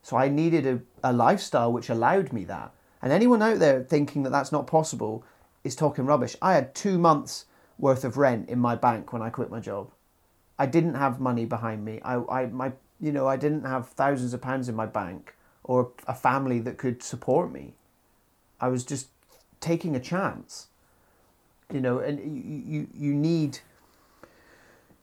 So 0.02 0.16
I 0.16 0.28
needed 0.28 0.66
a, 0.66 0.80
a 1.02 1.12
lifestyle 1.12 1.72
which 1.72 1.90
allowed 1.90 2.32
me 2.32 2.44
that. 2.44 2.72
And 3.02 3.12
anyone 3.12 3.42
out 3.42 3.58
there 3.58 3.82
thinking 3.82 4.22
that 4.22 4.30
that's 4.30 4.52
not 4.52 4.66
possible 4.66 5.24
is 5.64 5.76
talking 5.76 6.06
rubbish. 6.06 6.36
I 6.40 6.54
had 6.54 6.74
two 6.74 6.96
months 6.96 7.44
worth 7.78 8.04
of 8.04 8.16
rent 8.16 8.48
in 8.48 8.58
my 8.58 8.74
bank 8.74 9.12
when 9.12 9.22
I 9.22 9.30
quit 9.30 9.50
my 9.50 9.60
job. 9.60 9.90
I 10.58 10.66
didn't 10.66 10.94
have 10.94 11.20
money 11.20 11.44
behind 11.44 11.84
me. 11.84 12.00
I, 12.02 12.16
I 12.16 12.46
my 12.46 12.72
you 13.00 13.12
know 13.12 13.26
I 13.26 13.36
didn't 13.36 13.64
have 13.64 13.88
thousands 13.88 14.32
of 14.32 14.40
pounds 14.40 14.68
in 14.68 14.74
my 14.74 14.86
bank 14.86 15.34
or 15.64 15.90
a 16.06 16.14
family 16.14 16.60
that 16.60 16.78
could 16.78 17.02
support 17.02 17.52
me. 17.52 17.74
I 18.60 18.68
was 18.68 18.84
just 18.84 19.08
taking 19.60 19.94
a 19.94 20.00
chance. 20.00 20.68
You 21.72 21.80
know, 21.80 21.98
and 21.98 22.20
you 22.20 22.62
you, 22.66 22.86
you 22.94 23.14
need 23.14 23.58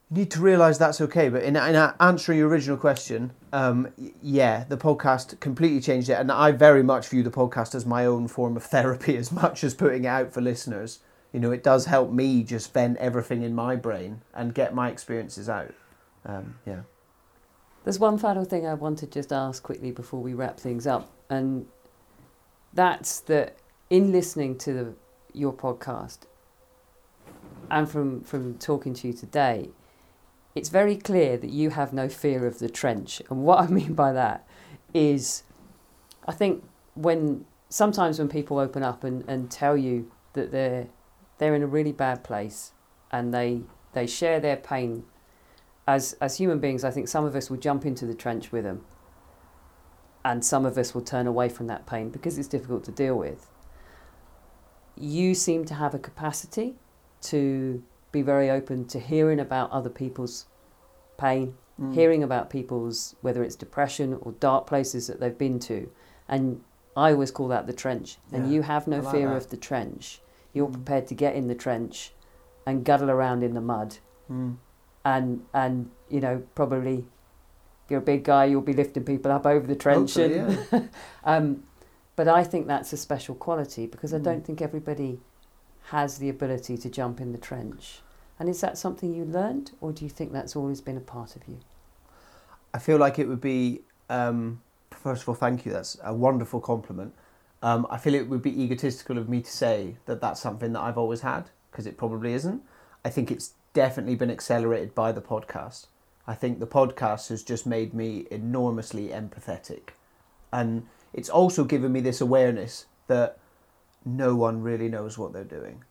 you 0.09 0.17
need 0.17 0.31
to 0.31 0.41
realize 0.41 0.79
that's 0.79 1.01
okay. 1.01 1.29
But 1.29 1.43
in, 1.43 1.55
in 1.55 1.75
answering 1.99 2.37
your 2.37 2.47
original 2.47 2.77
question, 2.77 3.31
um, 3.51 3.89
yeah, 4.21 4.63
the 4.63 4.77
podcast 4.77 5.39
completely 5.39 5.81
changed 5.81 6.09
it, 6.09 6.13
and 6.13 6.31
I 6.31 6.51
very 6.51 6.83
much 6.83 7.09
view 7.09 7.21
the 7.21 7.31
podcast 7.31 7.75
as 7.75 7.85
my 7.85 8.05
own 8.05 8.27
form 8.27 8.55
of 8.55 8.63
therapy, 8.63 9.17
as 9.23 9.31
much 9.31 9.63
as 9.63 9.73
putting 9.73 10.05
it 10.05 10.07
out 10.07 10.33
for 10.33 10.41
listeners. 10.41 10.99
You 11.33 11.39
know, 11.39 11.51
it 11.51 11.63
does 11.63 11.85
help 11.85 12.11
me 12.11 12.43
just 12.43 12.71
vent 12.73 12.97
everything 12.97 13.41
in 13.41 13.53
my 13.53 13.75
brain 13.75 14.21
and 14.33 14.53
get 14.53 14.73
my 14.73 14.89
experiences 14.89 15.49
out. 15.49 15.73
Um, 16.25 16.59
yeah. 16.65 16.81
There's 17.83 17.99
one 17.99 18.17
final 18.17 18.45
thing 18.45 18.65
I 18.65 18.75
want 18.75 18.99
to 18.99 19.07
just 19.07 19.33
ask 19.33 19.61
quickly 19.61 19.91
before 19.91 20.21
we 20.21 20.33
wrap 20.33 20.57
things 20.57 20.87
up, 20.87 21.11
and 21.29 21.67
that's 22.73 23.19
that 23.21 23.57
in 23.89 24.11
listening 24.11 24.57
to 24.59 24.73
the, 24.73 24.93
your 25.33 25.51
podcast 25.51 26.19
and 27.69 27.89
from 27.89 28.21
from 28.21 28.57
talking 28.57 28.93
to 28.93 29.07
you 29.07 29.13
today, 29.13 29.69
it's 30.55 30.69
very 30.69 30.95
clear 30.95 31.37
that 31.37 31.49
you 31.49 31.71
have 31.71 31.93
no 31.93 32.07
fear 32.07 32.45
of 32.45 32.59
the 32.59 32.69
trench. 32.69 33.21
And 33.29 33.43
what 33.43 33.59
I 33.59 33.67
mean 33.79 33.93
by 33.93 34.13
that 34.13 34.47
is, 34.93 35.43
I 36.27 36.31
think 36.31 36.63
when 36.93 37.45
sometimes 37.69 38.19
when 38.19 38.29
people 38.29 38.59
open 38.59 38.83
up 38.83 39.03
and, 39.03 39.23
and 39.27 39.49
tell 39.49 39.75
you 39.75 40.11
that 40.33 40.51
they're 40.51 40.87
they're 41.43 41.55
in 41.55 41.61
a 41.61 41.67
really 41.67 41.91
bad 41.91 42.23
place 42.23 42.71
and 43.11 43.33
they 43.33 43.61
they 43.91 44.07
share 44.07 44.39
their 44.39 44.55
pain 44.55 45.03
as 45.85 46.13
as 46.21 46.37
human 46.37 46.59
beings, 46.59 46.85
I 46.85 46.91
think 46.91 47.09
some 47.09 47.25
of 47.25 47.35
us 47.35 47.49
will 47.49 47.57
jump 47.57 47.85
into 47.85 48.05
the 48.05 48.13
trench 48.15 48.53
with 48.53 48.63
them, 48.63 48.85
and 50.23 50.45
some 50.45 50.65
of 50.65 50.77
us 50.77 50.93
will 50.95 51.01
turn 51.01 51.27
away 51.27 51.49
from 51.49 51.67
that 51.67 51.85
pain 51.85 52.09
because 52.09 52.37
it's 52.37 52.47
difficult 52.47 52.85
to 52.85 52.91
deal 52.91 53.15
with. 53.17 53.49
You 54.95 55.35
seem 55.35 55.65
to 55.65 55.73
have 55.73 55.93
a 55.93 55.99
capacity 55.99 56.75
to 57.23 57.83
be 58.13 58.21
very 58.21 58.49
open 58.49 58.85
to 58.87 58.99
hearing 58.99 59.39
about 59.41 59.71
other 59.71 59.89
people's 59.89 60.45
pain, 61.17 61.55
Mm. 61.81 61.93
hearing 61.95 62.23
about 62.23 62.49
people's 62.51 63.15
whether 63.21 63.43
it's 63.43 63.55
depression 63.55 64.17
or 64.21 64.31
dark 64.33 64.67
places 64.67 65.07
that 65.07 65.19
they've 65.19 65.37
been 65.37 65.59
to, 65.59 65.89
and 66.29 66.61
I 66.95 67.11
always 67.11 67.31
call 67.31 67.47
that 67.49 67.65
the 67.67 67.73
trench. 67.73 68.19
And 68.31 68.45
Yeah, 68.45 68.53
you 68.53 68.61
have 68.61 68.87
no 68.87 68.99
like 68.99 69.13
fear 69.13 69.29
that. 69.29 69.35
of 69.37 69.49
the 69.49 69.57
trench. 69.57 70.21
You're 70.53 70.67
prepared 70.69 71.07
to 71.07 71.15
get 71.15 71.35
in 71.35 71.47
the 71.47 71.55
trench 71.55 72.13
and 72.65 72.85
guddle 72.85 73.09
around 73.09 73.43
in 73.43 73.53
the 73.53 73.61
mud 73.61 73.97
Mm. 74.31 74.55
and 75.03 75.45
and 75.53 75.91
you 76.09 76.21
know 76.21 76.43
probably 76.55 76.99
if 76.99 77.91
you're 77.91 77.99
a 77.99 78.03
big 78.03 78.23
guy 78.23 78.45
you'll 78.45 78.61
be 78.61 78.71
lifting 78.73 79.03
people 79.03 79.31
up 79.33 79.45
over 79.45 79.67
the 79.67 79.75
trench 79.75 80.13
Hopefully, 80.13 80.37
and, 80.71 80.89
um, 81.25 81.63
but 82.15 82.29
I 82.29 82.45
think 82.45 82.67
that's 82.67 82.93
a 82.93 82.97
special 82.97 83.35
quality 83.35 83.85
because 83.85 84.13
I 84.13 84.19
Mm. 84.19 84.23
don't 84.23 84.45
think 84.45 84.61
everybody 84.61 85.19
has 85.89 86.19
the 86.19 86.29
ability 86.29 86.77
to 86.77 86.89
jump 86.89 87.19
in 87.19 87.33
the 87.33 87.37
trench 87.37 88.01
and 88.39 88.47
is 88.47 88.61
that 88.61 88.77
something 88.77 89.13
you 89.13 89.25
learned 89.25 89.71
or 89.81 89.91
do 89.91 90.05
you 90.05 90.09
think 90.09 90.31
that's 90.31 90.55
always 90.55 90.79
been 90.79 90.95
a 90.97 91.01
part 91.01 91.35
of 91.35 91.45
you 91.47 91.57
I 92.73 92.79
feel 92.79 92.97
like 92.97 93.19
it 93.19 93.27
would 93.27 93.41
be, 93.41 93.81
um, 94.09 94.61
first 94.89 95.21
of 95.23 95.29
all, 95.29 95.35
thank 95.35 95.63
you. 95.65 95.71
That's 95.71 95.95
a 96.03 96.11
wonderful 96.13 96.59
compliment. 96.59 97.13
Um, 97.63 97.87
I 97.89 97.97
feel 97.97 98.13
it 98.13 98.27
would 98.27 98.41
be 98.41 98.61
egotistical 98.61 99.17
of 99.17 99.29
me 99.29 99.41
to 99.41 99.49
say 99.49 99.95
that 100.05 100.19
that's 100.19 100.41
something 100.41 100.73
that 100.73 100.81
I've 100.81 100.97
always 100.97 101.21
had 101.21 101.49
because 101.71 101.87
it 101.87 101.97
probably 101.97 102.33
isn't. 102.33 102.61
I 103.05 103.09
think 103.09 103.31
it's 103.31 103.53
definitely 103.73 104.15
been 104.15 104.29
accelerated 104.29 104.93
by 104.93 105.13
the 105.13 105.21
podcast. 105.21 105.87
I 106.27 106.35
think 106.35 106.59
the 106.59 106.67
podcast 106.67 107.29
has 107.29 107.41
just 107.41 107.65
made 107.65 107.93
me 107.93 108.27
enormously 108.29 109.07
empathetic. 109.07 109.91
And 110.51 110.87
it's 111.13 111.29
also 111.29 111.63
given 111.63 111.93
me 111.93 112.01
this 112.01 112.19
awareness 112.19 112.85
that 113.07 113.39
no 114.05 114.35
one 114.35 114.61
really 114.61 114.89
knows 114.89 115.17
what 115.17 115.31
they're 115.31 115.45
doing. 115.45 115.85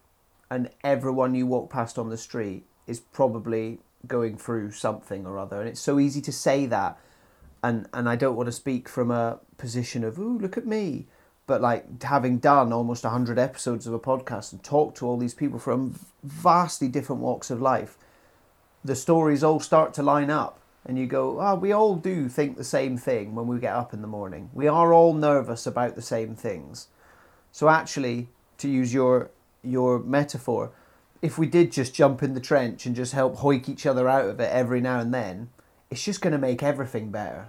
And 0.50 0.68
everyone 0.84 1.34
you 1.34 1.46
walk 1.46 1.70
past 1.70 1.98
on 1.98 2.10
the 2.10 2.18
street 2.18 2.64
is 2.86 3.00
probably 3.00 3.80
going 4.06 4.36
through 4.36 4.72
something 4.72 5.26
or 5.26 5.38
other. 5.38 5.58
And 5.58 5.68
it's 5.70 5.80
so 5.80 5.98
easy 5.98 6.20
to 6.20 6.32
say 6.32 6.66
that. 6.66 6.98
And, 7.62 7.88
and 7.94 8.10
I 8.10 8.16
don't 8.16 8.36
want 8.36 8.48
to 8.48 8.52
speak 8.52 8.90
from 8.90 9.10
a 9.10 9.38
position 9.56 10.04
of, 10.04 10.18
ooh, 10.18 10.38
look 10.38 10.58
at 10.58 10.66
me. 10.66 11.06
But 11.46 11.60
like 11.60 12.02
having 12.02 12.38
done 12.38 12.72
almost 12.72 13.04
100 13.04 13.38
episodes 13.38 13.86
of 13.86 13.92
a 13.92 13.98
podcast 13.98 14.52
and 14.52 14.62
talked 14.62 14.98
to 14.98 15.06
all 15.06 15.16
these 15.16 15.34
people 15.34 15.58
from 15.58 15.98
vastly 16.22 16.88
different 16.88 17.20
walks 17.20 17.50
of 17.50 17.60
life, 17.60 17.96
the 18.84 18.96
stories 18.96 19.42
all 19.42 19.60
start 19.60 19.92
to 19.94 20.02
line 20.02 20.30
up. 20.30 20.58
And 20.84 20.98
you 20.98 21.06
go, 21.06 21.40
oh, 21.40 21.54
we 21.54 21.70
all 21.70 21.94
do 21.94 22.28
think 22.28 22.56
the 22.56 22.64
same 22.64 22.96
thing 22.96 23.34
when 23.34 23.46
we 23.46 23.60
get 23.60 23.74
up 23.74 23.92
in 23.94 24.02
the 24.02 24.08
morning. 24.08 24.50
We 24.52 24.66
are 24.66 24.92
all 24.92 25.14
nervous 25.14 25.64
about 25.66 25.94
the 25.94 26.02
same 26.02 26.34
things. 26.34 26.88
So 27.52 27.68
actually, 27.68 28.28
to 28.58 28.68
use 28.68 28.92
your 28.92 29.30
your 29.62 30.00
metaphor, 30.00 30.72
if 31.20 31.38
we 31.38 31.46
did 31.46 31.70
just 31.70 31.94
jump 31.94 32.22
in 32.22 32.34
the 32.34 32.40
trench 32.40 32.84
and 32.84 32.96
just 32.96 33.12
help 33.12 33.36
hoik 33.36 33.68
each 33.68 33.86
other 33.86 34.08
out 34.08 34.28
of 34.28 34.40
it 34.40 34.50
every 34.50 34.80
now 34.80 34.98
and 34.98 35.14
then, 35.14 35.50
it's 35.88 36.02
just 36.02 36.20
going 36.20 36.32
to 36.32 36.38
make 36.38 36.62
everything 36.62 37.12
better. 37.12 37.48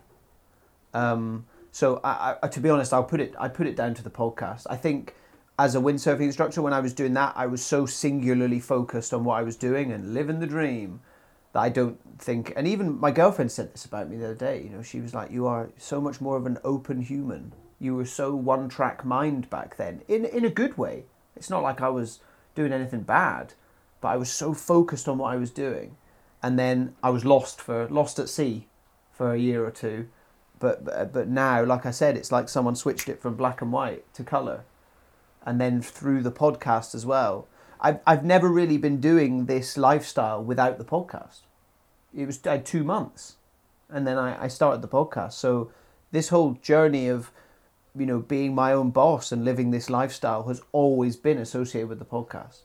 Um, 0.93 1.45
so 1.73 1.99
I, 2.03 2.11
I, 2.11 2.35
uh, 2.43 2.47
to 2.49 2.59
be 2.59 2.69
honest, 2.69 2.93
I'll 2.93 3.03
put 3.03 3.19
it 3.19 3.33
I 3.39 3.47
put 3.47 3.65
it 3.65 3.75
down 3.75 3.95
to 3.95 4.03
the 4.03 4.11
podcast. 4.11 4.67
I 4.69 4.75
think 4.75 5.15
as 5.57 5.73
a 5.73 5.79
windsurfing 5.79 6.21
instructor, 6.21 6.61
when 6.61 6.71
I 6.71 6.79
was 6.79 6.93
doing 6.93 7.15
that, 7.15 7.33
I 7.35 7.47
was 7.47 7.65
so 7.65 7.87
singularly 7.87 8.59
focused 8.59 9.11
on 9.11 9.23
what 9.23 9.39
I 9.39 9.43
was 9.43 9.55
doing 9.55 9.91
and 9.91 10.13
living 10.13 10.39
the 10.39 10.45
dream 10.45 11.01
that 11.51 11.61
I 11.61 11.69
don't 11.69 11.99
think. 12.19 12.53
And 12.55 12.67
even 12.67 12.99
my 12.99 13.09
girlfriend 13.09 13.51
said 13.51 13.73
this 13.73 13.85
about 13.85 14.07
me 14.07 14.17
the 14.17 14.25
other 14.25 14.35
day. 14.35 14.61
You 14.61 14.69
know, 14.69 14.83
she 14.83 15.01
was 15.01 15.15
like, 15.15 15.31
"You 15.31 15.47
are 15.47 15.69
so 15.79 15.99
much 15.99 16.21
more 16.21 16.37
of 16.37 16.45
an 16.45 16.59
open 16.63 17.01
human. 17.01 17.53
You 17.79 17.95
were 17.95 18.05
so 18.05 18.35
one 18.35 18.69
track 18.69 19.03
mind 19.03 19.49
back 19.49 19.75
then, 19.77 20.03
in 20.07 20.25
in 20.25 20.45
a 20.45 20.51
good 20.51 20.77
way. 20.77 21.05
It's 21.35 21.49
not 21.49 21.63
like 21.63 21.81
I 21.81 21.89
was 21.89 22.19
doing 22.53 22.71
anything 22.71 23.01
bad, 23.01 23.55
but 23.99 24.09
I 24.09 24.17
was 24.17 24.31
so 24.31 24.53
focused 24.53 25.07
on 25.07 25.17
what 25.17 25.33
I 25.33 25.37
was 25.37 25.49
doing, 25.49 25.97
and 26.43 26.59
then 26.59 26.95
I 27.01 27.09
was 27.09 27.25
lost 27.25 27.59
for 27.59 27.87
lost 27.89 28.19
at 28.19 28.29
sea 28.29 28.67
for 29.11 29.33
a 29.33 29.39
year 29.39 29.65
or 29.65 29.71
two. 29.71 30.07
But 30.63 31.11
but, 31.11 31.27
now, 31.27 31.65
like 31.65 31.85
I 31.85 31.91
said, 31.91 32.15
it's 32.15 32.31
like 32.31 32.47
someone 32.47 32.77
switched 32.77 33.09
it 33.09 33.21
from 33.21 33.35
black 33.35 33.61
and 33.61 33.69
white 33.69 34.05
to 34.13 34.23
color, 34.23 34.63
and 35.45 35.59
then 35.59 35.81
through 35.81 36.21
the 36.21 36.31
podcast 36.31 36.95
as 36.95 37.05
well. 37.05 37.49
I've 37.81 37.99
I've 38.07 38.23
never 38.23 38.47
really 38.47 38.77
been 38.77 39.01
doing 39.01 39.47
this 39.47 39.77
lifestyle 39.77 40.41
without 40.41 40.77
the 40.77 40.85
podcast. 40.85 41.41
It 42.15 42.27
was 42.27 42.39
I 42.47 42.51
had 42.51 42.65
two 42.65 42.85
months, 42.85 43.35
and 43.89 44.07
then 44.07 44.17
I, 44.17 44.45
I 44.45 44.47
started 44.47 44.81
the 44.81 44.87
podcast. 44.87 45.33
So 45.33 45.69
this 46.13 46.29
whole 46.29 46.53
journey 46.61 47.09
of 47.09 47.29
you 47.93 48.05
know 48.05 48.19
being 48.19 48.55
my 48.55 48.71
own 48.71 48.91
boss 48.91 49.33
and 49.33 49.43
living 49.43 49.71
this 49.71 49.89
lifestyle 49.89 50.43
has 50.47 50.61
always 50.71 51.17
been 51.17 51.39
associated 51.39 51.89
with 51.89 51.99
the 51.99 52.05
podcast. 52.05 52.59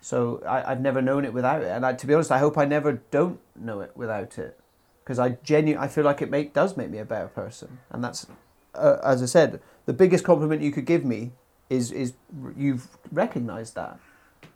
So 0.00 0.42
I, 0.44 0.72
I've 0.72 0.80
never 0.80 1.00
known 1.00 1.24
it 1.24 1.32
without 1.32 1.62
it, 1.62 1.68
and 1.68 1.86
I, 1.86 1.92
to 1.92 2.06
be 2.08 2.14
honest, 2.14 2.32
I 2.32 2.40
hope 2.40 2.58
I 2.58 2.64
never 2.64 3.02
don't 3.12 3.38
know 3.54 3.82
it 3.82 3.92
without 3.94 4.36
it, 4.36 4.58
because 5.04 5.18
I 5.18 5.30
genu- 5.42 5.76
I 5.78 5.88
feel 5.88 6.04
like 6.04 6.22
it 6.22 6.30
make 6.30 6.54
does 6.54 6.76
make 6.76 6.90
me 6.90 6.98
a 6.98 7.04
better 7.04 7.28
person, 7.28 7.78
and 7.90 8.02
that's 8.02 8.26
uh, 8.74 8.96
as 9.04 9.22
I 9.22 9.26
said, 9.26 9.60
the 9.86 9.92
biggest 9.92 10.24
compliment 10.24 10.62
you 10.62 10.72
could 10.72 10.86
give 10.86 11.04
me 11.04 11.32
is 11.68 11.92
is 11.92 12.14
you've 12.56 12.88
recognised 13.12 13.74
that, 13.74 13.98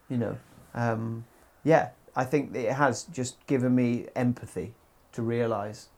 you 0.08 0.16
know, 0.16 0.38
um, 0.74 1.24
yeah. 1.64 1.90
I 2.16 2.24
think 2.24 2.56
it 2.56 2.72
has 2.72 3.04
just 3.04 3.46
given 3.46 3.76
me 3.76 4.06
empathy 4.16 4.74
to 5.12 5.22
realise. 5.22 5.88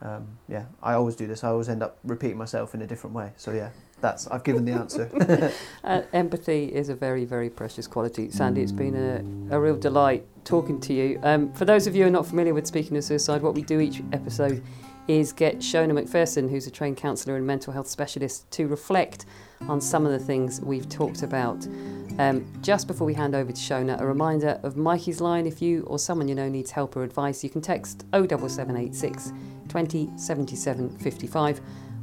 Um, 0.00 0.38
yeah, 0.48 0.66
I 0.80 0.94
always 0.94 1.16
do 1.16 1.26
this. 1.26 1.42
I 1.42 1.48
always 1.48 1.68
end 1.68 1.82
up 1.82 1.98
repeating 2.04 2.38
myself 2.38 2.72
in 2.72 2.82
a 2.82 2.86
different 2.86 3.16
way. 3.16 3.32
So 3.36 3.50
yeah, 3.50 3.70
that's 4.00 4.28
I've 4.28 4.44
given 4.44 4.64
the 4.64 4.72
answer. 4.72 5.52
uh, 5.84 6.02
empathy 6.12 6.66
is 6.66 6.88
a 6.88 6.94
very, 6.94 7.24
very 7.24 7.50
precious 7.50 7.88
quality. 7.88 8.30
Sandy, 8.30 8.62
it's 8.62 8.70
been 8.70 8.94
a, 8.94 9.56
a 9.56 9.60
real 9.60 9.76
delight 9.76 10.24
talking 10.44 10.80
to 10.80 10.92
you. 10.92 11.20
Um, 11.22 11.52
for 11.52 11.64
those 11.64 11.86
of 11.86 11.94
you 11.94 12.02
who 12.02 12.08
are 12.08 12.12
not 12.12 12.26
familiar 12.26 12.54
with 12.54 12.66
Speaking 12.66 12.96
of 12.96 13.04
Suicide, 13.04 13.42
what 13.42 13.54
we 13.54 13.62
do 13.62 13.80
each 13.80 14.02
episode 14.12 14.62
is 15.08 15.32
get 15.32 15.58
Shona 15.58 15.92
McPherson, 15.92 16.48
who's 16.48 16.66
a 16.66 16.70
trained 16.70 16.96
counsellor 16.96 17.36
and 17.36 17.46
mental 17.46 17.72
health 17.72 17.88
specialist, 17.88 18.50
to 18.52 18.68
reflect 18.68 19.26
on 19.68 19.80
some 19.80 20.06
of 20.06 20.12
the 20.12 20.18
things 20.18 20.60
we've 20.60 20.88
talked 20.88 21.22
about. 21.22 21.66
Um, 22.18 22.46
just 22.62 22.86
before 22.86 23.06
we 23.06 23.14
hand 23.14 23.34
over 23.34 23.50
to 23.50 23.60
Shona, 23.60 24.00
a 24.00 24.06
reminder 24.06 24.60
of 24.62 24.74
Mikeysline 24.74 25.46
if 25.46 25.60
you 25.60 25.82
or 25.82 25.98
someone 25.98 26.28
you 26.28 26.34
know 26.34 26.48
needs 26.48 26.70
help 26.70 26.96
or 26.96 27.02
advice, 27.02 27.42
you 27.42 27.50
can 27.50 27.60
text 27.60 28.04
07786 28.12 29.32
20 29.68 30.10
77 30.16 30.98
55 30.98 31.60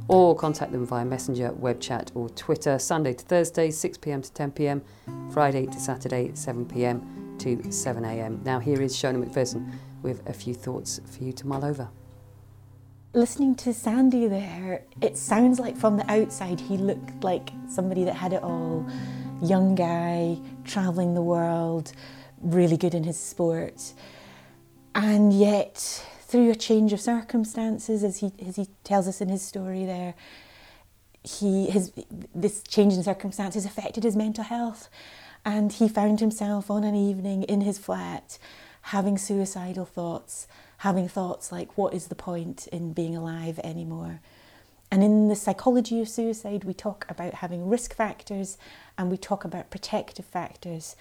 or 0.08 0.34
contact 0.34 0.72
them 0.72 0.86
via 0.86 1.04
Messenger, 1.04 1.52
web 1.52 1.80
chat, 1.80 2.10
or 2.14 2.30
Twitter, 2.30 2.78
Sunday 2.78 3.12
to 3.12 3.24
Thursday, 3.24 3.70
6 3.70 3.98
pm 3.98 4.22
to 4.22 4.32
10 4.32 4.52
pm, 4.52 4.82
Friday 5.30 5.66
to 5.66 5.78
Saturday, 5.78 6.30
7 6.34 6.64
pm 6.66 7.27
to 7.38 7.72
7 7.72 8.04
am. 8.04 8.40
Now, 8.44 8.58
here 8.58 8.80
is 8.82 8.94
Shona 8.94 9.24
McPherson 9.24 9.72
with 10.02 10.28
a 10.28 10.32
few 10.32 10.54
thoughts 10.54 11.00
for 11.06 11.24
you 11.24 11.32
to 11.32 11.46
mull 11.46 11.64
over. 11.64 11.88
Listening 13.14 13.54
to 13.56 13.72
Sandy 13.72 14.28
there, 14.28 14.84
it 15.00 15.16
sounds 15.16 15.58
like 15.58 15.76
from 15.76 15.96
the 15.96 16.10
outside 16.10 16.60
he 16.60 16.76
looked 16.76 17.24
like 17.24 17.50
somebody 17.68 18.04
that 18.04 18.14
had 18.14 18.32
it 18.32 18.42
all. 18.42 18.86
Young 19.42 19.74
guy, 19.74 20.38
travelling 20.64 21.14
the 21.14 21.22
world, 21.22 21.92
really 22.40 22.76
good 22.76 22.94
in 22.94 23.04
his 23.04 23.18
sport. 23.18 23.94
And 24.94 25.32
yet, 25.32 26.04
through 26.22 26.50
a 26.50 26.54
change 26.54 26.92
of 26.92 27.00
circumstances, 27.00 28.04
as 28.04 28.18
he, 28.18 28.32
as 28.46 28.56
he 28.56 28.68
tells 28.84 29.08
us 29.08 29.20
in 29.20 29.28
his 29.28 29.42
story 29.42 29.86
there, 29.86 30.14
he, 31.22 31.70
his, 31.70 31.92
this 32.34 32.62
change 32.62 32.94
in 32.94 33.02
circumstances 33.02 33.64
affected 33.64 34.04
his 34.04 34.16
mental 34.16 34.44
health. 34.44 34.88
And 35.44 35.72
he 35.72 35.88
found 35.88 36.20
himself 36.20 36.70
on 36.70 36.84
an 36.84 36.94
evening 36.94 37.42
in 37.44 37.62
his 37.62 37.78
flat 37.78 38.38
having 38.82 39.18
suicidal 39.18 39.84
thoughts 39.84 40.46
having 40.78 41.08
thoughts 41.08 41.50
like, 41.50 41.76
what 41.76 41.92
is 41.92 42.06
the 42.06 42.14
point 42.14 42.66
in 42.68 42.92
being 42.92 43.16
alive 43.16 43.58
anymore? 43.64 44.20
And 44.90 45.02
in 45.02 45.28
the 45.28 45.36
psychology 45.36 46.00
of 46.00 46.08
suicide, 46.08 46.64
we 46.64 46.72
talk 46.72 47.04
about 47.08 47.34
having 47.34 47.68
risk 47.68 47.94
factors 47.94 48.56
and 48.96 49.10
we 49.10 49.16
talk 49.16 49.44
about 49.44 49.70
protective 49.70 50.24
factors. 50.24 50.96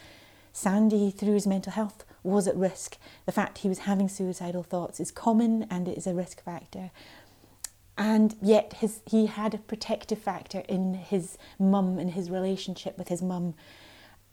Sandy, 0.51 1.11
through 1.11 1.35
his 1.35 1.47
mental 1.47 1.71
health, 1.71 2.03
was 2.23 2.47
at 2.47 2.55
risk. 2.55 2.97
The 3.25 3.31
fact 3.31 3.59
he 3.59 3.69
was 3.69 3.79
having 3.79 4.09
suicidal 4.09 4.63
thoughts 4.63 4.99
is 4.99 5.11
common 5.11 5.67
and 5.69 5.87
it 5.87 5.97
is 5.97 6.07
a 6.07 6.13
risk 6.13 6.43
factor. 6.43 6.89
And 7.97 8.35
yet, 8.41 8.73
his, 8.73 9.01
he 9.05 9.27
had 9.27 9.53
a 9.53 9.59
protective 9.59 10.19
factor 10.19 10.63
in 10.67 10.95
his 10.95 11.37
mum 11.59 11.97
and 11.97 12.11
his 12.11 12.29
relationship 12.29 12.97
with 12.97 13.07
his 13.07 13.21
mum. 13.21 13.53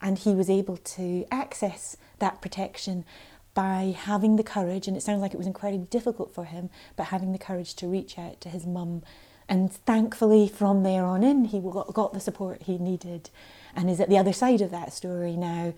And 0.05 0.19
he 0.19 0.35
was 0.35 0.51
able 0.51 0.77
to 0.77 1.27
access 1.33 1.97
that 2.19 2.43
protection 2.43 3.07
by 3.55 3.95
having 3.97 4.37
the 4.37 4.43
courage, 4.43 4.87
and 4.87 4.97
it 4.97 5.01
sounds 5.01 5.23
like 5.23 5.33
it 5.33 5.39
was 5.39 5.47
incredibly 5.47 5.87
difficult 5.87 6.35
for 6.35 6.45
him, 6.45 6.69
but 6.95 7.07
having 7.07 7.33
the 7.33 7.39
courage 7.39 7.75
to 7.77 7.87
reach 7.87 8.19
out 8.19 8.41
to 8.43 8.51
his 8.51 8.67
mum. 8.67 9.03
And 9.49 9.73
thankfully, 9.73 10.47
from 10.49 10.83
there 10.83 11.05
on 11.05 11.23
in, 11.23 11.47
he 11.47 11.61
got 11.61 12.13
the 12.13 12.21
support 12.21 12.63
he 12.63 12.79
needed 12.79 13.31
and 13.77 13.89
is 13.89 14.01
at 14.01 14.09
the 14.09 14.19
other 14.19 14.33
side 14.33 14.61
of 14.61 14.71
that 14.71 14.93
story 14.93 15.37
now, 15.37 15.73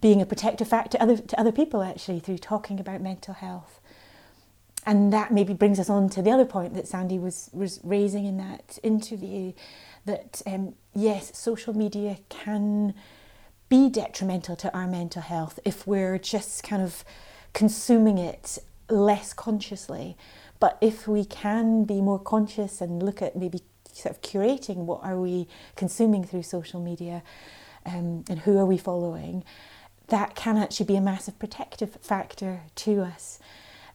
being 0.00 0.22
a 0.22 0.26
protective 0.26 0.68
factor 0.68 0.98
to 0.98 1.02
other, 1.02 1.16
to 1.16 1.40
other 1.40 1.52
people 1.52 1.82
actually 1.82 2.20
through 2.20 2.38
talking 2.38 2.78
about 2.78 3.00
mental 3.00 3.34
health. 3.34 3.80
And 4.84 5.12
that 5.12 5.32
maybe 5.32 5.54
brings 5.54 5.78
us 5.78 5.90
on 5.90 6.08
to 6.10 6.22
the 6.22 6.30
other 6.30 6.44
point 6.44 6.74
that 6.74 6.88
Sandy 6.88 7.18
was, 7.18 7.50
was 7.52 7.80
raising 7.82 8.26
in 8.26 8.36
that 8.38 8.78
interview 8.82 9.52
that 10.04 10.42
um, 10.46 10.74
yes, 10.94 11.36
social 11.38 11.76
media 11.76 12.18
can 12.28 12.94
be 13.72 13.88
detrimental 13.88 14.54
to 14.54 14.70
our 14.76 14.86
mental 14.86 15.22
health 15.22 15.58
if 15.64 15.86
we're 15.86 16.18
just 16.18 16.62
kind 16.62 16.82
of 16.82 17.02
consuming 17.54 18.18
it 18.18 18.58
less 18.90 19.32
consciously. 19.32 20.14
But 20.60 20.76
if 20.82 21.08
we 21.08 21.24
can 21.24 21.84
be 21.84 22.02
more 22.02 22.18
conscious 22.18 22.82
and 22.82 23.02
look 23.02 23.22
at 23.22 23.34
maybe 23.34 23.60
sort 23.90 24.14
of 24.14 24.20
curating 24.20 24.84
what 24.84 25.02
are 25.02 25.18
we 25.18 25.48
consuming 25.74 26.22
through 26.22 26.42
social 26.42 26.80
media 26.80 27.22
um, 27.86 28.24
and 28.28 28.40
who 28.40 28.58
are 28.58 28.66
we 28.66 28.76
following, 28.76 29.42
that 30.08 30.34
can 30.34 30.58
actually 30.58 30.84
be 30.84 30.96
a 30.96 31.00
massive 31.00 31.38
protective 31.38 31.96
factor 32.02 32.64
to 32.74 33.00
us. 33.00 33.38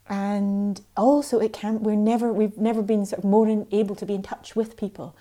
And 0.10 0.82
also, 0.96 1.38
it 1.38 1.54
can. 1.54 1.84
We're 1.84 1.96
never. 1.96 2.34
We've 2.34 2.58
never 2.58 2.82
been 2.82 3.06
sort 3.06 3.20
of 3.20 3.26
more 3.26 3.48
able 3.72 3.94
to 3.94 4.06
be 4.08 4.16
in 4.16 4.24
touch 4.24 4.56
with 4.56 4.76
people 4.76 5.16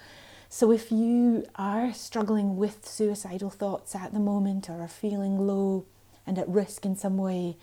so 0.56 0.72
if 0.72 0.90
you 0.90 1.44
are 1.56 1.92
struggling 1.92 2.56
with 2.56 2.88
suicidal 2.88 3.50
thoughts 3.50 3.94
at 3.94 4.14
the 4.14 4.18
moment 4.18 4.70
or 4.70 4.80
are 4.80 4.88
feeling 4.88 5.38
low 5.38 5.84
and 6.26 6.38
at 6.38 6.48
risk 6.48 6.86
in 6.86 6.96
some 6.96 7.18
way, 7.18 7.58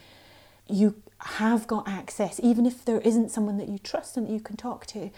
you 0.69 1.01
have 1.17 1.65
got 1.65 1.87
access, 1.87 2.39
even 2.43 2.67
if 2.67 2.85
there 2.85 3.01
isn't 3.01 3.31
someone 3.31 3.57
that 3.57 3.67
you 3.67 3.79
trust 3.79 4.15
and 4.15 4.27
that 4.27 4.31
you 4.31 4.39
can 4.39 4.57
talk 4.57 4.85
to. 4.85 5.09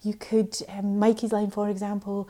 You 0.00 0.14
could, 0.14 0.56
um, 0.68 1.00
Mikeysline, 1.00 1.52
for 1.52 1.68
example, 1.68 2.28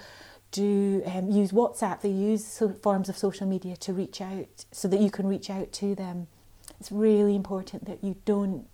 do 0.53 1.03
um, 1.05 1.31
use 1.31 1.53
WhatsApp. 1.53 2.01
They 2.01 2.09
use 2.09 2.63
forms 2.83 3.11
of 3.11 3.19
social 3.19 3.47
media 3.47 3.77
to 3.77 3.93
reach 3.93 4.23
out 4.23 4.65
so 4.73 4.89
that 4.89 5.01
you 5.01 5.11
can 5.11 5.27
reach 5.27 5.51
out 5.51 5.71
to 5.73 5.95
them. 5.95 6.29
It's 6.81 6.91
really 6.91 7.37
important 7.37 7.85
that 7.85 8.03
you 8.03 8.17
don't 8.25 8.74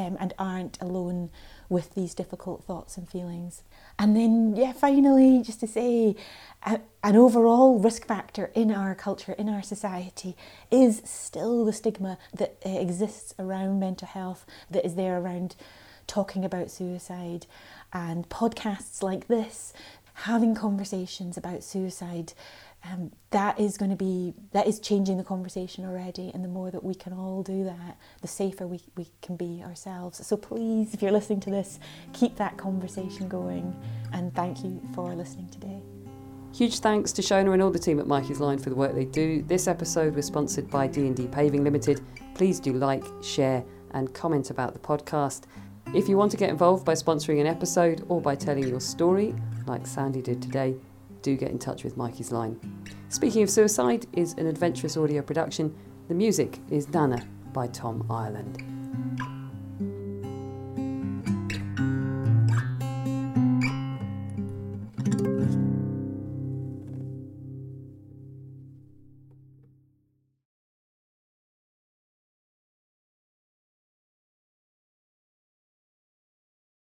um, 0.00 0.16
and 0.18 0.32
aren't 0.38 0.80
alone 0.80 1.30
with 1.68 1.94
these 1.94 2.14
difficult 2.14 2.64
thoughts 2.64 2.96
and 2.96 3.08
feelings. 3.08 3.62
And 3.98 4.16
then, 4.16 4.56
yeah, 4.56 4.72
finally, 4.72 5.42
just 5.42 5.60
to 5.60 5.66
say, 5.66 6.16
an 6.64 7.16
overall 7.16 7.78
risk 7.78 8.06
factor 8.06 8.50
in 8.54 8.72
our 8.72 8.94
culture, 8.94 9.32
in 9.32 9.48
our 9.48 9.62
society, 9.62 10.36
is 10.70 11.02
still 11.04 11.64
the 11.64 11.72
stigma 11.72 12.16
that 12.32 12.56
uh, 12.64 12.70
exists 12.70 13.34
around 13.38 13.78
mental 13.78 14.08
health, 14.08 14.46
that 14.70 14.86
is 14.86 14.94
there 14.94 15.18
around 15.20 15.54
talking 16.06 16.44
about 16.44 16.70
suicide. 16.70 17.46
And 17.92 18.28
podcasts 18.28 19.02
like 19.02 19.28
this, 19.28 19.74
having 20.14 20.54
conversations 20.54 21.36
about 21.36 21.62
suicide, 21.62 22.32
um, 22.84 23.10
that 23.30 23.60
is 23.60 23.76
going 23.76 23.90
to 23.90 23.96
be 23.96 24.34
that 24.52 24.66
is 24.66 24.80
changing 24.80 25.16
the 25.16 25.24
conversation 25.24 25.84
already 25.84 26.30
and 26.32 26.42
the 26.42 26.48
more 26.48 26.70
that 26.70 26.82
we 26.82 26.94
can 26.94 27.12
all 27.12 27.42
do 27.42 27.64
that 27.64 27.98
the 28.22 28.28
safer 28.28 28.66
we, 28.66 28.80
we 28.96 29.08
can 29.22 29.36
be 29.36 29.62
ourselves 29.64 30.24
so 30.26 30.36
please 30.36 30.94
if 30.94 31.02
you're 31.02 31.12
listening 31.12 31.40
to 31.40 31.50
this 31.50 31.78
keep 32.12 32.36
that 32.36 32.56
conversation 32.56 33.28
going 33.28 33.76
and 34.12 34.34
thank 34.34 34.64
you 34.64 34.80
for 34.94 35.14
listening 35.14 35.48
today 35.48 35.80
Huge 36.52 36.80
thanks 36.80 37.12
to 37.12 37.22
Shona 37.22 37.52
and 37.52 37.62
all 37.62 37.70
the 37.70 37.78
team 37.78 38.00
at 38.00 38.06
Mikeysline 38.06 38.60
for 38.60 38.70
the 38.70 38.76
work 38.76 38.92
they 38.92 39.04
do. 39.04 39.40
This 39.42 39.68
episode 39.68 40.16
was 40.16 40.26
sponsored 40.26 40.68
by 40.68 40.88
D&D 40.88 41.28
Paving 41.28 41.62
Limited. 41.62 42.00
Please 42.34 42.58
do 42.58 42.72
like, 42.72 43.04
share 43.22 43.64
and 43.92 44.12
comment 44.14 44.50
about 44.50 44.72
the 44.72 44.80
podcast. 44.80 45.44
If 45.94 46.08
you 46.08 46.16
want 46.16 46.32
to 46.32 46.36
get 46.36 46.50
involved 46.50 46.84
by 46.84 46.94
sponsoring 46.94 47.40
an 47.40 47.46
episode 47.46 48.04
or 48.08 48.20
by 48.20 48.34
telling 48.34 48.66
your 48.66 48.80
story, 48.80 49.32
like 49.66 49.86
Sandy 49.86 50.22
did 50.22 50.42
today, 50.42 50.74
do 51.22 51.36
get 51.36 51.50
in 51.50 51.58
touch 51.58 51.84
with 51.84 51.96
Mikeysline. 51.96 52.58
Speaking 53.08 53.42
of 53.42 53.50
Suicide 53.50 54.06
is 54.12 54.34
an 54.34 54.46
adventurous 54.46 54.96
audio 54.96 55.22
production. 55.22 55.74
The 56.08 56.14
music 56.14 56.58
is 56.70 56.88
Nana 56.88 57.26
by 57.52 57.66
Tom 57.68 58.06
Ireland. 58.10 58.79